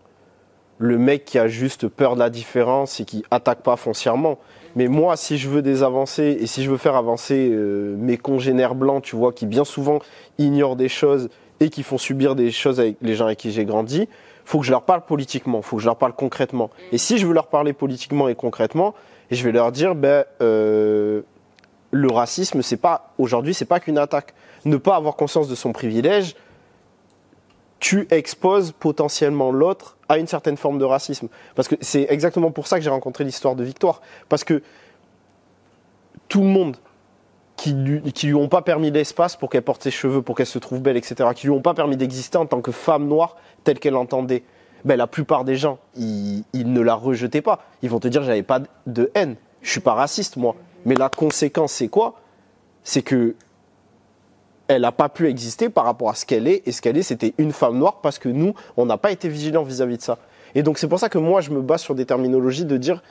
le 0.78 0.96
mec 0.98 1.24
qui 1.24 1.38
a 1.38 1.48
juste 1.48 1.88
peur 1.88 2.14
de 2.14 2.20
la 2.20 2.30
différence 2.30 3.00
et 3.00 3.04
qui 3.04 3.24
attaque 3.30 3.62
pas 3.62 3.76
foncièrement. 3.76 4.38
Mais 4.76 4.86
moi, 4.86 5.16
si 5.16 5.38
je 5.38 5.48
veux 5.48 5.62
des 5.62 5.82
avancées 5.82 6.38
et 6.40 6.46
si 6.46 6.62
je 6.62 6.70
veux 6.70 6.76
faire 6.76 6.94
avancer 6.94 7.50
euh, 7.50 7.96
mes 7.98 8.16
congénères 8.16 8.74
blancs, 8.74 9.02
tu 9.02 9.16
vois, 9.16 9.32
qui 9.32 9.46
bien 9.46 9.64
souvent 9.64 9.98
ignorent 10.38 10.76
des 10.76 10.88
choses 10.88 11.30
et 11.60 11.70
qui 11.70 11.82
font 11.82 11.98
subir 11.98 12.36
des 12.36 12.52
choses 12.52 12.78
avec 12.78 12.96
les 13.02 13.14
gens 13.14 13.26
avec 13.26 13.38
qui 13.38 13.50
j'ai 13.50 13.64
grandi, 13.64 14.08
faut 14.44 14.60
que 14.60 14.64
je 14.64 14.70
leur 14.70 14.82
parle 14.82 15.02
politiquement, 15.02 15.62
faut 15.62 15.76
que 15.76 15.82
je 15.82 15.86
leur 15.86 15.96
parle 15.96 16.12
concrètement. 16.12 16.70
Et 16.92 16.98
si 16.98 17.18
je 17.18 17.26
veux 17.26 17.34
leur 17.34 17.48
parler 17.48 17.72
politiquement 17.72 18.28
et 18.28 18.34
concrètement, 18.34 18.94
je 19.30 19.42
vais 19.42 19.52
leur 19.52 19.72
dire, 19.72 19.94
ben, 19.94 20.24
euh, 20.40 21.22
le 21.90 22.10
racisme, 22.10 22.62
c'est 22.62 22.76
pas 22.76 23.12
aujourd'hui, 23.18 23.54
c'est 23.54 23.64
pas 23.64 23.80
qu'une 23.80 23.98
attaque. 23.98 24.34
Ne 24.64 24.76
pas 24.76 24.96
avoir 24.96 25.16
conscience 25.16 25.48
de 25.48 25.54
son 25.54 25.72
privilège, 25.72 26.34
tu 27.80 28.06
exposes 28.10 28.72
potentiellement 28.72 29.50
l'autre 29.50 29.96
à 30.08 30.18
une 30.18 30.26
certaine 30.26 30.56
forme 30.56 30.78
de 30.78 30.84
racisme. 30.84 31.28
Parce 31.54 31.68
que 31.68 31.76
c'est 31.80 32.06
exactement 32.08 32.50
pour 32.50 32.66
ça 32.66 32.78
que 32.78 32.84
j'ai 32.84 32.90
rencontré 32.90 33.24
l'histoire 33.24 33.54
de 33.54 33.64
Victoire. 33.64 34.00
Parce 34.28 34.44
que 34.44 34.62
tout 36.28 36.40
le 36.40 36.48
monde 36.48 36.76
qui 37.56 37.72
lui, 37.72 38.00
qui 38.12 38.28
lui 38.28 38.34
ont 38.34 38.48
pas 38.48 38.62
permis 38.62 38.90
l'espace 38.90 39.36
pour 39.36 39.50
qu'elle 39.50 39.62
porte 39.62 39.82
ses 39.82 39.90
cheveux, 39.90 40.22
pour 40.22 40.36
qu'elle 40.36 40.46
se 40.46 40.58
trouve 40.58 40.80
belle, 40.80 40.96
etc., 40.96 41.30
qui 41.34 41.46
lui 41.46 41.54
ont 41.54 41.60
pas 41.60 41.74
permis 41.74 41.96
d'exister 41.96 42.38
en 42.38 42.46
tant 42.46 42.60
que 42.60 42.72
femme 42.72 43.06
noire 43.06 43.36
telle 43.64 43.78
qu'elle 43.78 43.94
l'entendait, 43.94 44.44
ben, 44.84 44.96
la 44.96 45.06
plupart 45.06 45.44
des 45.44 45.56
gens, 45.56 45.78
ils, 45.96 46.44
ils 46.52 46.72
ne 46.72 46.80
la 46.80 46.94
rejetaient 46.94 47.42
pas. 47.42 47.60
Ils 47.82 47.90
vont 47.90 47.98
te 47.98 48.08
dire, 48.08 48.22
j'avais 48.22 48.44
pas 48.44 48.60
de 48.86 49.10
haine. 49.14 49.36
Je 49.62 49.70
suis 49.70 49.80
pas 49.80 49.94
raciste, 49.94 50.36
moi. 50.36 50.54
Mais 50.84 50.94
la 50.94 51.08
conséquence, 51.08 51.72
c'est 51.72 51.88
quoi? 51.88 52.20
C'est 52.84 53.02
que 53.02 53.34
elle 54.68 54.82
n'a 54.82 54.92
pas 54.92 55.08
pu 55.08 55.28
exister 55.28 55.70
par 55.70 55.84
rapport 55.84 56.10
à 56.10 56.14
ce 56.14 56.26
qu'elle 56.26 56.46
est. 56.46 56.62
Et 56.66 56.72
ce 56.72 56.80
qu'elle 56.80 56.96
est, 56.96 57.02
c'était 57.02 57.34
une 57.38 57.52
femme 57.52 57.78
noire 57.78 58.00
parce 58.02 58.18
que 58.18 58.28
nous, 58.28 58.54
on 58.76 58.86
n'a 58.86 58.98
pas 58.98 59.10
été 59.10 59.28
vigilants 59.28 59.62
vis-à-vis 59.62 59.96
de 59.96 60.02
ça. 60.02 60.18
Et 60.54 60.62
donc, 60.62 60.78
c'est 60.78 60.88
pour 60.88 60.98
ça 60.98 61.08
que 61.08 61.18
moi, 61.18 61.40
je 61.40 61.50
me 61.50 61.60
base 61.60 61.80
sur 61.80 61.94
des 61.94 62.06
terminologies 62.06 62.64
de 62.64 62.76
dire 62.76 63.02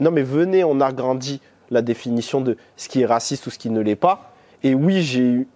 non, 0.00 0.10
mais 0.10 0.22
venez, 0.22 0.64
on 0.64 0.80
agrandit 0.80 1.40
la 1.70 1.82
définition 1.82 2.40
de 2.40 2.56
ce 2.76 2.88
qui 2.88 3.02
est 3.02 3.06
raciste 3.06 3.46
ou 3.46 3.50
ce 3.50 3.58
qui 3.58 3.68
ne 3.68 3.80
l'est 3.80 3.96
pas. 3.96 4.32
Et 4.62 4.74
oui, 4.74 5.02
j'ai 5.02 5.20
eu 5.20 5.48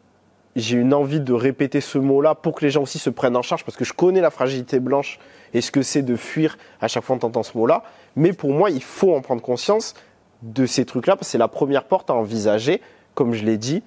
j'ai 0.55 0.77
une 0.77 0.93
envie 0.93 1.21
de 1.21 1.33
répéter 1.33 1.81
ce 1.81 1.99
mot-là 1.99 2.35
pour 2.35 2.55
que 2.55 2.65
les 2.65 2.71
gens 2.71 2.83
aussi 2.83 2.99
se 2.99 3.11
prennent 3.11 3.37
en 3.37 3.43
charge, 3.43 3.65
parce 3.65 3.77
que 3.77 3.85
je 3.85 3.95
connais 3.95 4.21
la 4.21 4.31
fragilité 4.31 4.81
blanche 4.81 5.19
et 5.55 5.61
ce 5.61 5.71
que 5.71 5.83
c'est 5.83 6.03
de 6.03 6.17
fuir 6.17 6.59
à 6.81 6.89
chaque 6.89 7.05
fois 7.05 7.15
en 7.15 7.17
entendant 7.17 7.43
ce 7.43 7.57
mot-là. 7.57 7.85
Mais 8.17 8.33
pour 8.33 8.53
moi, 8.53 8.71
il 8.71 8.83
faut 8.83 9.15
en 9.15 9.23
prendre 9.23 9.41
conscience 9.41 9.95
de 10.43 10.67
ces 10.67 10.85
trucs-là, 10.85 11.17
parce 11.17 11.29
que 11.29 11.33
c'est 11.33 11.39
la 11.39 11.49
première 11.49 11.85
porte 11.85 12.11
à 12.11 12.15
envisager, 12.15 12.83
comme 13.15 13.33
je 13.33 13.45
l'ai 13.45 13.57
dit, 13.57 13.83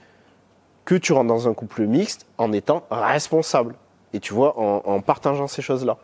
que 0.85 0.95
tu 0.95 1.13
rentres 1.13 1.27
dans 1.27 1.47
un 1.47 1.53
couple 1.53 1.83
mixte 1.85 2.25
en 2.37 2.51
étant 2.51 2.83
responsable. 2.91 3.75
Et 4.13 4.19
tu 4.19 4.33
vois, 4.33 4.57
en, 4.57 5.01
partageant 5.01 5.47
ces 5.47 5.61
choses-là. 5.61 5.97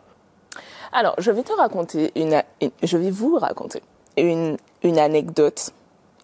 Alors, 0.92 1.14
je 1.18 1.30
vais 1.30 1.42
te 1.42 1.52
raconter 1.54 2.12
une, 2.14 2.42
une- 2.60 2.70
je 2.82 2.98
vais 2.98 3.10
vous 3.10 3.38
raconter 3.38 3.82
une, 4.18 4.58
une 4.82 4.98
anecdote 4.98 5.70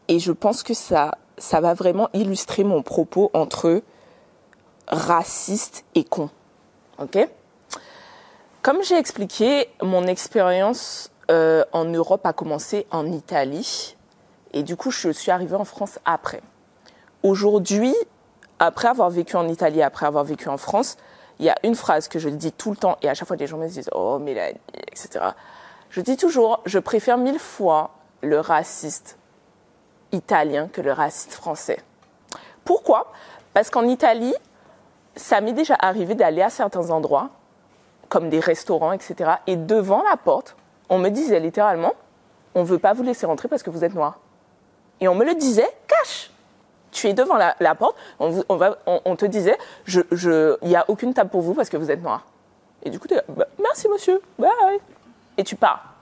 et 0.09 0.19
je 0.19 0.33
pense 0.33 0.63
que 0.63 0.75
ça, 0.75 1.13
ça 1.39 1.61
va 1.61 1.73
vraiment 1.73 2.11
illustrer 2.13 2.65
mon 2.65 2.83
propos 2.83 3.31
entre 3.33 3.81
raciste 4.89 5.85
et 5.95 6.05
con. 6.05 6.29
Ok? 6.99 7.27
Comme 8.63 8.83
j'ai 8.83 8.99
expliqué, 8.99 9.69
mon 9.83 10.07
expérience 10.07 11.11
euh, 11.31 11.65
en 11.73 11.85
Europe 11.87 12.27
a 12.27 12.33
commencé 12.35 12.87
en 12.91 13.07
Italie 13.11 13.97
et 14.53 14.63
du 14.63 14.77
coup, 14.77 14.91
je 14.91 15.11
suis 15.11 15.31
arrivée 15.31 15.57
en 15.57 15.65
France 15.65 15.99
après. 16.05 16.43
Aujourd'hui, 17.23 17.95
après 18.59 18.89
avoir 18.89 19.11
vécu 19.11 19.37
en 19.37 19.49
Italie, 19.49 19.83
après 19.83 20.07
avoir 20.07 20.25
vécu 20.25 20.49
en 20.49 20.57
France, 20.57 20.97
il 21.39 21.45
y 21.45 21.51
a 21.51 21.55
une 21.63 21.75
phrase 21.75 22.09
que 22.09 22.19
je 22.19 22.29
dis 22.29 22.53
tout 22.53 22.71
le 22.71 22.77
temps 22.77 22.97
et 23.03 23.09
à 23.09 23.15
chaque 23.15 23.29
fois 23.29 23.37
les 23.37 23.47
gens 23.47 23.59
me 23.59 23.69
disent 23.69 23.91
Oh 23.95 24.19
Mélanie, 24.19 24.59
etc. 24.91 25.25
Je 25.91 26.01
dis 26.01 26.17
toujours, 26.17 26.61
je 26.67 26.79
préfère 26.79 27.17
mille 27.17 27.39
fois 27.39 27.91
le 28.23 28.41
raciste 28.41 29.17
italien 30.13 30.69
que 30.69 30.81
le 30.81 30.93
raciste 30.93 31.33
français. 31.33 31.79
Pourquoi? 32.65 33.13
Parce 33.55 33.71
qu'en 33.71 33.85
Italie, 33.85 34.35
ça 35.17 35.41
m'est 35.41 35.53
déjà 35.53 35.77
arrivé 35.79 36.15
d'aller 36.15 36.43
à 36.43 36.51
certains 36.51 36.91
endroits, 36.91 37.31
comme 38.09 38.29
des 38.29 38.41
restaurants, 38.41 38.93
etc. 38.93 39.33
Et 39.47 39.57
devant 39.57 40.03
la 40.03 40.17
porte, 40.17 40.57
on 40.89 40.99
me 40.99 41.09
disait 41.09 41.41
littéralement 41.41 41.95
On 42.55 42.63
ne 42.63 42.67
veut 42.67 42.79
pas 42.79 42.93
vous 42.93 43.03
laisser 43.03 43.27
rentrer 43.27 43.49
parce 43.49 43.63
que 43.63 43.71
vous 43.71 43.85
êtes 43.85 43.95
noir. 43.95 44.19
Et 45.01 45.09
on 45.09 45.15
me 45.15 45.25
le 45.25 45.35
disait 45.35 45.69
cash 45.87 46.31
tu 46.91 47.07
es 47.07 47.15
devant 47.15 47.37
la, 47.37 47.75
porte, 47.75 47.97
on, 48.19 49.17
te 49.17 49.27
disait, 49.27 49.57
je, 49.85 50.01
je, 50.11 50.57
il 50.63 50.69
n'y 50.69 50.77
a 50.77 50.85
aucune 50.89 51.15
table 51.15 51.31
pour 51.31 51.43
vous 51.43 51.55
parce 51.55 51.69
que 51.69 51.77
vous 51.77 51.91
êtes 51.91 52.03
noir. 52.03 52.27
Et 52.83 52.91
du 52.91 52.99
coup, 52.99 53.09
tu 53.09 53.15
es 53.15 53.23
Bah, 53.29 53.47
merci 53.61 53.89
monsieur, 53.89 54.21
bye. 54.39 54.51
Et 55.37 55.45
tu 55.45 55.57
pars. 55.57 55.95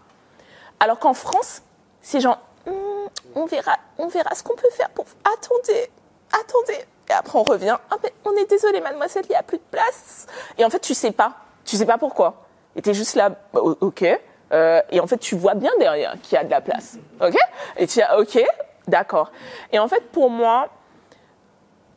Alors 0.78 0.98
qu'en 0.98 1.14
France, 1.14 1.62
c'est 2.02 2.20
genre, 2.20 2.38
Hmm, 2.66 3.06
on 3.36 3.46
verra, 3.46 3.76
on 3.96 4.08
verra 4.08 4.34
ce 4.34 4.42
qu'on 4.42 4.56
peut 4.56 4.70
faire 4.70 4.90
pour. 4.90 5.06
Attendez, 5.24 5.88
attendez. 6.32 6.84
Et 7.08 7.12
après, 7.12 7.38
on 7.38 7.44
revient. 7.44 7.76
Ah, 7.90 7.96
mais 8.02 8.12
on 8.24 8.32
est 8.32 8.50
désolé, 8.50 8.80
mademoiselle, 8.80 9.24
il 9.28 9.30
n'y 9.30 9.36
a 9.36 9.42
plus 9.44 9.58
de 9.58 9.62
place. 9.70 10.26
Et 10.58 10.64
en 10.64 10.70
fait, 10.70 10.80
tu 10.80 10.94
sais 10.94 11.12
pas. 11.12 11.34
Tu 11.64 11.76
sais 11.76 11.86
pas 11.86 11.98
pourquoi. 11.98 12.46
Et 12.74 12.82
tu 12.82 12.90
es 12.90 12.94
juste 12.94 13.14
là, 13.14 13.30
bah, 13.52 13.60
ok. 13.60 14.04
Euh, 14.52 14.80
et 14.90 15.00
en 15.00 15.06
fait, 15.06 15.18
tu 15.18 15.36
vois 15.36 15.54
bien 15.54 15.70
derrière 15.78 16.14
qu'il 16.22 16.34
y 16.34 16.38
a 16.38 16.44
de 16.44 16.50
la 16.50 16.60
place. 16.60 16.98
Ok? 17.20 17.36
Et 17.76 17.86
tu 17.86 17.94
dis, 17.94 18.02
ah, 18.02 18.18
ok, 18.18 18.44
d'accord. 18.86 19.32
Et 19.72 19.78
en 19.78 19.88
fait, 19.88 20.10
pour 20.12 20.30
moi, 20.30 20.68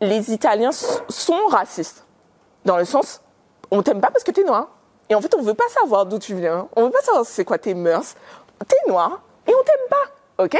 les 0.02 0.32
Italiens 0.32 0.72
sont 0.72 1.46
racistes. 1.50 2.06
Dans 2.66 2.78
le 2.78 2.86
sens, 2.86 3.22
on 3.72 3.82
t'aime 3.82 4.02
pas 4.02 4.12
parce 4.12 4.24
que 4.24 4.32
t'es 4.32 4.44
noir. 4.44 4.68
Et 5.10 5.16
en 5.16 5.22
fait, 5.22 5.34
on 5.36 5.42
veut 5.42 5.54
pas 5.54 5.68
savoir 5.70 6.06
d'où 6.06 6.20
tu 6.20 6.36
viens. 6.36 6.68
On 6.76 6.84
veut 6.84 6.92
pas 6.92 7.02
savoir 7.02 7.26
c'est 7.26 7.46
quoi 7.46 7.58
tes 7.58 7.74
mœurs. 7.74 8.16
T'es 8.68 8.78
noir 8.88 9.22
et 9.48 9.54
on 9.54 9.64
t'aime 9.64 9.88
pas. 9.90 10.44
Ok? 10.44 10.58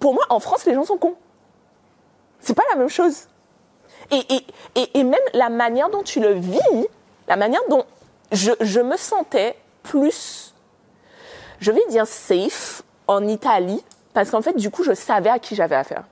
Pour 0.00 0.14
moi, 0.14 0.24
en 0.28 0.40
France, 0.40 0.64
les 0.64 0.74
gens 0.74 0.84
sont 0.84 0.98
cons. 0.98 1.16
C'est 2.40 2.54
pas 2.54 2.62
la 2.70 2.76
même 2.76 2.88
chose. 2.88 3.26
Et, 4.10 4.22
et, 4.34 4.46
et, 4.76 4.98
et 4.98 5.04
même 5.04 5.20
la 5.32 5.48
manière 5.48 5.90
dont 5.90 6.02
tu 6.02 6.20
le 6.20 6.32
vis, 6.32 6.86
la 7.26 7.36
manière 7.36 7.62
dont 7.68 7.84
je, 8.30 8.52
je 8.60 8.80
me 8.80 8.96
sentais 8.96 9.56
plus, 9.82 10.54
je 11.58 11.72
vais 11.72 11.84
dire 11.88 12.06
safe 12.06 12.82
en 13.08 13.26
Italie, 13.26 13.82
parce 14.16 14.30
qu'en 14.30 14.40
fait, 14.40 14.56
du 14.56 14.70
coup, 14.70 14.82
je 14.82 14.94
savais 14.94 15.28
à 15.28 15.38
qui 15.38 15.54
j'avais 15.54 15.74
affaire. 15.76 16.04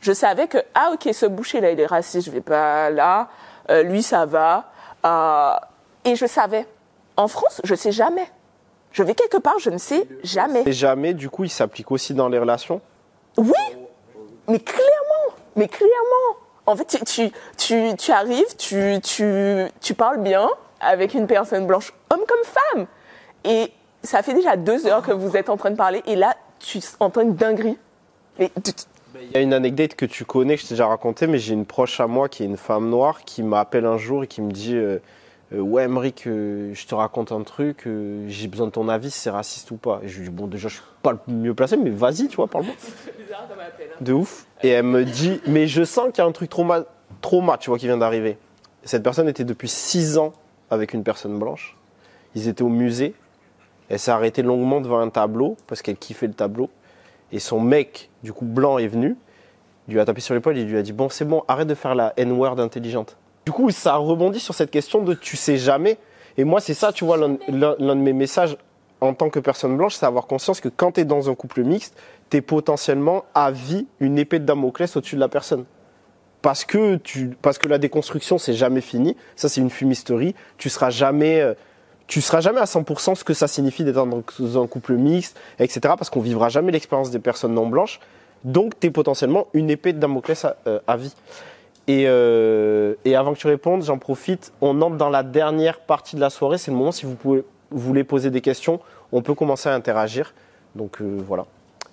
Je 0.00 0.12
savais 0.12 0.46
que, 0.46 0.58
ah 0.72 0.92
ok, 0.94 1.12
ce 1.12 1.26
boucher-là, 1.26 1.72
il 1.72 1.80
est 1.80 1.86
raciste, 1.86 2.26
je 2.26 2.30
vais 2.30 2.40
pas 2.40 2.90
là, 2.90 3.28
Euh, 3.70 3.82
lui, 3.82 4.04
ça 4.04 4.24
va. 4.24 4.70
Euh, 5.04 5.56
et 6.04 6.14
je 6.14 6.26
savais. 6.26 6.64
En 7.16 7.26
France, 7.26 7.60
je 7.64 7.74
sais 7.74 7.90
jamais. 7.90 8.30
Je 8.92 9.02
vais 9.02 9.16
quelque 9.16 9.38
part, 9.38 9.58
je 9.58 9.70
ne 9.70 9.78
sais 9.78 10.06
jamais. 10.22 10.62
Et 10.64 10.72
jamais, 10.72 11.12
du 11.12 11.28
coup, 11.28 11.42
il 11.42 11.50
s'applique 11.50 11.90
aussi 11.90 12.14
dans 12.14 12.28
les 12.28 12.38
relations? 12.38 12.80
Oui, 13.36 13.66
mais 14.46 14.60
clairement, 14.60 15.34
mais 15.56 15.66
clairement. 15.66 16.30
En 16.66 16.76
fait, 16.76 16.84
tu, 16.84 17.04
tu, 17.04 17.32
tu, 17.56 17.96
tu 17.96 18.12
arrives, 18.12 18.54
tu, 18.58 19.00
tu, 19.02 19.64
tu 19.80 19.94
parles 19.94 20.20
bien 20.20 20.48
avec 20.78 21.14
une 21.14 21.26
personne 21.26 21.66
blanche, 21.66 21.92
homme 22.10 22.22
comme 22.28 22.44
femme. 22.44 22.86
Et 23.42 23.72
ça 24.04 24.22
fait 24.22 24.34
déjà 24.34 24.56
deux 24.56 24.86
heures 24.86 25.02
que 25.02 25.10
vous 25.12 25.36
êtes 25.36 25.48
en 25.48 25.56
train 25.56 25.72
de 25.72 25.76
parler, 25.76 26.00
et 26.06 26.14
là, 26.14 26.36
tu 26.58 26.80
entends 27.00 27.20
une 27.22 27.34
dinguerie. 27.34 27.76
Mais 28.38 28.50
tu- 28.62 28.72
tu- 28.72 28.84
Il 29.22 29.30
y 29.32 29.36
a 29.36 29.40
une 29.40 29.52
anecdote 29.54 29.94
que 29.94 30.06
tu 30.06 30.24
connais, 30.24 30.56
que 30.56 30.62
je 30.62 30.66
t'ai 30.68 30.74
déjà 30.74 30.86
racontée, 30.88 31.26
mais 31.28 31.38
j'ai 31.38 31.54
une 31.54 31.66
proche 31.66 32.00
à 32.00 32.06
moi 32.08 32.28
qui 32.28 32.42
est 32.42 32.46
une 32.46 32.56
femme 32.56 32.88
noire 32.90 33.24
qui 33.24 33.42
m'appelle 33.44 33.86
un 33.86 33.96
jour 33.96 34.24
et 34.24 34.26
qui 34.26 34.42
me 34.42 34.50
dit 34.50 34.74
euh, 34.74 34.98
euh, 35.54 35.60
Ouais, 35.60 35.84
Emmerich, 35.84 36.26
euh, 36.26 36.72
je 36.74 36.86
te 36.86 36.94
raconte 36.96 37.30
un 37.30 37.42
truc, 37.42 37.86
euh, 37.86 38.24
j'ai 38.28 38.48
besoin 38.48 38.66
de 38.66 38.72
ton 38.72 38.88
avis 38.88 39.10
si 39.12 39.20
c'est 39.20 39.30
raciste 39.30 39.70
ou 39.70 39.76
pas. 39.76 40.00
Et 40.02 40.08
je 40.08 40.18
lui 40.18 40.28
dis 40.28 40.34
Bon, 40.34 40.46
déjà, 40.48 40.66
je 40.68 40.74
suis 40.74 40.82
pas 41.02 41.12
le 41.12 41.18
mieux 41.32 41.54
placé, 41.54 41.76
mais 41.76 41.90
vas-y, 41.90 42.26
tu 42.28 42.36
vois, 42.36 42.48
parle-moi. 42.48 42.74
De 44.00 44.12
ouf. 44.12 44.46
Et 44.62 44.68
elle 44.70 44.84
me 44.84 45.04
dit 45.04 45.40
Mais 45.46 45.68
je 45.68 45.84
sens 45.84 46.06
qu'il 46.12 46.18
y 46.18 46.20
a 46.22 46.28
un 46.28 46.32
truc 46.32 46.50
trauma, 46.50 46.84
trauma 47.20 47.56
tu 47.58 47.70
vois, 47.70 47.78
qui 47.78 47.86
vient 47.86 47.96
d'arriver. 47.98 48.36
Cette 48.82 49.02
personne 49.04 49.28
était 49.28 49.44
depuis 49.44 49.68
6 49.68 50.18
ans 50.18 50.32
avec 50.70 50.92
une 50.92 51.04
personne 51.04 51.38
blanche. 51.38 51.76
Ils 52.34 52.48
étaient 52.48 52.62
au 52.62 52.68
musée. 52.68 53.14
Elle 53.88 53.98
s'est 53.98 54.10
arrêtée 54.10 54.42
longuement 54.42 54.80
devant 54.80 55.00
un 55.00 55.10
tableau 55.10 55.56
parce 55.66 55.82
qu'elle 55.82 55.96
kiffait 55.96 56.26
le 56.26 56.34
tableau. 56.34 56.70
Et 57.32 57.38
son 57.38 57.60
mec, 57.60 58.10
du 58.22 58.32
coup 58.32 58.44
blanc, 58.44 58.78
est 58.78 58.86
venu, 58.86 59.16
lui 59.88 60.00
a 60.00 60.04
tapé 60.04 60.20
sur 60.20 60.34
l'épaule 60.34 60.56
et 60.56 60.64
lui 60.64 60.78
a 60.78 60.82
dit 60.82 60.92
Bon, 60.92 61.08
c'est 61.08 61.24
bon, 61.24 61.42
arrête 61.48 61.68
de 61.68 61.74
faire 61.74 61.94
la 61.94 62.12
N-word 62.16 62.60
intelligente. 62.60 63.16
Du 63.44 63.52
coup, 63.52 63.70
ça 63.70 63.96
rebondit 63.96 64.40
sur 64.40 64.54
cette 64.54 64.70
question 64.70 65.02
de 65.02 65.14
tu 65.14 65.36
sais 65.36 65.58
jamais. 65.58 65.98
Et 66.36 66.44
moi, 66.44 66.60
c'est 66.60 66.74
ça, 66.74 66.92
tu 66.92 67.04
vois, 67.04 67.16
l'un 67.16 67.36
de 67.36 67.94
mes 67.94 68.12
messages 68.12 68.56
en 69.00 69.12
tant 69.12 69.28
que 69.28 69.38
personne 69.38 69.76
blanche, 69.76 69.96
c'est 69.96 70.06
avoir 70.06 70.26
conscience 70.26 70.60
que 70.60 70.68
quand 70.68 70.92
tu 70.92 71.00
es 71.00 71.04
dans 71.04 71.28
un 71.28 71.34
couple 71.34 71.62
mixte, 71.62 71.96
tu 72.30 72.38
es 72.38 72.40
potentiellement 72.40 73.24
à 73.34 73.50
vie 73.50 73.86
une 74.00 74.18
épée 74.18 74.38
de 74.38 74.46
Damoclès 74.46 74.96
au-dessus 74.96 75.16
de 75.16 75.20
la 75.20 75.28
personne. 75.28 75.64
Parce 76.40 76.64
que, 76.64 76.96
tu, 76.96 77.36
parce 77.40 77.58
que 77.58 77.68
la 77.68 77.78
déconstruction, 77.78 78.38
c'est 78.38 78.54
jamais 78.54 78.80
fini. 78.80 79.16
Ça, 79.36 79.48
c'est 79.48 79.60
une 79.60 79.70
fumisterie. 79.70 80.34
Tu 80.58 80.68
seras 80.68 80.90
jamais. 80.90 81.54
Tu 82.06 82.20
seras 82.20 82.40
jamais 82.40 82.60
à 82.60 82.64
100% 82.64 83.14
ce 83.14 83.24
que 83.24 83.34
ça 83.34 83.48
signifie 83.48 83.84
d'être 83.84 83.94
dans 83.94 84.62
un 84.62 84.66
couple 84.66 84.94
mixte, 84.94 85.38
etc. 85.58 85.80
Parce 85.82 86.10
qu'on 86.10 86.20
vivra 86.20 86.48
jamais 86.48 86.72
l'expérience 86.72 87.10
des 87.10 87.18
personnes 87.18 87.54
non 87.54 87.66
blanches. 87.66 88.00
Donc, 88.44 88.78
tu 88.78 88.88
es 88.88 88.90
potentiellement 88.90 89.46
une 89.54 89.70
épée 89.70 89.92
de 89.92 89.98
Damoclès 89.98 90.44
à, 90.44 90.56
euh, 90.66 90.80
vie. 90.96 91.14
Et, 91.86 92.04
euh, 92.06 92.94
et 93.04 93.16
avant 93.16 93.32
que 93.32 93.38
tu 93.38 93.46
répondes, 93.46 93.82
j'en 93.82 93.98
profite. 93.98 94.52
On 94.60 94.80
entre 94.82 94.96
dans 94.96 95.08
la 95.08 95.22
dernière 95.22 95.80
partie 95.80 96.16
de 96.16 96.20
la 96.20 96.30
soirée. 96.30 96.58
C'est 96.58 96.70
le 96.70 96.76
moment, 96.76 96.92
si 96.92 97.06
vous, 97.06 97.16
voulez 97.70 98.04
poser 98.04 98.30
des 98.30 98.42
questions, 98.42 98.80
on 99.12 99.22
peut 99.22 99.34
commencer 99.34 99.70
à 99.70 99.74
interagir. 99.74 100.34
Donc, 100.74 101.00
euh, 101.00 101.18
voilà. 101.26 101.46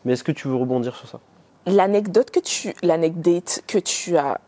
Mais 0.03 0.13
est-ce 0.13 0.23
que 0.23 0.31
tu 0.33 0.49
veux 0.49 0.55
rebondir 0.55 0.95
sur 0.95 1.07
ça? 1.07 1.19
L'anecdote 1.67 2.31
que 2.31 2.39
tu, 2.39 2.73
l'anecdote 2.81 3.61
que 3.67 3.77
tu 3.77 4.17
as, 4.17 4.39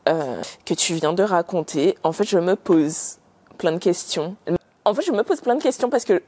que 0.66 0.74
tu 0.74 0.96
viens 0.96 1.14
de 1.14 1.22
raconter, 1.22 1.96
en 2.04 2.12
fait, 2.12 2.28
je 2.28 2.40
me 2.40 2.56
pose 2.56 3.20
plein 3.60 3.72
de 3.72 3.78
questions. 3.78 4.36
En 4.86 4.94
fait, 4.94 5.02
je 5.02 5.12
me 5.12 5.24
pose 5.24 5.42
plein 5.42 5.56
de 5.56 5.62
questions 5.62 5.90
parce 5.90 6.06
que, 6.06 6.22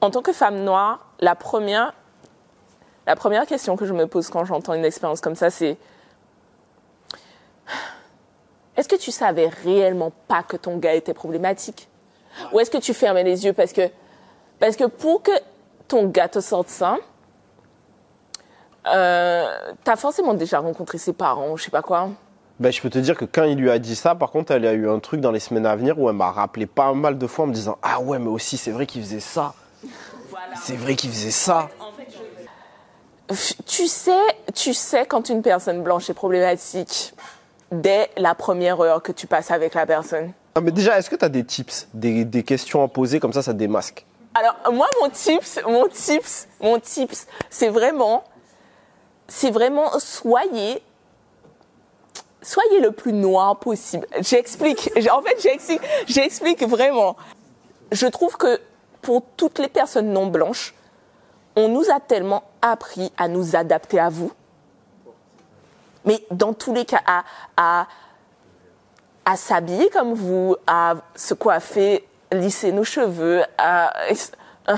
en 0.00 0.10
tant 0.10 0.22
que 0.22 0.32
femme 0.32 0.64
noire, 0.64 1.06
la 1.20 1.34
première, 1.34 1.94
question 3.46 3.76
que 3.76 3.84
je 3.84 3.92
me 3.92 4.06
pose 4.06 4.28
quand 4.28 4.44
j'entends 4.44 4.74
une 4.74 4.84
expérience 4.84 5.20
comme 5.20 5.36
ça, 5.36 5.50
c'est 5.50 5.76
est-ce 8.76 8.88
que 8.88 8.96
tu 8.96 9.10
savais 9.10 9.48
réellement 9.48 10.12
pas 10.26 10.42
que 10.42 10.56
ton 10.56 10.78
gars 10.78 10.94
était 10.94 11.14
problématique? 11.14 11.88
Ou 12.52 12.60
est-ce 12.60 12.70
que 12.70 12.78
tu 12.78 12.94
fermais 12.94 13.24
les 13.24 13.44
yeux 13.44 13.52
parce 13.52 13.72
que, 13.72 13.90
parce 14.58 14.76
que 14.76 14.84
pour 14.84 15.22
que 15.22 15.32
ton 15.86 16.06
gars 16.06 16.28
te 16.28 16.40
sorte 16.40 16.68
ça, 16.68 16.96
euh, 18.86 19.72
t'as 19.84 19.96
forcément 19.96 20.34
déjà 20.34 20.60
rencontré 20.60 20.98
ses 20.98 21.12
parents, 21.12 21.56
je 21.56 21.64
sais 21.64 21.70
pas 21.70 21.82
quoi. 21.82 22.08
Ben, 22.60 22.70
je 22.70 22.82
peux 22.82 22.90
te 22.90 22.98
dire 22.98 23.16
que 23.16 23.24
quand 23.24 23.44
il 23.44 23.56
lui 23.56 23.70
a 23.70 23.78
dit 23.78 23.96
ça, 23.96 24.14
par 24.14 24.30
contre, 24.30 24.52
elle 24.52 24.66
a 24.66 24.74
eu 24.74 24.86
un 24.86 24.98
truc 24.98 25.22
dans 25.22 25.30
les 25.30 25.40
semaines 25.40 25.64
à 25.64 25.74
venir 25.74 25.98
où 25.98 26.10
elle 26.10 26.16
m'a 26.16 26.30
rappelé 26.30 26.66
pas 26.66 26.92
mal 26.92 27.16
de 27.16 27.26
fois 27.26 27.46
en 27.46 27.48
me 27.48 27.54
disant 27.54 27.78
Ah 27.82 28.00
ouais, 28.00 28.18
mais 28.18 28.28
aussi, 28.28 28.58
c'est 28.58 28.70
vrai 28.70 28.84
qu'il 28.84 29.02
faisait 29.02 29.18
ça. 29.18 29.54
C'est 30.62 30.76
vrai 30.76 30.94
qu'il 30.94 31.10
faisait 31.10 31.30
ça. 31.30 31.70
Tu 33.66 33.86
sais, 33.86 34.12
tu 34.54 34.74
sais 34.74 35.06
quand 35.06 35.30
une 35.30 35.40
personne 35.40 35.82
blanche 35.82 36.10
est 36.10 36.14
problématique 36.14 37.14
dès 37.72 38.10
la 38.18 38.34
première 38.34 38.78
heure 38.80 39.02
que 39.02 39.12
tu 39.12 39.26
passes 39.26 39.50
avec 39.50 39.72
la 39.72 39.86
personne. 39.86 40.32
Ah, 40.54 40.60
mais 40.60 40.72
déjà, 40.72 40.98
est-ce 40.98 41.08
que 41.08 41.16
tu 41.16 41.24
as 41.24 41.28
des 41.30 41.44
tips, 41.44 41.88
des, 41.94 42.26
des 42.26 42.42
questions 42.42 42.82
à 42.82 42.88
poser 42.88 43.20
comme 43.20 43.32
ça, 43.32 43.40
ça 43.40 43.54
démasque? 43.54 44.04
Alors 44.34 44.56
moi 44.72 44.86
mon 45.00 45.08
tips, 45.08 45.60
mon 45.66 45.88
tips, 45.88 46.46
mon 46.60 46.78
tips, 46.78 47.26
c'est 47.48 47.68
vraiment, 47.68 48.22
c'est 49.28 49.50
vraiment 49.50 49.98
soyez, 49.98 50.82
soyez 52.42 52.80
le 52.80 52.92
plus 52.92 53.12
noir 53.12 53.58
possible. 53.58 54.06
J'explique. 54.20 54.90
En 55.10 55.22
fait 55.22 55.60
j'explique, 56.06 56.62
vraiment. 56.62 57.16
Je 57.92 58.06
trouve 58.06 58.36
que 58.36 58.60
pour 59.02 59.22
toutes 59.36 59.58
les 59.58 59.68
personnes 59.68 60.12
non 60.12 60.26
blanches, 60.26 60.74
on 61.56 61.68
nous 61.68 61.90
a 61.90 62.00
tellement 62.00 62.44
appris 62.62 63.12
à 63.16 63.28
nous 63.28 63.56
adapter 63.56 63.98
à 63.98 64.08
vous. 64.08 64.32
Mais 66.04 66.24
dans 66.30 66.52
tous 66.52 66.72
les 66.72 66.84
cas, 66.84 67.00
à, 67.06 67.86
à, 69.24 69.36
s'habiller 69.36 69.90
comme 69.90 70.14
vous, 70.14 70.56
à 70.66 70.94
se 71.14 71.34
coiffer, 71.34 72.06
lisser 72.32 72.72
nos 72.72 72.84
cheveux, 72.84 73.42
à... 73.58 73.92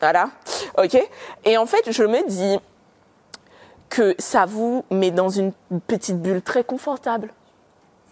Voilà, 0.00 0.30
ok? 0.76 0.96
Et 1.44 1.58
en 1.58 1.66
fait, 1.66 1.90
je 1.90 2.04
me 2.04 2.24
dis 2.28 2.60
que 3.88 4.14
ça 4.18 4.46
vous 4.46 4.84
met 4.90 5.10
dans 5.10 5.28
une 5.28 5.52
petite 5.86 6.20
bulle 6.20 6.42
très 6.42 6.64
confortable. 6.64 7.32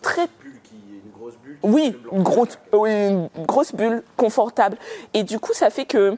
Très... 0.02 0.28
Oui, 1.62 1.96
une 2.12 2.22
grosse, 2.22 2.58
oui, 2.72 2.90
une 2.90 3.28
grosse 3.46 3.74
bulle 3.74 4.02
confortable. 4.16 4.76
Et 5.14 5.22
du 5.24 5.38
coup, 5.38 5.52
ça 5.52 5.70
fait 5.70 5.84
que 5.84 6.16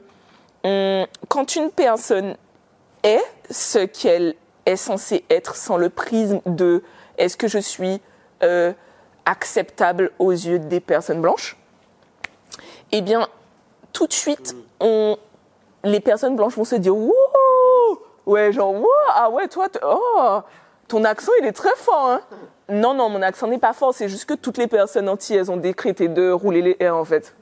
hum, 0.65 1.07
quand 1.29 1.57
une 1.57 1.71
personne 1.71 2.37
est 3.03 3.23
ce 3.51 3.79
qu'elle 3.79 4.35
est 4.67 4.77
censée 4.77 5.25
être 5.31 5.57
sans 5.57 5.77
le 5.77 5.89
prisme 5.89 6.41
de 6.47 6.83
est-ce 7.17 7.37
que 7.37 7.49
je 7.49 7.59
suis 7.59 8.01
euh, 8.43 8.73
acceptable 9.25 10.13
aux 10.19 10.33
yeux 10.33 10.59
des 10.59 10.81
personnes 10.81 11.21
blanches, 11.21 11.57
eh 12.93 13.01
bien, 13.01 13.29
tout 13.93 14.07
de 14.07 14.13
suite, 14.13 14.57
on, 14.81 15.17
les 15.85 16.01
personnes 16.01 16.37
blanches 16.37 16.57
vont 16.57 16.65
se 16.65 16.77
dire 16.77 16.97
Wouh 16.97 17.13
Ouais, 18.29 18.53
genre, 18.53 18.75
Wouh 18.75 18.87
ah 19.15 19.31
ouais, 19.31 19.49
toi, 19.49 19.69
oh, 19.83 20.41
ton 20.87 21.03
accent, 21.05 21.33
il 21.41 21.47
est 21.47 21.53
très 21.53 21.75
fort, 21.77 22.11
hein 22.11 22.21
Non, 22.69 22.93
non, 22.93 23.09
mon 23.09 23.23
accent 23.23 23.47
n'est 23.47 23.57
pas 23.59 23.73
fort, 23.73 23.95
c'est 23.95 24.11
juste 24.11 24.27
que 24.27 24.35
toutes 24.35 24.59
les 24.59 24.67
personnes 24.67 25.09
elles 25.31 25.51
ont 25.51 25.57
décrété 25.57 26.09
de 26.09 26.31
rouler 26.31 26.61
les 26.61 26.77
airs, 26.79 26.95
en 26.95 27.07
fait. 27.07 27.35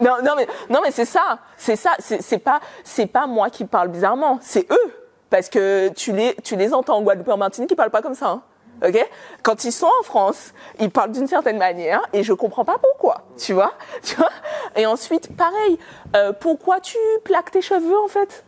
Non, 0.00 0.18
non, 0.22 0.34
mais, 0.36 0.46
non, 0.70 0.78
mais 0.84 0.92
c'est 0.92 1.06
ça, 1.06 1.40
c'est 1.56 1.74
ça, 1.74 1.90
c'est 1.98 2.38
pas, 2.38 2.60
c'est 2.84 3.06
pas 3.06 3.26
moi 3.26 3.50
qui 3.50 3.64
parle 3.64 3.88
bizarrement, 3.88 4.38
c'est 4.40 4.70
eux. 4.70 4.92
Parce 5.28 5.48
que 5.48 5.88
tu 5.88 6.12
les, 6.12 6.36
tu 6.44 6.54
les 6.54 6.72
entends 6.72 6.98
en 6.98 7.02
Guadeloupe 7.02 7.28
en 7.28 7.36
Martinique, 7.36 7.72
ils 7.72 7.76
parlent 7.76 7.90
pas 7.90 8.02
comme 8.02 8.14
ça. 8.14 8.28
hein. 8.28 8.42
Ok? 8.86 9.04
Quand 9.42 9.64
ils 9.64 9.72
sont 9.72 9.90
en 10.00 10.04
France, 10.04 10.52
ils 10.78 10.90
parlent 10.90 11.10
d'une 11.10 11.26
certaine 11.26 11.58
manière 11.58 12.00
et 12.12 12.22
je 12.22 12.32
comprends 12.32 12.64
pas 12.64 12.76
pourquoi, 12.80 13.22
tu 13.36 13.54
vois, 13.54 13.72
tu 14.04 14.14
vois? 14.14 14.30
Et 14.76 14.86
ensuite, 14.86 15.36
pareil, 15.36 15.78
euh, 16.14 16.32
pourquoi 16.32 16.78
tu 16.78 16.96
plaques 17.24 17.50
tes 17.50 17.60
cheveux 17.62 17.98
en 17.98 18.08
fait? 18.08 18.44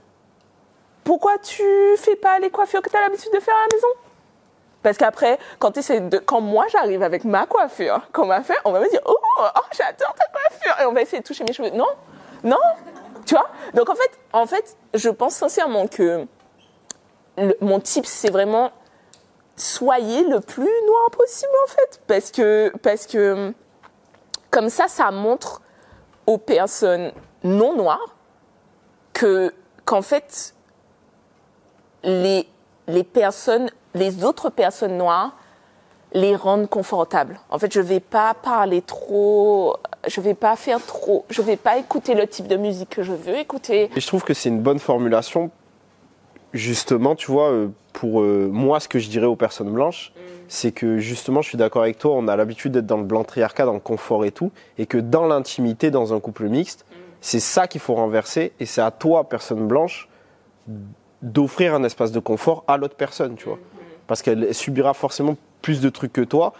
Pourquoi 1.05 1.39
tu 1.39 1.63
fais 1.99 2.17
pas 2.17 2.39
les 2.39 2.51
coiffures 2.51 2.83
que 2.83 2.89
tu 2.89 2.97
as 2.97 3.03
l'habitude 3.03 3.33
de 3.33 3.41
faire 3.41 3.55
à 3.55 3.61
la 3.61 3.77
maison? 3.77 3.89
Parce 4.83 4.99
qu'après, 4.99 5.39
quand, 5.59 6.41
moi 6.41 6.67
j'arrive 6.71 7.03
avec 7.03 7.25
ma 7.25 7.47
coiffure 7.47 8.07
qu'on 8.13 8.27
m'a 8.27 8.43
fait, 8.43 8.57
on 8.65 8.73
va 8.73 8.81
me 8.81 8.91
dire 8.91 9.01
Oh, 9.07 9.17
oh 9.39 9.61
j'adore 9.77 10.15
ta 10.15 10.27
coiffure! 10.27 10.83
Et 10.83 10.87
on 10.87 10.93
va 10.93 11.03
essayer 11.03 11.21
de 11.21 11.27
toucher 11.27 11.45
mes 11.45 11.53
cheveux. 11.53 11.71
Non, 11.71 11.89
non, 12.43 12.59
tu 13.25 13.35
vois? 13.35 13.49
Donc 13.73 13.89
en 13.89 13.95
fait, 13.95 14.11
en 14.33 14.47
fait, 14.47 14.77
je 14.93 15.09
pense 15.09 15.35
sincèrement 15.35 15.87
que 15.87 16.27
mon 17.61 17.81
tip, 17.81 18.07
c'est 18.07 18.31
vraiment 18.31 18.73
soyez 19.57 20.25
le 20.25 20.41
plus 20.41 20.71
noir 20.87 21.11
possible 21.11 21.53
en 21.65 21.69
fait. 21.69 22.01
Parce 22.07 22.31
que, 22.31 22.73
parce 22.83 23.07
que 23.07 23.55
comme 24.51 24.69
ça, 24.69 24.89
ça 24.89 25.11
montre 25.11 25.63
aux 26.27 26.39
personnes 26.39 27.13
non 27.43 27.75
noires 27.75 28.17
que, 29.13 29.53
qu'en 29.85 30.03
fait, 30.03 30.55
les, 32.05 32.47
les 32.87 33.05
personnes, 33.05 33.71
les 33.95 34.25
autres 34.25 34.51
personnes 34.51 34.97
noires 34.97 35.37
les 36.13 36.37
rendent 36.37 36.69
confortables. 36.69 37.41
En 37.51 37.59
fait, 37.59 37.73
je 37.73 37.81
vais 37.81 38.01
pas 38.01 38.35
parler 38.35 38.83
trop, 38.83 39.77
je 40.07 40.21
vais 40.21 40.35
pas 40.35 40.55
faire 40.55 40.81
trop, 40.85 41.25
je 41.29 41.43
vais 41.43 41.57
pas 41.57 41.77
écouter 41.77 42.15
le 42.15 42.27
type 42.29 42.47
de 42.47 42.57
musique 42.57 42.91
que 42.91 43.03
je 43.03 43.13
veux 43.13 43.37
écouter. 43.37 43.91
Et 43.97 44.01
je 44.01 44.07
trouve 44.07 44.23
que 44.23 44.33
c'est 44.33 44.49
une 44.49 44.61
bonne 44.61 44.79
formulation, 44.79 45.51
justement, 46.53 47.17
tu 47.17 47.33
vois, 47.33 47.51
euh, 47.51 47.69
pour 47.93 48.23
euh, 48.23 48.49
moi, 48.53 48.79
ce 48.79 48.87
que 48.87 49.01
je 49.01 49.09
dirais 49.09 49.27
aux 49.27 49.35
personnes 49.35 49.73
blanches, 49.73 50.13
c'est 50.47 50.71
que 50.71 50.99
justement, 50.99 51.43
je 51.43 51.49
suis 51.49 51.59
d'accord 51.59 51.83
avec 51.83 51.99
toi, 51.99 52.13
on 52.15 52.29
a 52.29 52.37
l'habitude 52.37 52.73
d'être 52.73 52.87
dans 52.87 52.99
le 52.99 53.05
blanc 53.05 53.25
triarcat, 53.25 53.65
dans 53.65 53.73
le 53.73 53.81
confort 53.81 54.25
et 54.25 54.31
tout, 54.31 54.53
et 54.79 54.87
que 54.87 54.99
dans 54.99 55.27
l'intimité, 55.27 55.91
dans 55.91 56.15
un 56.15 56.21
couple 56.21 56.49
mixte, 56.49 56.87
c'est 57.21 57.41
ça 57.41 57.67
qu'il 57.67 57.81
faut 57.81 57.95
renverser, 57.95 58.53
et 58.61 58.67
c'est 58.67 58.83
à 58.83 58.93
toi, 58.93 59.29
personne 59.29 59.67
blanche, 59.67 60.09
d'offrir 61.25 61.75
un 61.75 61.83
espace 61.83 62.13
de 62.13 62.21
confort 62.21 62.65
à 62.69 62.77
l'autre 62.77 62.97
personne, 62.97 63.35
tu 63.35 63.47
vois. 63.47 63.59
Parce 64.07 64.23
qu'elle 64.23 64.55
subira 64.55 64.95
forcément 64.95 65.37
plus 65.63 65.81
de 65.81 65.89
trucs 65.89 66.13
que 66.13 66.21
toi, 66.21 66.53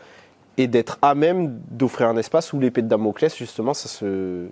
et 0.57 0.67
d'être 0.67 0.99
à 1.03 1.15
même 1.15 1.61
d'offrir 1.71 2.09
un 2.09 2.17
espace 2.17 2.53
où 2.53 2.61
l'épée 2.61 2.83
de 2.83 2.89
Damoclès, 2.89 3.37
justement, 3.37 3.75
ça 3.75 3.89
se 3.89 4.49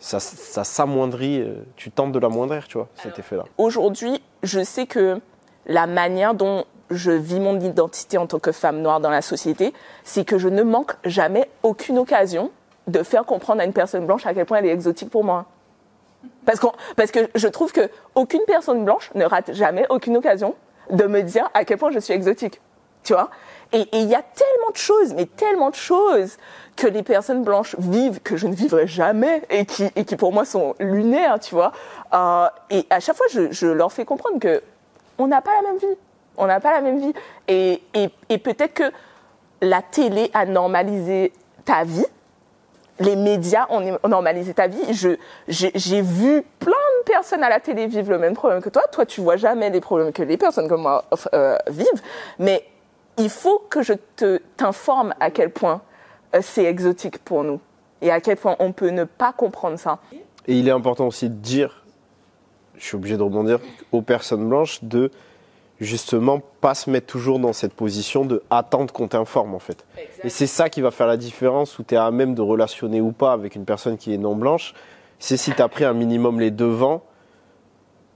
ça, 0.00 0.20
ça 0.20 0.62
s'amoindrit, 0.62 1.40
euh, 1.40 1.56
tu 1.74 1.90
tentes 1.90 2.12
de 2.12 2.20
l'amoindrir, 2.20 2.68
tu 2.68 2.78
vois, 2.78 2.86
cet 2.94 3.18
effet-là. 3.18 3.44
Aujourd'hui, 3.58 4.22
je 4.44 4.62
sais 4.62 4.86
que 4.86 5.20
la 5.66 5.88
manière 5.88 6.34
dont 6.34 6.64
je 6.90 7.10
vis 7.10 7.40
mon 7.40 7.58
identité 7.58 8.16
en 8.16 8.28
tant 8.28 8.38
que 8.38 8.52
femme 8.52 8.80
noire 8.80 9.00
dans 9.00 9.10
la 9.10 9.22
société, 9.22 9.74
c'est 10.04 10.24
que 10.24 10.38
je 10.38 10.48
ne 10.48 10.62
manque 10.62 10.92
jamais 11.04 11.50
aucune 11.64 11.98
occasion 11.98 12.52
de 12.86 13.02
faire 13.02 13.24
comprendre 13.24 13.60
à 13.60 13.64
une 13.64 13.72
personne 13.72 14.06
blanche 14.06 14.24
à 14.24 14.34
quel 14.34 14.46
point 14.46 14.58
elle 14.58 14.66
est 14.66 14.72
exotique 14.72 15.10
pour 15.10 15.24
moi. 15.24 15.46
Parce, 16.46 16.60
qu'on- 16.60 16.72
parce 16.96 17.10
que 17.10 17.28
je 17.34 17.48
trouve 17.48 17.72
que 17.72 17.88
aucune 18.14 18.40
personne 18.46 18.84
blanche 18.84 19.10
ne 19.14 19.24
rate 19.24 19.52
jamais 19.52 19.86
aucune 19.90 20.16
occasion 20.16 20.54
de 20.90 21.04
me 21.04 21.22
dire 21.22 21.48
à 21.54 21.64
quel 21.64 21.78
point 21.78 21.90
je 21.90 21.98
suis 21.98 22.14
exotique. 22.14 22.60
Tu 23.04 23.12
vois 23.12 23.30
et 23.70 23.86
il 23.92 24.04
y 24.08 24.14
a 24.14 24.22
tellement 24.22 24.70
de 24.72 24.78
choses, 24.78 25.12
mais 25.12 25.26
tellement 25.26 25.68
de 25.68 25.74
choses 25.74 26.38
que 26.74 26.86
les 26.86 27.02
personnes 27.02 27.42
blanches 27.44 27.76
vivent 27.78 28.18
que 28.22 28.34
je 28.38 28.46
ne 28.46 28.54
vivrai 28.54 28.86
jamais 28.86 29.42
et 29.50 29.66
qui, 29.66 29.84
et 29.94 30.06
qui 30.06 30.16
pour 30.16 30.32
moi 30.32 30.46
sont 30.46 30.74
lunaires, 30.80 31.38
tu 31.38 31.54
vois. 31.54 31.72
Euh, 32.14 32.46
et 32.70 32.86
à 32.88 32.98
chaque 33.00 33.16
fois, 33.16 33.26
je, 33.30 33.52
je 33.52 33.66
leur 33.66 33.92
fais 33.92 34.06
comprendre 34.06 34.38
que 34.38 34.62
on 35.18 35.26
n'a 35.26 35.42
pas 35.42 35.50
la 35.60 35.68
même 35.68 35.76
vie. 35.78 35.98
On 36.38 36.46
n'a 36.46 36.60
pas 36.60 36.72
la 36.72 36.80
même 36.80 36.98
vie. 36.98 37.12
Et, 37.46 37.82
et, 37.92 38.08
et 38.30 38.38
peut-être 38.38 38.72
que 38.72 38.90
la 39.60 39.82
télé 39.82 40.30
a 40.32 40.46
normalisé 40.46 41.34
ta 41.66 41.84
vie, 41.84 42.06
les 43.00 43.16
médias 43.16 43.66
ont 43.70 44.08
normalisé 44.08 44.54
ta 44.54 44.66
vie. 44.66 44.92
Je, 44.92 45.10
j'ai, 45.46 45.70
j'ai 45.74 46.02
vu 46.02 46.42
plein 46.58 46.72
de 46.72 47.04
personnes 47.04 47.42
à 47.42 47.48
la 47.48 47.60
télé 47.60 47.86
vivre 47.86 48.10
le 48.10 48.18
même 48.18 48.34
problème 48.34 48.60
que 48.60 48.68
toi. 48.68 48.82
Toi, 48.90 49.06
tu 49.06 49.20
vois 49.20 49.36
jamais 49.36 49.70
les 49.70 49.80
problèmes 49.80 50.12
que 50.12 50.22
les 50.22 50.36
personnes 50.36 50.68
comme 50.68 50.82
moi 50.82 51.04
euh, 51.34 51.56
vivent. 51.68 52.02
Mais 52.38 52.64
il 53.16 53.30
faut 53.30 53.58
que 53.70 53.82
je 53.82 53.94
te, 54.16 54.40
t'informe 54.56 55.14
à 55.20 55.30
quel 55.30 55.50
point 55.50 55.82
euh, 56.34 56.40
c'est 56.42 56.64
exotique 56.64 57.18
pour 57.18 57.44
nous 57.44 57.60
et 58.00 58.10
à 58.10 58.20
quel 58.20 58.36
point 58.36 58.56
on 58.58 58.72
peut 58.72 58.90
ne 58.90 59.04
pas 59.04 59.32
comprendre 59.32 59.78
ça. 59.78 59.98
Et 60.46 60.58
il 60.58 60.68
est 60.68 60.72
important 60.72 61.06
aussi 61.06 61.28
de 61.28 61.34
dire, 61.34 61.84
je 62.76 62.84
suis 62.84 62.96
obligé 62.96 63.16
de 63.16 63.22
rebondir, 63.22 63.58
aux 63.92 64.02
personnes 64.02 64.48
blanches 64.48 64.82
de 64.82 65.10
justement 65.80 66.40
pas 66.60 66.74
se 66.74 66.90
mettre 66.90 67.06
toujours 67.06 67.38
dans 67.38 67.52
cette 67.52 67.72
position 67.72 68.24
de 68.24 68.42
attendre 68.50 68.92
qu'on 68.92 69.08
t'informe 69.08 69.54
en 69.54 69.58
fait. 69.58 69.84
Et 70.24 70.28
c'est 70.28 70.46
ça 70.48 70.68
qui 70.68 70.80
va 70.80 70.90
faire 70.90 71.06
la 71.06 71.16
différence 71.16 71.78
où 71.78 71.84
tu 71.84 71.94
es 71.94 71.98
à 71.98 72.10
même 72.10 72.34
de 72.34 72.42
relationner 72.42 73.00
ou 73.00 73.12
pas 73.12 73.32
avec 73.32 73.54
une 73.54 73.64
personne 73.64 73.96
qui 73.96 74.12
est 74.12 74.18
non 74.18 74.34
blanche. 74.34 74.74
C'est 75.18 75.36
si 75.36 75.52
tu 75.52 75.62
as 75.62 75.68
pris 75.68 75.84
un 75.84 75.92
minimum 75.92 76.40
les 76.40 76.50
devants. 76.50 77.02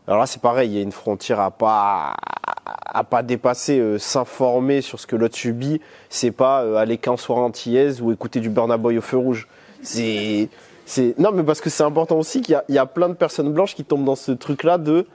Alors 0.08 0.20
là, 0.20 0.26
c'est 0.26 0.42
pareil, 0.42 0.70
il 0.70 0.76
y 0.76 0.78
a 0.78 0.82
une 0.82 0.92
frontière 0.92 1.38
à 1.38 1.50
pas 1.52 2.14
à 2.86 3.04
pas 3.04 3.22
dépasser. 3.22 3.78
euh, 3.78 3.98
S'informer 3.98 4.80
sur 4.80 4.98
ce 4.98 5.06
que 5.06 5.14
l'autre 5.16 5.36
subit, 5.36 5.80
c'est 6.10 6.32
pas 6.32 6.62
euh, 6.62 6.76
aller 6.76 6.98
qu'un 6.98 7.16
soir 7.16 7.38
antillaise 7.38 8.02
ou 8.02 8.12
écouter 8.12 8.40
du 8.40 8.50
Burna 8.50 8.76
Boy 8.76 8.98
au 8.98 9.00
feu 9.00 9.16
rouge. 9.16 9.46
C'est 9.82 10.48
c'est 10.84 11.16
non, 11.18 11.30
mais 11.32 11.44
parce 11.44 11.60
que 11.60 11.70
c'est 11.70 11.84
important 11.84 12.18
aussi 12.18 12.40
qu'il 12.40 12.52
y 12.52 12.56
a, 12.56 12.64
il 12.68 12.74
y 12.74 12.78
a 12.78 12.86
plein 12.86 13.08
de 13.08 13.14
personnes 13.14 13.52
blanches 13.52 13.76
qui 13.76 13.84
tombent 13.84 14.04
dans 14.04 14.16
ce 14.16 14.32
truc-là 14.32 14.78
de 14.78 15.06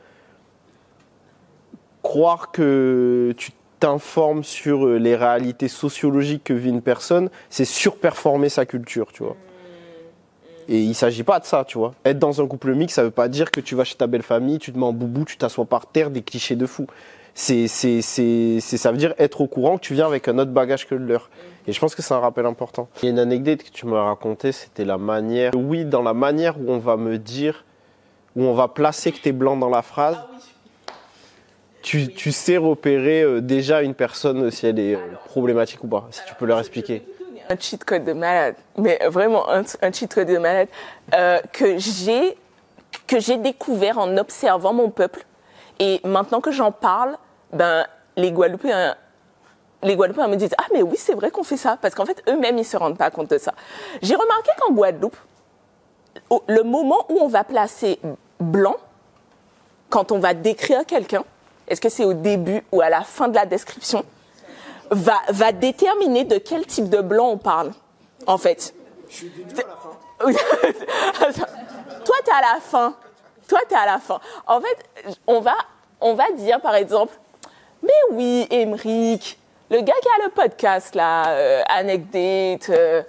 croire 2.07 2.51
que 2.51 3.33
tu 3.35 3.51
t'informes 3.81 4.45
sur 4.45 4.85
euh, 4.87 4.97
les 4.97 5.17
réalités 5.17 5.67
sociologiques 5.67 6.45
que 6.45 6.53
vit 6.53 6.69
une 6.69 6.81
personne, 6.81 7.29
c'est 7.49 7.65
surperformer 7.65 8.47
sa 8.47 8.65
culture, 8.65 9.11
tu 9.11 9.23
vois. 9.23 9.35
Et 10.69 10.79
il 10.79 10.95
s'agit 10.95 11.23
pas 11.23 11.39
de 11.41 11.45
ça, 11.45 11.65
tu 11.65 11.77
vois. 11.77 11.93
Être 12.05 12.17
dans 12.17 12.41
un 12.41 12.47
couple 12.47 12.73
mixte, 12.73 12.95
ça 12.95 13.03
veut 13.03 13.11
pas 13.11 13.27
dire 13.27 13.51
que 13.51 13.59
tu 13.59 13.75
vas 13.75 13.83
chez 13.83 13.95
ta 13.95 14.07
belle 14.07 14.23
famille, 14.23 14.57
tu 14.57 14.71
te 14.71 14.77
mets 14.77 14.85
en 14.85 14.93
boubou, 14.93 15.25
tu 15.25 15.35
t'assois 15.37 15.65
par 15.65 15.85
terre, 15.85 16.09
des 16.09 16.21
clichés 16.21 16.55
de 16.55 16.65
fou. 16.65 16.87
C'est, 17.35 17.67
c'est, 17.67 18.01
c'est, 18.01 18.59
c'est- 18.61 18.77
ça 18.77 18.91
veut 18.91 18.97
dire 18.97 19.13
être 19.19 19.41
au 19.41 19.47
courant 19.47 19.75
que 19.77 19.81
tu 19.83 19.93
viens 19.93 20.07
avec 20.07 20.29
un 20.29 20.37
autre 20.39 20.51
bagage 20.51 20.87
que 20.87 20.95
le 20.95 21.05
leur. 21.05 21.29
Et 21.67 21.73
je 21.73 21.79
pense 21.81 21.93
que 21.93 22.01
c'est 22.01 22.13
un 22.13 22.19
rappel 22.19 22.45
important. 22.45 22.87
Il 23.01 23.05
y 23.05 23.09
a 23.09 23.11
une 23.11 23.19
anecdote 23.19 23.63
que 23.63 23.69
tu 23.69 23.85
m'as 23.85 24.03
racontée, 24.03 24.53
c'était 24.53 24.85
la 24.85 24.97
manière, 24.97 25.51
oui, 25.55 25.83
dans 25.83 26.03
la 26.03 26.13
manière 26.13 26.57
où 26.57 26.71
on 26.71 26.79
va 26.79 26.95
me 26.95 27.17
dire, 27.17 27.65
où 28.37 28.43
on 28.43 28.53
va 28.53 28.69
placer 28.69 29.11
que 29.11 29.19
t'es 29.19 29.33
blanc 29.33 29.57
dans 29.57 29.69
la 29.69 29.81
phrase. 29.81 30.17
Tu, 31.87 32.31
sais 32.31 32.57
repérer 32.57 33.21
euh, 33.21 33.41
déjà 33.41 33.81
une 33.81 33.93
personne 33.93 34.51
si 34.51 34.67
elle 34.67 34.79
est 34.79 34.95
euh, 34.95 34.99
problématique 35.25 35.83
ou 35.83 35.87
pas, 35.87 36.07
si 36.11 36.19
tu 36.27 36.35
peux 36.35 36.45
leur 36.45 36.59
expliquer. 36.59 37.07
un 37.49 37.55
cheat 37.57 37.83
code 37.85 38.03
de 38.03 38.11
malade, 38.13 38.55
mais 38.77 38.99
vraiment 39.07 39.49
un, 39.49 39.61
un 39.81 39.91
cheat 39.91 40.13
code 40.13 40.27
de 40.27 40.37
malade 40.37 40.67
euh, 41.15 41.39
que 41.53 41.77
j'ai 41.77 42.37
que 43.05 43.19
j'ai 43.19 43.37
découvert 43.37 43.99
en 43.99 44.17
observant 44.17 44.73
mon 44.73 44.89
peuple. 44.89 45.25
Et 45.79 46.01
maintenant 46.03 46.41
que 46.41 46.51
j'en 46.51 46.71
parle, 46.71 47.17
ben 47.53 47.85
les 48.17 48.31
Guadeloupéens 48.31 48.95
les 49.83 49.95
Guadeloupéens 49.95 50.27
me 50.27 50.35
disent 50.35 50.55
ah 50.57 50.65
mais 50.73 50.81
oui 50.81 50.97
c'est 50.97 51.13
vrai 51.13 51.31
qu'on 51.31 51.43
fait 51.43 51.57
ça 51.57 51.77
parce 51.81 51.95
qu'en 51.95 52.05
fait 52.05 52.21
eux-mêmes 52.27 52.57
ils 52.57 52.65
se 52.65 52.75
rendent 52.75 52.97
pas 52.97 53.11
compte 53.11 53.29
de 53.29 53.37
ça. 53.37 53.53
J'ai 54.01 54.15
remarqué 54.15 54.51
qu'en 54.59 54.73
Guadeloupe, 54.73 55.17
le 56.49 56.63
moment 56.63 57.05
où 57.09 57.19
on 57.21 57.27
va 57.27 57.45
placer 57.45 57.99
blanc, 58.39 58.75
quand 59.89 60.11
on 60.11 60.19
va 60.19 60.33
décrire 60.33 60.85
quelqu'un, 60.85 61.23
est-ce 61.67 61.81
que 61.81 61.89
c'est 61.89 62.05
au 62.05 62.13
début 62.13 62.63
ou 62.71 62.81
à 62.81 62.89
la 62.89 63.01
fin 63.01 63.27
de 63.27 63.35
la 63.35 63.45
description, 63.45 64.03
va, 64.91 65.19
va 65.29 65.51
déterminer 65.51 66.23
de 66.23 66.37
quel 66.37 66.65
type 66.65 66.89
de 66.89 67.01
blanc 67.01 67.27
on 67.29 67.37
parle, 67.37 67.71
en 68.25 68.37
fait. 68.37 68.73
Oui. 70.25 70.33
Toi, 72.05 72.15
tu 72.23 72.29
es 72.29 72.33
à 72.33 72.41
la 72.55 72.59
fin. 72.61 72.95
Toi, 73.47 73.59
tu 73.67 73.73
es 73.73 73.77
à 73.77 73.85
la 73.85 73.99
fin. 73.99 74.19
En 74.45 74.59
fait, 74.61 74.77
on 75.27 75.39
va, 75.41 75.55
on 76.01 76.13
va 76.13 76.31
dire, 76.31 76.59
par 76.61 76.75
exemple, 76.75 77.13
mais 77.83 77.89
oui, 78.11 78.47
Emric, 78.49 79.37
le 79.69 79.81
gars 79.81 79.93
qui 80.01 80.07
a 80.07 80.25
le 80.25 80.31
podcast, 80.31 80.95
là, 80.95 81.29
euh, 81.29 81.61
Anecdate, 81.67 82.69
euh, 82.69 83.03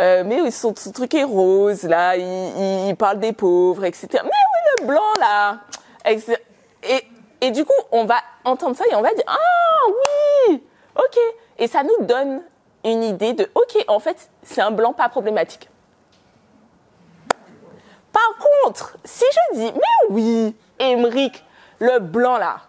euh, 0.00 0.22
mais 0.24 0.40
oui, 0.40 0.50
son, 0.50 0.74
son 0.74 0.92
truc 0.92 1.14
est 1.14 1.24
rose, 1.24 1.82
là, 1.84 2.16
il, 2.16 2.22
il- 2.24 2.88
il 2.88 2.96
parle 2.96 3.18
des 3.20 3.32
pauvres, 3.32 3.84
etc. 3.84 4.08
Mais 4.12 4.20
oui, 4.22 4.80
le 4.80 4.86
blanc, 4.86 5.12
là. 5.20 5.58
etc. 6.04 6.36
Et, 6.82 7.04
et 7.44 7.50
du 7.50 7.66
coup, 7.66 7.74
on 7.92 8.06
va 8.06 8.16
entendre 8.46 8.74
ça 8.74 8.84
et 8.90 8.94
on 8.94 9.02
va 9.02 9.12
dire, 9.12 9.24
ah 9.26 9.90
oui, 10.48 10.62
ok. 10.96 11.18
Et 11.58 11.68
ça 11.68 11.82
nous 11.82 12.06
donne 12.06 12.40
une 12.86 13.02
idée 13.02 13.34
de, 13.34 13.50
ok, 13.54 13.84
en 13.86 14.00
fait, 14.00 14.30
c'est 14.42 14.62
un 14.62 14.70
blanc 14.70 14.94
pas 14.94 15.10
problématique. 15.10 15.68
Par 18.10 18.30
contre, 18.64 18.96
si 19.04 19.24
je 19.30 19.58
dis, 19.58 19.72
mais 19.74 20.08
oui, 20.08 20.56
Emric, 20.78 21.44
le 21.80 21.98
blanc 21.98 22.38
là, 22.38 22.60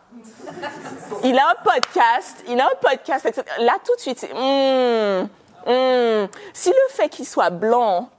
il 1.23 1.39
a 1.39 1.51
un 1.51 1.63
podcast, 1.63 2.43
il 2.49 2.59
a 2.59 2.65
un 2.65 2.75
podcast, 2.81 3.25
etc. 3.27 3.45
Là, 3.59 3.77
tout 3.81 3.95
de 3.95 4.01
suite, 4.01 4.19
c'est, 4.19 4.33
hmm, 4.33 5.29
hmm. 5.67 6.27
si 6.51 6.69
le 6.69 6.89
fait 6.89 7.07
qu'il 7.07 7.25
soit 7.25 7.49
blanc 7.49 8.09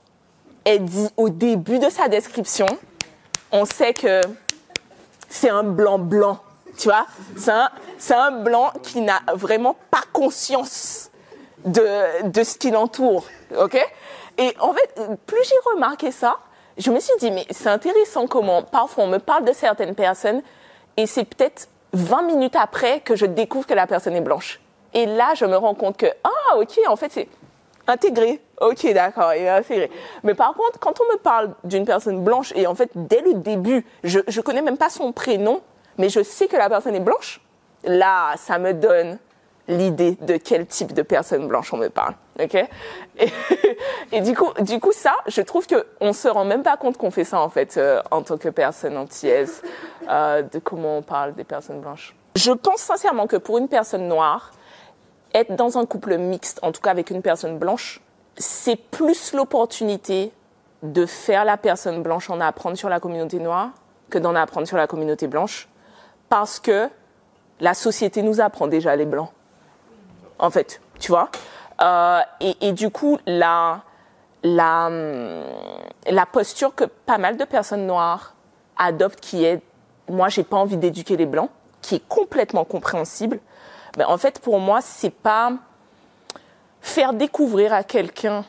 est 0.65 0.79
dit 0.79 1.09
au 1.17 1.29
début 1.29 1.77
de 1.77 1.91
sa 1.91 2.07
description, 2.07 2.65
on 3.51 3.65
sait 3.65 3.93
que 3.93 4.21
c'est 5.29 5.49
un 5.49 5.63
blanc 5.63 5.99
blanc, 5.99 6.39
tu 6.77 6.89
vois. 6.89 7.05
C'est 7.35 7.51
un, 7.51 7.69
un 8.11 8.31
blanc 8.31 8.71
qui 8.83 9.01
n'a 9.01 9.21
vraiment 9.33 9.75
pas 9.91 10.03
conscience 10.13 11.09
de, 11.65 12.27
de 12.29 12.43
ce 12.43 12.57
qui 12.57 12.71
l'entoure, 12.71 13.25
ok? 13.57 13.77
Et 14.37 14.53
en 14.59 14.73
fait, 14.73 14.93
plus 15.25 15.43
j'ai 15.43 15.71
remarqué 15.73 16.11
ça, 16.11 16.37
je 16.77 16.91
me 16.91 16.99
suis 16.99 17.13
dit, 17.19 17.31
mais 17.31 17.45
c'est 17.49 17.69
intéressant 17.69 18.27
comment 18.27 18.61
parfois 18.61 19.05
on 19.05 19.07
me 19.07 19.17
parle 19.17 19.45
de 19.45 19.53
certaines 19.53 19.95
personnes 19.95 20.41
et 20.95 21.07
c'est 21.07 21.25
peut-être 21.25 21.69
20 21.93 22.21
minutes 22.23 22.55
après 22.55 22.99
que 22.99 23.15
je 23.15 23.25
découvre 23.25 23.65
que 23.65 23.73
la 23.73 23.87
personne 23.87 24.15
est 24.15 24.21
blanche. 24.21 24.59
Et 24.93 25.05
là, 25.05 25.33
je 25.35 25.45
me 25.45 25.55
rends 25.57 25.73
compte 25.73 25.97
que, 25.97 26.05
ah, 26.23 26.57
ok, 26.57 26.79
en 26.87 26.95
fait, 26.95 27.11
c'est 27.11 27.27
intégré. 27.87 28.41
Ok, 28.61 28.91
d'accord, 28.93 29.33
il 29.33 29.43
est 29.43 29.49
intégré. 29.49 29.91
Mais 30.23 30.33
par 30.33 30.53
contre, 30.53 30.79
quand 30.79 30.99
on 31.01 31.11
me 31.13 31.17
parle 31.17 31.51
d'une 31.63 31.85
personne 31.85 32.23
blanche, 32.23 32.53
et 32.55 32.67
en 32.67 32.75
fait, 32.75 32.89
dès 32.95 33.21
le 33.21 33.35
début, 33.35 33.85
je, 34.03 34.19
je 34.27 34.41
connais 34.41 34.61
même 34.61 34.77
pas 34.77 34.89
son 34.89 35.11
prénom, 35.11 35.61
mais 35.97 36.09
je 36.09 36.23
sais 36.23 36.47
que 36.47 36.57
la 36.57 36.69
personne 36.69 36.95
est 36.95 37.01
blanche, 37.01 37.41
là, 37.83 38.35
ça 38.37 38.59
me 38.59 38.73
donne 38.73 39.19
l'idée 39.67 40.17
de 40.21 40.37
quel 40.37 40.65
type 40.65 40.93
de 40.93 41.01
personne 41.01 41.47
blanche 41.47 41.73
on 41.73 41.77
me 41.77 41.89
parle. 41.89 42.15
Ok? 42.41 42.55
Et, 44.11 44.21
du 44.21 44.35
coup, 44.35 44.49
du 44.61 44.79
coup, 44.79 44.91
ça, 44.93 45.15
je 45.27 45.41
trouve 45.41 45.67
que 45.67 45.85
on 45.99 46.13
se 46.13 46.27
rend 46.27 46.45
même 46.45 46.63
pas 46.63 46.77
compte 46.77 46.97
qu'on 46.97 47.11
fait 47.11 47.25
ça 47.25 47.39
en 47.39 47.49
fait 47.49 47.77
euh, 47.77 48.01
en 48.11 48.21
tant 48.21 48.37
que 48.37 48.49
personne 48.49 48.97
antillaise, 48.97 49.61
euh, 50.09 50.41
de 50.41 50.59
comment 50.59 50.97
on 50.97 51.01
parle 51.01 51.33
des 51.35 51.43
personnes 51.43 51.81
blanches. 51.81 52.15
Je 52.35 52.51
pense 52.51 52.79
sincèrement 52.79 53.27
que 53.27 53.35
pour 53.35 53.57
une 53.57 53.67
personne 53.67 54.07
noire, 54.07 54.51
être 55.33 55.55
dans 55.55 55.77
un 55.77 55.85
couple 55.85 56.17
mixte, 56.17 56.59
en 56.61 56.71
tout 56.71 56.81
cas 56.81 56.91
avec 56.91 57.09
une 57.09 57.21
personne 57.21 57.57
blanche, 57.57 58.01
c'est 58.37 58.75
plus 58.75 59.33
l'opportunité 59.33 60.31
de 60.83 61.05
faire 61.05 61.43
la 61.43 61.57
personne 61.57 62.03
blanche 62.03 62.29
en 62.29 62.39
apprendre 62.39 62.77
sur 62.77 62.89
la 62.89 62.99
communauté 62.99 63.39
noire 63.39 63.71
que 64.09 64.19
d'en 64.19 64.35
apprendre 64.35 64.67
sur 64.67 64.77
la 64.77 64.87
communauté 64.87 65.27
blanche, 65.27 65.67
parce 66.29 66.59
que 66.59 66.89
la 67.59 67.73
société 67.73 68.21
nous 68.21 68.41
apprend 68.41 68.67
déjà 68.67 68.95
les 68.95 69.05
blancs 69.05 69.31
en 70.39 70.49
fait, 70.49 70.81
tu 70.99 71.11
vois. 71.11 71.29
Euh, 71.81 72.21
et, 72.39 72.71
du 72.71 72.89
coup, 72.89 73.17
hum, 73.25 73.81
la 74.43 76.25
posture 76.31 76.73
que 76.75 76.85
pas 76.85 77.17
mal 77.17 77.37
de 77.37 77.45
personnes 77.45 77.85
noires 77.85 78.35
adoptent, 78.77 79.19
qui 79.19 79.43
est, 79.43 79.61
moi, 80.09 80.29
j'ai 80.29 80.43
pas 80.43 80.57
envie 80.57 80.77
d'éduquer 80.77 81.17
les 81.17 81.25
blancs, 81.25 81.49
qui 81.81 81.95
est 81.95 82.07
complètement 82.07 82.65
compréhensible. 82.65 83.39
Mais 83.97 84.05
en 84.05 84.17
fait, 84.17 84.39
pour 84.39 84.59
moi, 84.59 84.81
c'est 84.81 85.09
pas 85.09 85.53
faire 86.81 87.13
découvrir 87.13 87.73
à 87.73 87.83
quelqu'un 87.83 88.45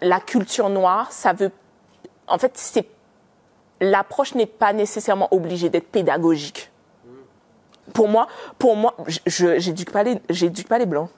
la 0.00 0.20
culture 0.20 0.68
noire. 0.68 1.10
Ça 1.12 1.32
veut, 1.32 1.52
en 2.26 2.38
fait, 2.38 2.52
c'est 2.56 2.86
l'approche 3.80 4.34
n'est 4.34 4.46
pas 4.46 4.72
nécessairement 4.72 5.28
obligée 5.32 5.70
d'être 5.70 5.88
pédagogique 5.88 6.70
pour 7.92 8.08
moi, 8.08 8.28
pour 8.58 8.76
moi, 8.76 8.94
j'éduque 9.26 9.90
pas 9.90 10.02
les, 10.02 10.20
j'éduque 10.30 10.68
pas 10.68 10.78
les 10.78 10.86
blancs. 10.86 11.08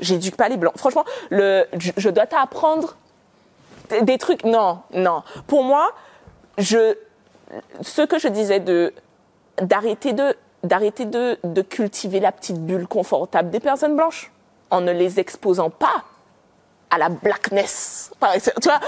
J'éduque 0.00 0.36
pas 0.36 0.48
les 0.48 0.56
blancs. 0.56 0.76
Franchement, 0.76 1.04
le, 1.30 1.66
je, 1.78 1.92
je 1.96 2.10
dois 2.10 2.26
t'apprendre 2.26 2.96
des, 3.88 4.02
des 4.02 4.18
trucs. 4.18 4.44
Non, 4.44 4.80
non. 4.92 5.22
Pour 5.46 5.62
moi, 5.62 5.92
je, 6.58 6.96
ce 7.80 8.02
que 8.02 8.18
je 8.18 8.28
disais 8.28 8.60
de 8.60 8.92
d'arrêter 9.60 10.12
de 10.12 10.36
d'arrêter 10.64 11.04
de, 11.04 11.38
de 11.42 11.62
cultiver 11.62 12.20
la 12.20 12.32
petite 12.32 12.64
bulle 12.64 12.86
confortable 12.86 13.50
des 13.50 13.60
personnes 13.60 13.96
blanches 13.96 14.30
en 14.70 14.80
ne 14.80 14.92
les 14.92 15.18
exposant 15.18 15.70
pas 15.70 16.04
à 16.92 16.98
la 16.98 17.08
blackness. 17.08 18.12
Par 18.20 18.34
exemple. 18.34 18.60
Tu 18.60 18.68
vois, 18.68 18.80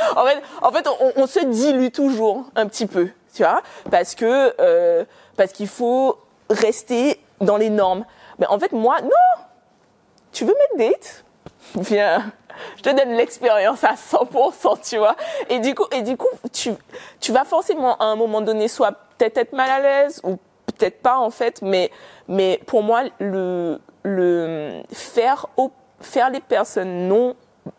en 0.63 0.71
fait, 0.71 0.89
on, 1.17 1.27
se 1.27 1.45
dilue 1.45 1.91
toujours 1.91 2.45
un 2.55 2.67
petit 2.69 2.87
peu, 2.87 3.09
tu 3.35 3.43
vois, 3.43 3.63
parce 3.91 4.15
que 4.15 4.55
euh, 4.61 5.05
parce 5.37 5.53
qu'il 5.53 5.69
faut 5.69 6.19
rester 6.51 7.21
dans 7.41 7.57
les 7.57 7.71
normes. 7.71 8.05
Mais 8.39 8.47
en 8.47 8.59
fait, 8.61 8.73
moi, 8.73 9.01
non. 9.01 9.45
Tu 10.33 10.45
veux 10.45 10.55
me 10.75 10.79
date 10.79 11.25
Viens, 11.77 12.33
je 12.77 12.83
te 12.83 12.91
donne 12.91 13.17
l'expérience 13.17 13.83
à 13.85 13.95
100%, 13.95 14.89
tu 14.89 14.99
vois. 14.99 15.17
Et 15.49 15.59
du 15.61 15.75
coup, 15.75 15.87
et 15.93 16.03
du 16.03 16.17
coup, 16.17 16.29
tu, 16.53 16.73
tu 17.21 17.33
vas 17.33 17.45
forcément 17.45 17.97
à 17.97 18.05
un 18.05 18.17
moment 18.17 18.41
donné 18.41 18.69
soit 18.69 18.93
peut-être 18.93 19.39
être 19.39 19.53
mal 19.53 19.71
à 19.71 19.81
l'aise 19.81 20.21
ou 20.25 20.37
peut-être 20.67 21.01
pas 21.01 21.17
en 21.19 21.31
fait, 21.31 21.63
mais, 21.63 21.91
mais 22.29 22.61
pour 22.67 22.83
moi, 22.83 23.03
le, 23.19 23.81
le 24.03 24.83
faire, 24.93 25.47
au- 25.57 25.73
faire 26.01 26.31
les 26.31 26.41
personnes 26.41 27.09
non 27.09 27.35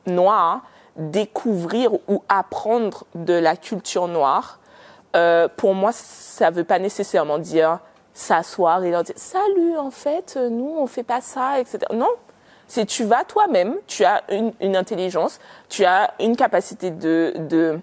noires 0.05 0.61
découvrir 0.95 1.93
ou 2.07 2.23
apprendre 2.29 3.05
de 3.15 3.33
la 3.33 3.55
culture 3.55 4.07
noire, 4.07 4.59
euh, 5.15 5.47
pour 5.55 5.73
moi, 5.73 5.91
ça 5.93 6.49
veut 6.49 6.63
pas 6.63 6.79
nécessairement 6.79 7.37
dire 7.37 7.79
s'asseoir 8.13 8.83
et 8.83 8.91
leur 8.91 9.03
dire 9.03 9.15
salut, 9.17 9.77
en 9.77 9.91
fait, 9.91 10.37
nous, 10.37 10.73
on 10.77 10.87
fait 10.87 11.03
pas 11.03 11.21
ça, 11.21 11.59
etc. 11.59 11.79
Non. 11.93 12.09
C'est 12.67 12.85
tu 12.85 13.03
vas 13.03 13.23
toi-même, 13.23 13.75
tu 13.85 14.03
as 14.05 14.23
une, 14.31 14.75
intelligence, 14.75 15.39
tu 15.69 15.85
as 15.85 16.13
une 16.19 16.35
capacité 16.35 16.89
de, 16.89 17.79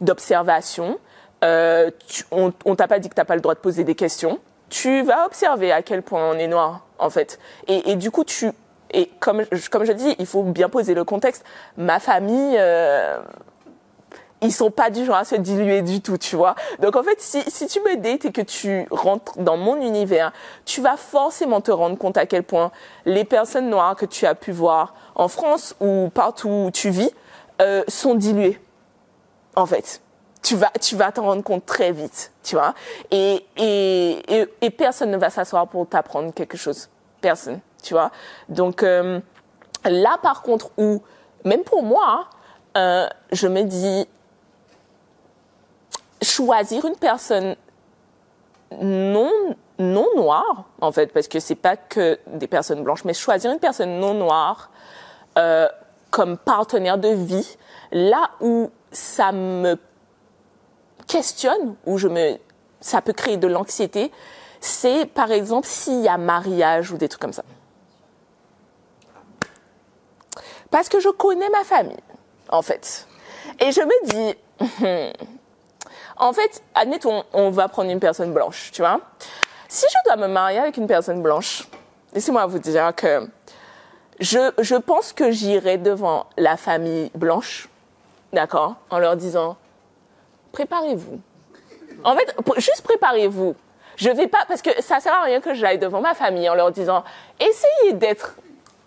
d'observation. 0.00 0.98
Euh, 1.42 1.90
on, 2.30 2.52
on 2.66 2.76
t'a 2.76 2.86
pas 2.86 2.98
dit 2.98 3.08
que 3.08 3.14
t'as 3.14 3.24
pas 3.24 3.34
le 3.34 3.40
droit 3.40 3.54
de 3.54 3.60
poser 3.60 3.82
des 3.84 3.94
questions. 3.94 4.38
Tu 4.68 5.02
vas 5.02 5.24
observer 5.24 5.72
à 5.72 5.80
quel 5.80 6.02
point 6.02 6.30
on 6.30 6.34
est 6.34 6.48
noir, 6.48 6.84
en 6.98 7.08
fait. 7.08 7.38
Et 7.66 7.96
du 7.96 8.10
coup, 8.10 8.24
tu, 8.24 8.50
et 8.92 9.10
comme, 9.20 9.44
comme 9.70 9.84
je 9.84 9.92
dis, 9.92 10.14
il 10.18 10.26
faut 10.26 10.42
bien 10.42 10.68
poser 10.68 10.94
le 10.94 11.04
contexte. 11.04 11.44
Ma 11.76 11.98
famille, 11.98 12.56
euh, 12.58 13.18
ils 14.42 14.52
sont 14.52 14.70
pas 14.70 14.90
du 14.90 15.04
genre 15.04 15.16
à 15.16 15.24
se 15.24 15.34
diluer 15.34 15.82
du 15.82 16.00
tout, 16.00 16.18
tu 16.18 16.36
vois. 16.36 16.54
Donc 16.80 16.96
en 16.96 17.02
fait, 17.02 17.20
si, 17.20 17.42
si 17.50 17.66
tu 17.66 17.80
me 17.80 17.96
dates 17.96 18.26
et 18.26 18.32
que 18.32 18.42
tu 18.42 18.86
rentres 18.90 19.38
dans 19.38 19.56
mon 19.56 19.76
univers, 19.80 20.32
tu 20.64 20.80
vas 20.80 20.96
forcément 20.96 21.60
te 21.60 21.70
rendre 21.70 21.98
compte 21.98 22.16
à 22.16 22.26
quel 22.26 22.42
point 22.42 22.70
les 23.04 23.24
personnes 23.24 23.70
noires 23.70 23.96
que 23.96 24.06
tu 24.06 24.26
as 24.26 24.34
pu 24.34 24.52
voir 24.52 24.94
en 25.14 25.28
France 25.28 25.74
ou 25.80 26.10
partout 26.12 26.48
où 26.48 26.70
tu 26.70 26.90
vis 26.90 27.10
euh, 27.62 27.82
sont 27.88 28.14
diluées, 28.14 28.60
en 29.56 29.66
fait. 29.66 30.00
Tu 30.42 30.54
vas, 30.54 30.70
tu 30.80 30.94
vas 30.94 31.10
t'en 31.10 31.22
rendre 31.22 31.42
compte 31.42 31.66
très 31.66 31.90
vite, 31.90 32.30
tu 32.44 32.54
vois. 32.54 32.74
Et, 33.10 33.44
et, 33.56 34.46
et 34.60 34.70
personne 34.70 35.10
ne 35.10 35.16
va 35.16 35.28
s'asseoir 35.30 35.66
pour 35.66 35.88
t'apprendre 35.88 36.32
quelque 36.32 36.56
chose. 36.56 36.88
Personne, 37.20 37.58
tu 37.86 37.94
vois. 37.94 38.10
Donc 38.48 38.82
euh, 38.82 39.20
là, 39.84 40.18
par 40.22 40.42
contre, 40.42 40.70
où, 40.76 41.02
même 41.44 41.62
pour 41.62 41.82
moi, 41.82 42.04
hein, 42.08 42.26
euh, 42.76 43.08
je 43.32 43.48
me 43.48 43.62
dis, 43.62 44.06
choisir 46.22 46.84
une 46.84 46.96
personne 46.96 47.56
non 48.80 49.30
non 49.78 50.06
noire 50.16 50.64
en 50.80 50.90
fait 50.90 51.12
parce 51.12 51.28
que 51.28 51.38
c'est 51.38 51.54
pas 51.54 51.76
que 51.76 52.18
des 52.26 52.46
personnes 52.46 52.82
blanches 52.82 53.04
mais 53.04 53.14
choisir 53.14 53.52
une 53.52 53.58
personne 53.58 54.00
non 54.00 54.14
noire 54.14 54.70
euh, 55.38 55.68
comme 56.10 56.38
partenaire 56.38 56.98
de 56.98 57.08
vie 57.08 57.56
là 57.92 58.30
où 58.40 58.70
ça 58.90 59.32
me 59.32 59.76
questionne 61.06 61.76
où 61.84 61.98
je 61.98 62.08
me 62.08 62.38
ça 62.80 63.02
peut 63.02 63.12
créer 63.12 63.36
de 63.36 63.46
l'anxiété 63.46 64.10
c'est 64.60 65.06
par 65.06 65.30
exemple 65.30 65.66
s'il 65.66 66.00
y 66.00 66.08
a 66.08 66.16
mariage 66.16 66.90
ou 66.90 66.96
des 66.96 67.08
trucs 67.08 67.22
comme 67.22 67.34
ça 67.34 67.44
parce 70.76 70.90
que 70.90 71.00
je 71.00 71.08
connais 71.08 71.48
ma 71.48 71.64
famille 71.64 71.96
en 72.50 72.60
fait 72.60 73.06
et 73.60 73.72
je 73.72 73.80
me 73.80 74.06
dis 74.10 74.36
en 76.18 76.34
fait 76.34 76.62
admettons 76.74 77.24
on 77.32 77.48
va 77.48 77.68
prendre 77.68 77.90
une 77.90 78.00
personne 78.00 78.34
blanche 78.34 78.72
tu 78.72 78.82
vois 78.82 79.00
si 79.68 79.86
je 79.90 79.96
dois 80.04 80.16
me 80.16 80.32
marier 80.32 80.58
avec 80.58 80.76
une 80.76 80.86
personne 80.86 81.22
blanche, 81.22 81.64
laissez-moi 82.14 82.46
vous 82.46 82.58
dire 82.58 82.94
que 82.94 83.28
je, 84.20 84.52
je 84.58 84.76
pense 84.76 85.12
que 85.12 85.30
j'irai 85.30 85.76
devant 85.76 86.26
la 86.36 86.56
famille 86.56 87.10
blanche, 87.14 87.68
d'accord, 88.32 88.76
en 88.90 88.98
leur 88.98 89.16
disant, 89.16 89.56
préparez-vous. 90.52 91.20
En 92.04 92.14
fait, 92.14 92.34
juste 92.56 92.82
préparez-vous. 92.82 93.54
Je 93.96 94.10
vais 94.10 94.28
pas, 94.28 94.44
parce 94.46 94.62
que 94.62 94.70
ça 94.82 95.00
sert 95.00 95.14
à 95.14 95.22
rien 95.22 95.40
que 95.40 95.54
j'aille 95.54 95.78
devant 95.78 96.00
ma 96.00 96.14
famille 96.14 96.48
en 96.48 96.54
leur 96.54 96.70
disant, 96.70 97.02
essayez 97.40 97.94
d'être 97.94 98.36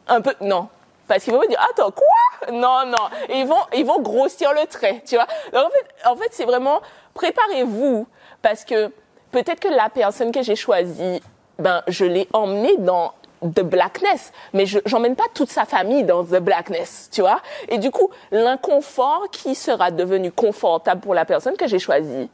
un 0.08 0.22
peu, 0.22 0.34
non. 0.42 0.70
Parce 1.10 1.24
qu'ils 1.24 1.34
vont 1.34 1.40
me 1.40 1.48
dire, 1.48 1.60
attends, 1.72 1.92
quoi? 1.92 2.52
Non, 2.54 2.86
non. 2.86 3.10
ils 3.30 3.46
vont, 3.46 3.58
ils 3.76 3.84
vont 3.84 4.00
grossir 4.00 4.54
le 4.54 4.68
trait, 4.68 5.02
tu 5.06 5.16
vois. 5.16 5.26
Donc, 5.52 5.66
en 5.66 5.70
fait, 5.70 6.08
en 6.08 6.16
fait, 6.16 6.30
c'est 6.32 6.46
vraiment, 6.46 6.82
préparez-vous. 7.16 8.08
Parce 8.44 8.64
que, 8.64 8.92
peut-être 9.32 9.60
que 9.60 9.68
la 9.68 9.90
personne 9.90 10.32
que 10.32 10.44
j'ai 10.44 10.56
choisie, 10.56 11.20
ben, 11.58 11.82
je 11.88 12.06
l'ai 12.06 12.30
emmenée 12.32 12.78
dans 12.78 13.14
the 13.42 13.62
blackness, 13.62 14.32
mais 14.54 14.68
je 14.68 14.80
j'emmène 14.86 15.16
pas 15.16 15.26
toute 15.34 15.50
sa 15.50 15.66
famille 15.66 16.04
dans 16.04 16.24
the 16.24 16.38
blackness, 16.38 17.10
tu 17.12 17.22
vois. 17.22 17.42
Et 17.70 17.80
du 17.80 17.90
coup, 17.90 18.12
l'inconfort 18.30 19.26
qui 19.32 19.56
sera 19.56 19.90
devenu 19.90 20.32
confortable 20.32 21.02
pour 21.02 21.16
la 21.16 21.26
personne 21.26 21.58
que 21.58 21.68
j'ai 21.68 21.80
choisie, 21.80 22.30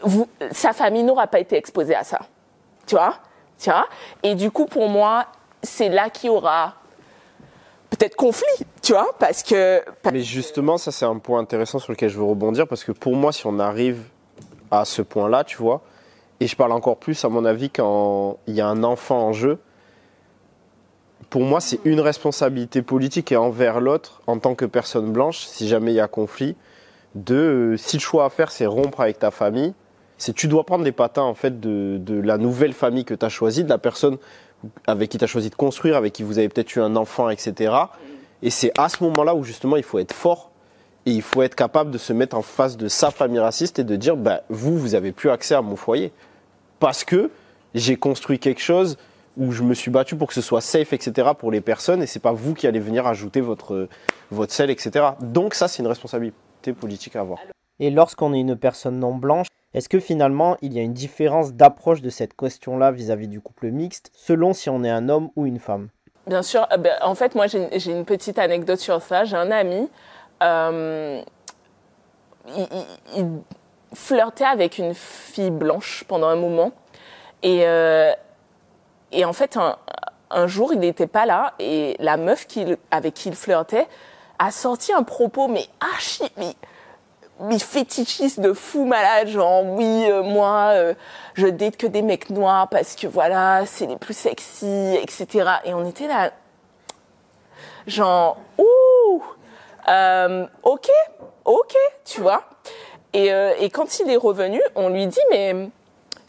vous, 0.00 0.28
sa 0.50 0.74
famille 0.74 1.04
n'aura 1.04 1.26
pas 1.26 1.38
été 1.38 1.56
exposée 1.56 1.94
à 1.94 2.04
ça, 2.04 2.18
tu 2.86 2.96
vois, 2.96 3.14
tu 3.58 3.70
vois? 3.70 3.86
Et 4.22 4.34
du 4.34 4.50
coup, 4.50 4.66
pour 4.66 4.88
moi, 4.88 5.26
c'est 5.62 5.88
là 5.88 6.10
qu'il 6.10 6.26
y 6.26 6.30
aura 6.30 6.74
peut-être 7.92 8.16
conflit, 8.16 8.66
tu 8.82 8.92
vois, 8.92 9.10
parce 9.18 9.42
que. 9.42 9.82
Mais 10.12 10.22
justement, 10.22 10.78
ça 10.78 10.92
c'est 10.92 11.04
un 11.04 11.18
point 11.18 11.40
intéressant 11.40 11.78
sur 11.78 11.92
lequel 11.92 12.08
je 12.08 12.16
veux 12.16 12.24
rebondir 12.24 12.66
parce 12.66 12.84
que 12.84 12.92
pour 12.92 13.14
moi, 13.14 13.32
si 13.32 13.46
on 13.46 13.58
arrive 13.58 14.02
à 14.70 14.84
ce 14.84 15.02
point-là, 15.02 15.44
tu 15.44 15.58
vois. 15.58 15.82
Et 16.40 16.46
je 16.46 16.56
parle 16.56 16.72
encore 16.72 16.96
plus, 16.96 17.24
à 17.24 17.28
mon 17.28 17.44
avis, 17.44 17.70
quand 17.70 18.38
il 18.46 18.54
y 18.54 18.60
a 18.60 18.66
un 18.66 18.82
enfant 18.82 19.28
en 19.28 19.32
jeu. 19.32 19.58
Pour 21.30 21.42
moi, 21.42 21.60
c'est 21.60 21.80
une 21.84 22.00
responsabilité 22.00 22.82
politique 22.82 23.32
et 23.32 23.36
envers 23.36 23.80
l'autre, 23.80 24.20
en 24.26 24.38
tant 24.38 24.54
que 24.54 24.64
personne 24.64 25.12
blanche, 25.12 25.38
si 25.38 25.68
jamais 25.68 25.92
il 25.92 25.96
y 25.96 26.00
a 26.00 26.08
conflit, 26.08 26.56
de 27.14 27.34
euh, 27.34 27.76
si 27.76 27.96
le 27.96 28.02
choix 28.02 28.24
à 28.24 28.30
faire, 28.30 28.50
c'est 28.50 28.66
rompre 28.66 29.00
avec 29.00 29.18
ta 29.18 29.30
famille, 29.30 29.72
c'est 30.18 30.34
tu 30.34 30.46
dois 30.46 30.64
prendre 30.64 30.84
les 30.84 30.92
patins 30.92 31.22
en 31.22 31.34
fait 31.34 31.60
de, 31.60 31.96
de 31.98 32.20
la 32.20 32.38
nouvelle 32.38 32.72
famille 32.72 33.04
que 33.04 33.14
tu 33.14 33.24
as 33.24 33.28
choisie, 33.28 33.64
de 33.64 33.68
la 33.68 33.78
personne 33.78 34.18
avec 34.86 35.10
qui 35.10 35.18
tu 35.18 35.24
as 35.24 35.26
choisi 35.26 35.50
de 35.50 35.54
construire, 35.54 35.96
avec 35.96 36.12
qui 36.12 36.22
vous 36.22 36.38
avez 36.38 36.48
peut-être 36.48 36.74
eu 36.76 36.80
un 36.80 36.96
enfant, 36.96 37.30
etc. 37.30 37.74
Et 38.42 38.50
c'est 38.50 38.72
à 38.78 38.88
ce 38.88 39.02
moment-là 39.04 39.34
où 39.34 39.44
justement 39.44 39.76
il 39.76 39.82
faut 39.82 39.98
être 39.98 40.12
fort 40.12 40.50
et 41.06 41.10
il 41.10 41.22
faut 41.22 41.42
être 41.42 41.54
capable 41.54 41.90
de 41.90 41.98
se 41.98 42.12
mettre 42.12 42.36
en 42.36 42.42
face 42.42 42.76
de 42.76 42.88
sa 42.88 43.10
famille 43.10 43.40
raciste 43.40 43.78
et 43.78 43.84
de 43.84 43.96
dire, 43.96 44.16
bah, 44.16 44.42
vous, 44.48 44.78
vous 44.78 44.94
avez 44.94 45.12
plus 45.12 45.30
accès 45.30 45.54
à 45.54 45.62
mon 45.62 45.76
foyer. 45.76 46.12
Parce 46.78 47.04
que 47.04 47.30
j'ai 47.74 47.96
construit 47.96 48.38
quelque 48.38 48.60
chose 48.60 48.96
où 49.36 49.52
je 49.52 49.62
me 49.62 49.74
suis 49.74 49.90
battu 49.90 50.16
pour 50.16 50.28
que 50.28 50.34
ce 50.34 50.42
soit 50.42 50.60
safe, 50.60 50.92
etc. 50.92 51.30
pour 51.38 51.50
les 51.50 51.60
personnes, 51.60 52.02
et 52.02 52.06
c'est 52.06 52.20
pas 52.20 52.32
vous 52.32 52.54
qui 52.54 52.66
allez 52.66 52.80
venir 52.80 53.06
ajouter 53.06 53.40
votre, 53.40 53.88
votre 54.30 54.52
sel, 54.52 54.70
etc. 54.70 55.06
Donc 55.20 55.54
ça, 55.54 55.68
c'est 55.68 55.82
une 55.82 55.88
responsabilité 55.88 56.72
politique 56.78 57.16
à 57.16 57.20
avoir. 57.20 57.38
Et 57.80 57.90
lorsqu'on 57.90 58.32
est 58.34 58.40
une 58.40 58.56
personne 58.56 58.98
non 58.98 59.14
blanche, 59.14 59.46
est-ce 59.74 59.88
que 59.88 60.00
finalement 60.00 60.56
il 60.62 60.72
y 60.74 60.78
a 60.78 60.82
une 60.82 60.92
différence 60.92 61.52
d'approche 61.52 62.02
de 62.02 62.10
cette 62.10 62.36
question-là 62.36 62.90
vis-à-vis 62.92 63.28
du 63.28 63.40
couple 63.40 63.70
mixte, 63.70 64.10
selon 64.14 64.52
si 64.52 64.70
on 64.70 64.84
est 64.84 64.90
un 64.90 65.08
homme 65.08 65.30
ou 65.36 65.46
une 65.46 65.58
femme? 65.58 65.88
Bien 66.26 66.42
sûr, 66.42 66.66
euh, 66.72 66.76
ben, 66.76 66.92
en 67.02 67.14
fait, 67.14 67.34
moi 67.34 67.46
j'ai 67.46 67.90
une 67.90 68.04
petite 68.04 68.38
anecdote 68.38 68.78
sur 68.78 69.02
ça. 69.02 69.24
J'ai 69.24 69.36
un 69.36 69.50
ami 69.50 69.88
euh, 70.42 71.22
il, 73.16 73.40
flirtait 73.94 74.44
avec 74.44 74.78
une 74.78 74.94
fille 74.94 75.50
blanche 75.50 76.04
pendant 76.08 76.28
un 76.28 76.36
moment. 76.36 76.72
Et, 77.42 77.66
euh, 77.66 78.12
en 79.22 79.32
fait, 79.32 79.58
un, 80.30 80.46
jour, 80.46 80.72
il 80.72 80.78
n'était 80.78 81.06
pas 81.06 81.26
là 81.26 81.52
et 81.58 81.96
la 81.98 82.16
meuf 82.16 82.46
avec 82.90 83.14
qui 83.14 83.28
il 83.28 83.34
flirtait 83.34 83.86
a 84.38 84.50
sorti 84.50 84.92
un 84.92 85.02
propos, 85.02 85.46
mais 85.48 85.66
archi, 85.80 86.24
mais, 86.38 86.54
mais 87.40 87.58
fétichiste 87.58 88.40
de 88.40 88.52
fou 88.52 88.84
malade, 88.84 89.28
genre 89.28 89.64
oui, 89.64 90.04
euh, 90.10 90.22
moi, 90.22 90.74
je 91.34 91.46
date 91.46 91.76
que 91.76 91.86
des 91.86 92.02
mecs 92.02 92.30
noirs 92.30 92.68
parce 92.68 92.94
que 92.94 93.06
voilà, 93.06 93.64
c'est 93.66 93.86
les 93.86 93.96
plus 93.96 94.16
sexy, 94.16 94.96
etc. 95.00 95.50
Et 95.64 95.74
on 95.74 95.84
était 95.84 96.06
là, 96.06 96.32
genre, 97.86 98.38
ouh 98.58 99.22
euh, 99.88 100.46
ok, 100.62 100.88
ok, 101.44 101.76
tu 102.04 102.20
vois. 102.20 102.44
Et, 103.12 103.32
euh, 103.32 103.52
et, 103.58 103.68
quand 103.70 104.00
il 104.00 104.10
est 104.10 104.16
revenu, 104.16 104.60
on 104.74 104.88
lui 104.88 105.06
dit, 105.06 105.20
mais 105.30 105.68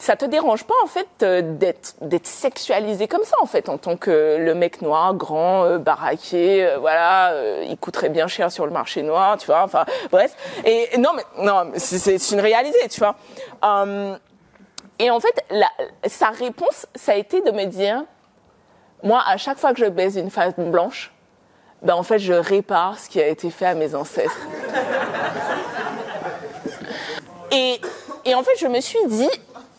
ça 0.04 0.16
te 0.16 0.26
dérange 0.26 0.64
pas 0.64 0.74
en 0.82 0.86
fait 0.86 1.08
euh, 1.22 1.40
d'être 1.40 2.26
sexualisé 2.26 3.08
comme 3.08 3.24
ça 3.24 3.36
en 3.40 3.46
fait 3.46 3.70
en 3.70 3.78
tant 3.78 3.96
que 3.96 4.36
le 4.38 4.54
mec 4.54 4.82
noir, 4.82 5.14
grand, 5.14 5.64
euh, 5.64 5.78
baraqué, 5.78 6.62
euh, 6.62 6.76
voilà, 6.78 7.32
il 7.62 7.74
coûterait 7.78 8.10
bien 8.10 8.26
cher 8.26 8.52
sur 8.52 8.66
le 8.66 8.70
marché 8.70 9.02
noir, 9.02 9.38
tu 9.38 9.46
vois. 9.46 9.62
Enfin, 9.62 9.86
bref. 10.10 10.36
Et 10.66 10.98
non, 10.98 11.12
mais 11.16 11.22
non, 11.42 11.72
c'est 11.76 12.30
une 12.32 12.40
réalité, 12.40 12.86
tu 12.90 13.00
vois. 13.00 13.16
et 14.98 15.10
en 15.10 15.20
fait, 15.20 15.42
la, 15.48 15.68
sa 16.06 16.28
réponse, 16.28 16.86
ça 16.94 17.12
a 17.12 17.14
été 17.14 17.40
de 17.40 17.50
me 17.50 17.64
dire, 17.64 18.04
moi, 19.02 19.22
à 19.26 19.38
chaque 19.38 19.56
fois 19.56 19.72
que 19.72 19.80
je 19.80 19.86
baise 19.86 20.16
une 20.16 20.30
femme 20.30 20.52
blanche, 20.58 21.14
ben 21.80 21.94
en 21.94 22.02
fait, 22.02 22.18
je 22.18 22.34
répare 22.34 22.98
ce 22.98 23.08
qui 23.08 23.22
a 23.22 23.26
été 23.26 23.50
fait 23.50 23.66
à 23.66 23.74
mes 23.74 23.94
ancêtres. 23.94 24.36
et, 27.52 27.80
et 28.26 28.34
en 28.34 28.42
fait, 28.42 28.56
je 28.58 28.66
me 28.66 28.80
suis 28.80 29.06
dit, 29.06 29.30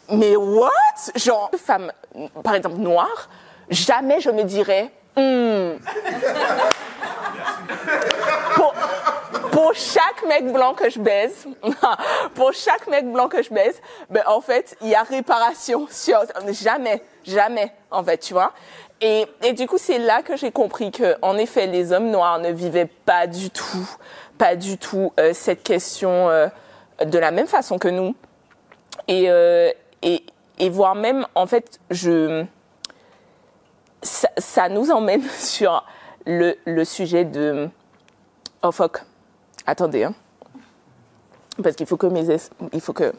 mais 0.10 0.36
what? 0.36 0.72
Genre, 1.16 1.50
femme, 1.58 1.92
par 2.44 2.56
exemple, 2.56 2.78
noire, 2.78 3.30
jamais 3.70 4.20
je 4.20 4.30
me 4.30 4.44
dirais, 4.44 4.92
hmm. 5.16 5.78
pour, 9.52 9.74
chaque 9.74 10.26
mec 10.28 10.52
blanc 10.52 10.74
que 10.74 10.90
je 10.90 11.00
baise, 11.00 11.48
pour 12.36 12.54
chaque 12.54 12.88
mec 12.88 13.12
blanc 13.12 13.28
que 13.28 13.42
je 13.42 13.50
baise, 13.50 13.82
ben 14.10 14.24
en 14.28 14.42
fait, 14.42 14.78
il 14.82 14.90
y 14.90 14.96
a 14.96 15.04
réparation 15.04 15.88
sur 15.90 16.22
jamais, 16.52 17.02
jamais, 17.24 17.72
en 17.92 18.04
fait, 18.04 18.18
tu 18.20 18.34
vois. 18.34 18.54
Et, 19.02 19.26
et 19.44 19.54
du 19.54 19.68
coup, 19.68 19.78
c'est 19.78 20.00
là 20.00 20.22
que 20.22 20.38
j'ai 20.38 20.52
compris 20.52 20.92
que, 20.92 21.16
en 21.22 21.38
effet, 21.38 21.68
les 21.68 21.92
hommes 21.92 22.12
noirs 22.12 22.40
ne 22.40 22.52
vivaient 22.52 22.90
pas 23.06 23.28
du 23.28 23.50
tout, 23.50 23.90
pas 24.38 24.56
du 24.56 24.78
tout 24.78 25.12
euh, 25.20 25.32
cette 25.34 25.64
question 25.64 26.30
euh, 26.30 26.48
de 27.04 27.20
la 27.20 27.32
même 27.32 27.48
façon 27.48 27.78
que 27.78 27.90
nous. 27.90 28.16
Et, 29.08 29.26
euh, 29.30 29.72
et, 30.06 30.70
voire 30.70 30.96
même, 30.96 31.28
en 31.36 31.48
fait, 31.48 31.80
je, 31.90 32.46
ça, 34.02 34.70
nous 34.70 34.92
emmène 34.92 35.24
sur 35.38 35.84
le, 36.26 36.56
le 36.66 36.86
sujet 36.86 37.26
de, 37.26 37.70
oh 38.64 38.72
fuck, 38.72 39.02
attendez, 39.66 40.04
hein. 40.04 40.14
parce 41.62 41.76
qu'il 41.76 41.88
faut 41.88 41.98
que 41.98 42.08
mes, 42.08 42.38
il 42.72 42.82
faut 42.82 42.94
que, 42.94 43.14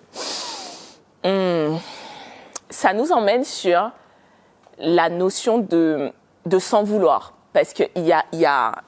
hmm. 1.25 1.77
ça 2.71 2.93
nous 2.95 3.13
emmène 3.13 3.45
sur 3.45 3.91
la 4.79 5.09
notion 5.09 5.59
de, 5.59 6.13
de 6.47 6.59
sans 6.59 6.83
vouloir. 6.83 7.33
Parce 7.53 7.73
qu'il 7.73 7.89
y 7.97 8.13
a, 8.13 8.25
y 8.33 8.45
a 8.45 8.83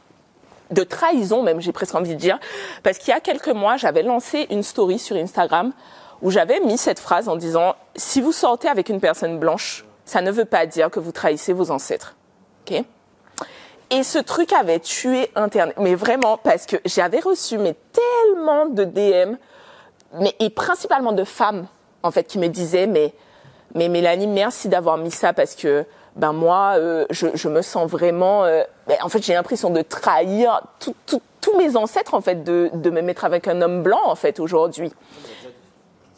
de 0.70 0.82
trahison 0.82 1.42
même, 1.42 1.60
j'ai 1.60 1.72
presque 1.72 1.94
envie 1.94 2.14
de 2.14 2.20
dire. 2.20 2.38
Parce 2.82 2.98
qu'il 2.98 3.08
y 3.08 3.16
a 3.16 3.20
quelques 3.20 3.48
mois, 3.48 3.76
j'avais 3.76 4.02
lancé 4.02 4.46
une 4.50 4.62
story 4.62 4.98
sur 4.98 5.16
Instagram 5.16 5.72
où 6.22 6.30
j'avais 6.30 6.60
mis 6.60 6.78
cette 6.78 6.98
phrase 6.98 7.28
en 7.28 7.36
disant 7.36 7.74
si 7.96 8.20
vous 8.20 8.32
sortez 8.32 8.68
avec 8.68 8.88
une 8.88 9.00
personne 9.00 9.38
blanche, 9.38 9.84
ça 10.04 10.20
ne 10.20 10.30
veut 10.30 10.44
pas 10.44 10.66
dire 10.66 10.90
que 10.90 11.00
vous 11.00 11.12
trahissez 11.12 11.52
vos 11.52 11.70
ancêtres. 11.70 12.16
Ok? 12.66 12.82
Et 13.90 14.02
ce 14.02 14.18
truc 14.18 14.52
avait 14.52 14.80
tué 14.80 15.30
Internet, 15.34 15.76
mais 15.78 15.94
vraiment 15.94 16.36
parce 16.36 16.66
que 16.66 16.76
j'avais 16.84 17.20
reçu 17.20 17.56
mais 17.56 17.74
tellement 17.92 18.66
de 18.66 18.84
DM, 18.84 19.36
mais 20.20 20.34
et 20.40 20.50
principalement 20.50 21.12
de 21.12 21.24
femmes 21.24 21.66
en 22.02 22.10
fait 22.10 22.24
qui 22.24 22.38
me 22.38 22.48
disaient 22.48 22.86
mais 22.86 23.14
mais 23.74 23.88
Mélanie, 23.88 24.26
merci 24.26 24.68
d'avoir 24.68 24.96
mis 24.96 25.10
ça 25.10 25.32
parce 25.32 25.54
que 25.54 25.84
ben 26.16 26.32
moi, 26.32 26.74
euh, 26.76 27.06
je, 27.10 27.28
je, 27.34 27.48
me 27.48 27.62
sens 27.62 27.88
vraiment. 27.88 28.44
Euh, 28.44 28.62
ben, 28.88 28.96
en 29.02 29.08
fait, 29.08 29.22
j'ai 29.22 29.34
l'impression 29.34 29.70
de 29.70 29.82
trahir 29.82 30.62
tous 31.40 31.56
mes 31.56 31.76
ancêtres 31.76 32.14
en 32.14 32.20
fait, 32.20 32.42
de, 32.42 32.70
de 32.74 32.90
me 32.90 33.00
mettre 33.00 33.24
avec 33.24 33.46
un 33.46 33.62
homme 33.62 33.82
blanc 33.82 34.00
en 34.04 34.16
fait 34.16 34.40
aujourd'hui. 34.40 34.92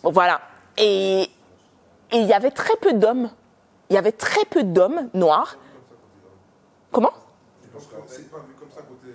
Voilà. 0.02 0.40
Et 0.76 1.28
il 2.12 2.24
y 2.24 2.32
avait 2.32 2.50
très 2.50 2.76
peu 2.76 2.92
d'hommes. 2.92 3.30
Il 3.88 3.94
y 3.94 3.98
avait 3.98 4.12
très 4.12 4.44
peu 4.44 4.62
d'hommes 4.62 5.08
noirs. 5.14 5.56
Comment? 6.90 7.12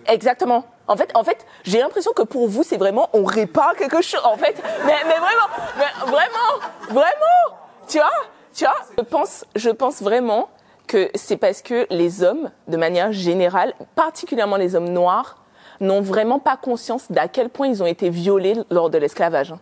Exactement. 0.08 0.66
En 0.88 0.96
fait, 0.96 1.10
en 1.16 1.24
fait, 1.24 1.46
j'ai 1.64 1.80
l'impression 1.80 2.12
que 2.14 2.22
pour 2.22 2.48
vous, 2.48 2.64
c'est 2.64 2.78
vraiment 2.78 3.10
on 3.14 3.24
répare 3.24 3.76
quelque 3.76 4.02
chose. 4.02 4.22
En 4.24 4.38
fait, 4.38 4.62
mais, 4.86 4.98
mais 5.08 5.18
vraiment, 5.18 6.06
vraiment, 6.06 6.70
vraiment. 6.90 7.58
Tu 7.88 7.98
vois, 7.98 8.10
tu 8.54 8.66
vois. 8.66 8.76
Je 8.98 9.04
pense, 9.04 9.46
je 9.56 9.70
pense 9.70 10.02
vraiment 10.02 10.50
que 10.88 11.10
c'est 11.16 11.38
parce 11.38 11.62
que 11.62 11.88
les 11.90 12.24
hommes, 12.24 12.52
de 12.68 12.78
manière 12.78 13.12
générale, 13.12 13.74
particulièrement 13.96 14.58
les 14.58 14.76
hommes 14.76 14.90
noirs, 14.90 15.38
n'ont 15.80 16.02
vraiment 16.02 16.40
pas 16.40 16.56
conscience 16.56 17.12
d'à 17.12 17.28
quel 17.28 17.50
point 17.50 17.68
ils 17.68 17.82
ont 17.82 17.88
été 17.88 18.10
violés 18.10 18.56
lors 18.70 18.90
de 18.90 18.98
l'esclavage. 18.98 19.54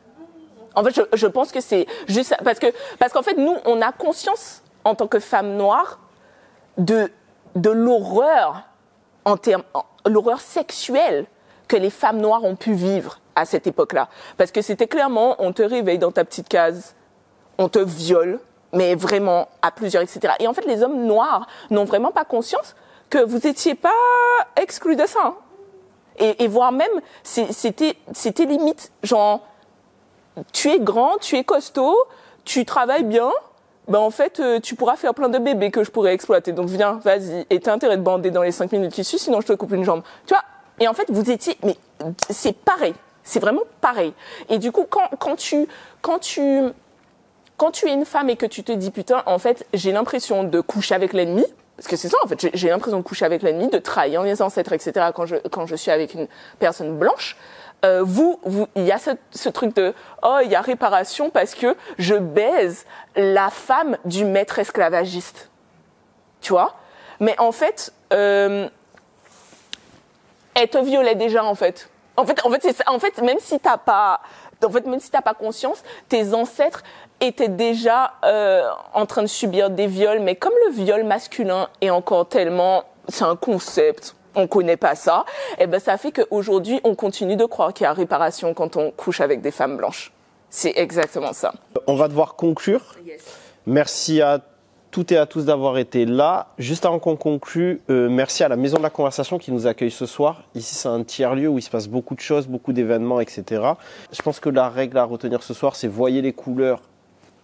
En 0.75 0.83
fait, 0.83 0.95
je, 0.95 1.01
je 1.13 1.27
pense 1.27 1.51
que 1.51 1.61
c'est 1.61 1.85
juste 2.07 2.35
parce 2.43 2.59
que 2.59 2.67
parce 2.99 3.13
qu'en 3.13 3.21
fait, 3.21 3.35
nous, 3.37 3.55
on 3.65 3.81
a 3.81 3.91
conscience 3.91 4.63
en 4.83 4.95
tant 4.95 5.07
que 5.07 5.19
femmes 5.19 5.55
noires 5.55 5.99
de 6.77 7.11
de 7.55 7.69
l'horreur 7.69 8.63
en 9.25 9.37
termes 9.37 9.63
l'horreur 10.05 10.41
sexuelle 10.41 11.25
que 11.67 11.75
les 11.75 11.89
femmes 11.89 12.19
noires 12.19 12.43
ont 12.43 12.55
pu 12.55 12.73
vivre 12.73 13.19
à 13.35 13.45
cette 13.45 13.67
époque-là. 13.67 14.09
Parce 14.37 14.51
que 14.51 14.61
c'était 14.61 14.87
clairement, 14.87 15.35
on 15.39 15.53
te 15.53 15.63
réveille 15.63 15.97
dans 15.97 16.11
ta 16.11 16.25
petite 16.25 16.49
case, 16.49 16.95
on 17.57 17.69
te 17.69 17.79
viole, 17.79 18.39
mais 18.73 18.95
vraiment 18.95 19.47
à 19.61 19.71
plusieurs, 19.71 20.03
etc. 20.03 20.33
Et 20.39 20.47
en 20.47 20.53
fait, 20.53 20.65
les 20.65 20.83
hommes 20.83 21.05
noirs 21.05 21.47
n'ont 21.69 21.85
vraiment 21.85 22.11
pas 22.11 22.25
conscience 22.25 22.75
que 23.09 23.19
vous 23.19 23.47
étiez 23.47 23.75
pas 23.75 23.91
exclus 24.55 24.95
de 24.95 25.05
ça. 25.05 25.35
Et, 26.19 26.43
et 26.43 26.47
voire 26.47 26.71
même, 26.71 27.01
c'était 27.23 27.95
limite, 28.45 28.91
genre, 29.01 29.47
tu 30.51 30.69
es 30.69 30.79
grand, 30.79 31.17
tu 31.19 31.35
es 31.37 31.43
costaud, 31.43 31.97
tu 32.45 32.65
travailles 32.65 33.03
bien, 33.03 33.31
ben 33.87 33.99
en 33.99 34.11
fait, 34.11 34.39
euh, 34.39 34.59
tu 34.59 34.75
pourras 34.75 34.95
faire 34.95 35.13
plein 35.13 35.29
de 35.29 35.37
bébés 35.39 35.71
que 35.71 35.83
je 35.83 35.91
pourrais 35.91 36.13
exploiter. 36.13 36.51
Donc 36.53 36.69
viens, 36.69 36.99
vas-y. 37.03 37.45
Et 37.49 37.59
t'as 37.59 37.73
intérêt 37.73 37.97
de 37.97 38.01
bander 38.01 38.31
dans 38.31 38.41
les 38.41 38.51
5 38.51 38.71
minutes 38.71 38.93
qui 38.93 39.03
suivent, 39.03 39.19
sinon 39.19 39.41
je 39.41 39.47
te 39.47 39.53
coupe 39.53 39.71
une 39.73 39.83
jambe. 39.83 40.03
Tu 40.25 40.33
vois? 40.33 40.43
Et 40.79 40.87
en 40.87 40.93
fait, 40.93 41.05
vous 41.09 41.29
étiez... 41.29 41.57
Mais 41.63 41.75
c'est 42.29 42.55
pareil. 42.55 42.93
C'est 43.23 43.39
vraiment 43.39 43.61
pareil. 43.81 44.13
Et 44.49 44.57
du 44.57 44.71
coup, 44.71 44.85
quand, 44.89 45.09
quand 45.19 45.35
tu... 45.35 45.67
Quand 46.01 46.19
tu 46.19 46.61
quand 47.55 47.69
tu 47.69 47.87
es 47.87 47.93
une 47.93 48.03
femme 48.03 48.29
et 48.31 48.35
que 48.35 48.47
tu 48.47 48.63
te 48.63 48.71
dis 48.71 48.89
putain, 48.89 49.21
en 49.27 49.37
fait, 49.37 49.65
j'ai 49.73 49.91
l'impression 49.91 50.43
de 50.43 50.59
coucher 50.59 50.95
avec 50.95 51.13
l'ennemi, 51.13 51.45
parce 51.77 51.87
que 51.87 51.95
c'est 51.95 52.09
ça, 52.09 52.17
en 52.23 52.27
fait, 52.27 52.49
j'ai- 52.53 52.69
l'impression 52.69 52.97
de 52.97 53.03
coucher 53.03 53.25
avec 53.25 53.43
l'ennemi, 53.43 53.69
de 53.69 53.77
trahir 53.77 54.23
mes 54.23 54.41
ancêtres, 54.41 54.73
etc. 54.73 55.11
Quand 55.13 55.27
je 55.27 55.35
quand 55.51 55.67
je 55.67 55.75
suis 55.75 55.91
avec 55.91 56.15
une 56.15 56.27
personne 56.59 56.97
blanche, 56.97 57.37
euh, 57.83 58.01
vous, 58.03 58.39
vous, 58.43 58.67
il 58.75 58.83
y 58.83 58.91
a 58.91 58.97
ce, 58.97 59.11
ce 59.31 59.49
truc 59.49 59.75
de 59.75 59.93
oh, 60.21 60.39
il 60.43 60.49
y 60.49 60.55
a 60.55 60.61
réparation 60.61 61.29
parce 61.29 61.53
que 61.55 61.75
je 61.97 62.15
baise 62.15 62.85
la 63.15 63.49
femme 63.49 63.97
du 64.05 64.25
maître 64.25 64.59
esclavagiste, 64.59 65.49
tu 66.41 66.53
vois? 66.53 66.75
Mais 67.19 67.35
en 67.39 67.51
fait, 67.51 67.93
euh, 68.13 68.67
elle 70.55 70.69
te 70.69 70.77
violait 70.77 71.15
déjà 71.15 71.43
en 71.43 71.55
fait. 71.55 71.89
En 72.15 72.25
fait, 72.25 72.45
en 72.45 72.51
fait, 72.51 72.83
en 72.87 72.99
fait, 72.99 73.21
même 73.21 73.39
si 73.39 73.59
t'as 73.59 73.77
pas, 73.77 74.21
en 74.63 74.69
fait, 74.69 74.85
même 74.85 74.99
si 74.99 75.09
t'as 75.09 75.21
pas 75.21 75.33
conscience, 75.33 75.83
tes 76.09 76.33
ancêtres 76.33 76.83
étaient 77.19 77.47
déjà 77.47 78.13
euh, 78.23 78.69
en 78.93 79.05
train 79.05 79.23
de 79.23 79.27
subir 79.27 79.69
des 79.69 79.87
viols. 79.87 80.19
Mais 80.19 80.35
comme 80.35 80.53
le 80.67 80.73
viol 80.73 81.03
masculin 81.03 81.69
est 81.81 81.89
encore 81.89 82.29
tellement, 82.29 82.83
c'est 83.07 83.25
un 83.25 83.35
concept, 83.35 84.15
on 84.35 84.47
connaît 84.47 84.77
pas 84.77 84.95
ça. 84.95 85.25
Et 85.59 85.67
ben, 85.67 85.79
ça 85.79 85.97
fait 85.97 86.11
qu'aujourd'hui, 86.11 86.79
on 86.83 86.95
continue 86.95 87.35
de 87.35 87.45
croire 87.45 87.73
qu'il 87.73 87.85
y 87.85 87.87
a 87.87 87.93
réparation 87.93 88.53
quand 88.53 88.77
on 88.77 88.91
couche 88.91 89.21
avec 89.21 89.41
des 89.41 89.51
femmes 89.51 89.77
blanches. 89.77 90.11
C'est 90.49 90.73
exactement 90.75 91.33
ça. 91.33 91.53
On 91.87 91.95
va 91.95 92.07
devoir 92.07 92.35
conclure. 92.35 92.95
Merci 93.65 94.21
à 94.21 94.39
toutes 94.91 95.11
et 95.11 95.17
à 95.17 95.25
tous 95.25 95.45
d'avoir 95.45 95.79
été 95.79 96.05
là. 96.05 96.47
Juste 96.59 96.85
avant 96.85 96.99
qu'on 96.99 97.15
conclue, 97.15 97.81
euh, 97.89 98.07
merci 98.09 98.43
à 98.43 98.47
la 98.47 98.55
Maison 98.55 98.77
de 98.77 98.83
la 98.83 98.91
Conversation 98.91 99.39
qui 99.39 99.51
nous 99.51 99.65
accueille 99.65 99.89
ce 99.89 100.05
soir. 100.05 100.43
Ici, 100.53 100.75
c'est 100.75 100.87
un 100.87 101.03
tiers-lieu 101.03 101.47
où 101.47 101.57
il 101.57 101.63
se 101.63 101.71
passe 101.71 101.87
beaucoup 101.87 102.13
de 102.13 102.19
choses, 102.19 102.47
beaucoup 102.47 102.73
d'événements, 102.73 103.19
etc. 103.19 103.63
Je 104.11 104.21
pense 104.21 104.39
que 104.39 104.49
la 104.49 104.69
règle 104.69 104.99
à 104.99 105.03
retenir 105.03 105.41
ce 105.41 105.55
soir, 105.55 105.75
c'est 105.75 105.87
voyez 105.87 106.21
les 106.21 106.33
couleurs 106.33 106.83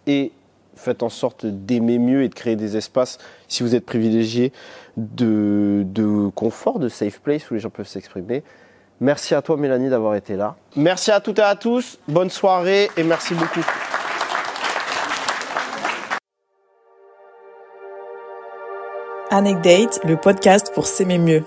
et 0.05 0.31
faites 0.79 1.03
en 1.03 1.09
sorte 1.09 1.45
d'aimer 1.45 1.99
mieux 1.99 2.23
et 2.23 2.29
de 2.29 2.33
créer 2.33 2.55
des 2.55 2.77
espaces, 2.77 3.17
si 3.47 3.63
vous 3.63 3.75
êtes 3.75 3.85
privilégié, 3.85 4.51
de, 4.97 6.29
confort, 6.35 6.79
de 6.79 6.89
safe 6.89 7.19
place 7.19 7.49
où 7.49 7.53
les 7.53 7.59
gens 7.59 7.69
peuvent 7.69 7.87
s'exprimer. 7.87 8.43
Merci 9.01 9.35
à 9.35 9.41
toi, 9.41 9.55
Mélanie, 9.57 9.89
d'avoir 9.89 10.15
été 10.15 10.35
là. 10.35 10.55
Merci 10.75 11.11
à 11.11 11.19
toutes 11.19 11.39
et 11.39 11.43
à 11.43 11.55
tous. 11.55 11.99
Bonne 12.07 12.29
soirée 12.29 12.89
et 12.97 13.03
merci 13.03 13.33
beaucoup. 13.33 13.61
Anecdate, 19.31 19.99
le 20.05 20.15
podcast 20.15 20.71
pour 20.73 20.87
s'aimer 20.87 21.19
mieux. 21.19 21.43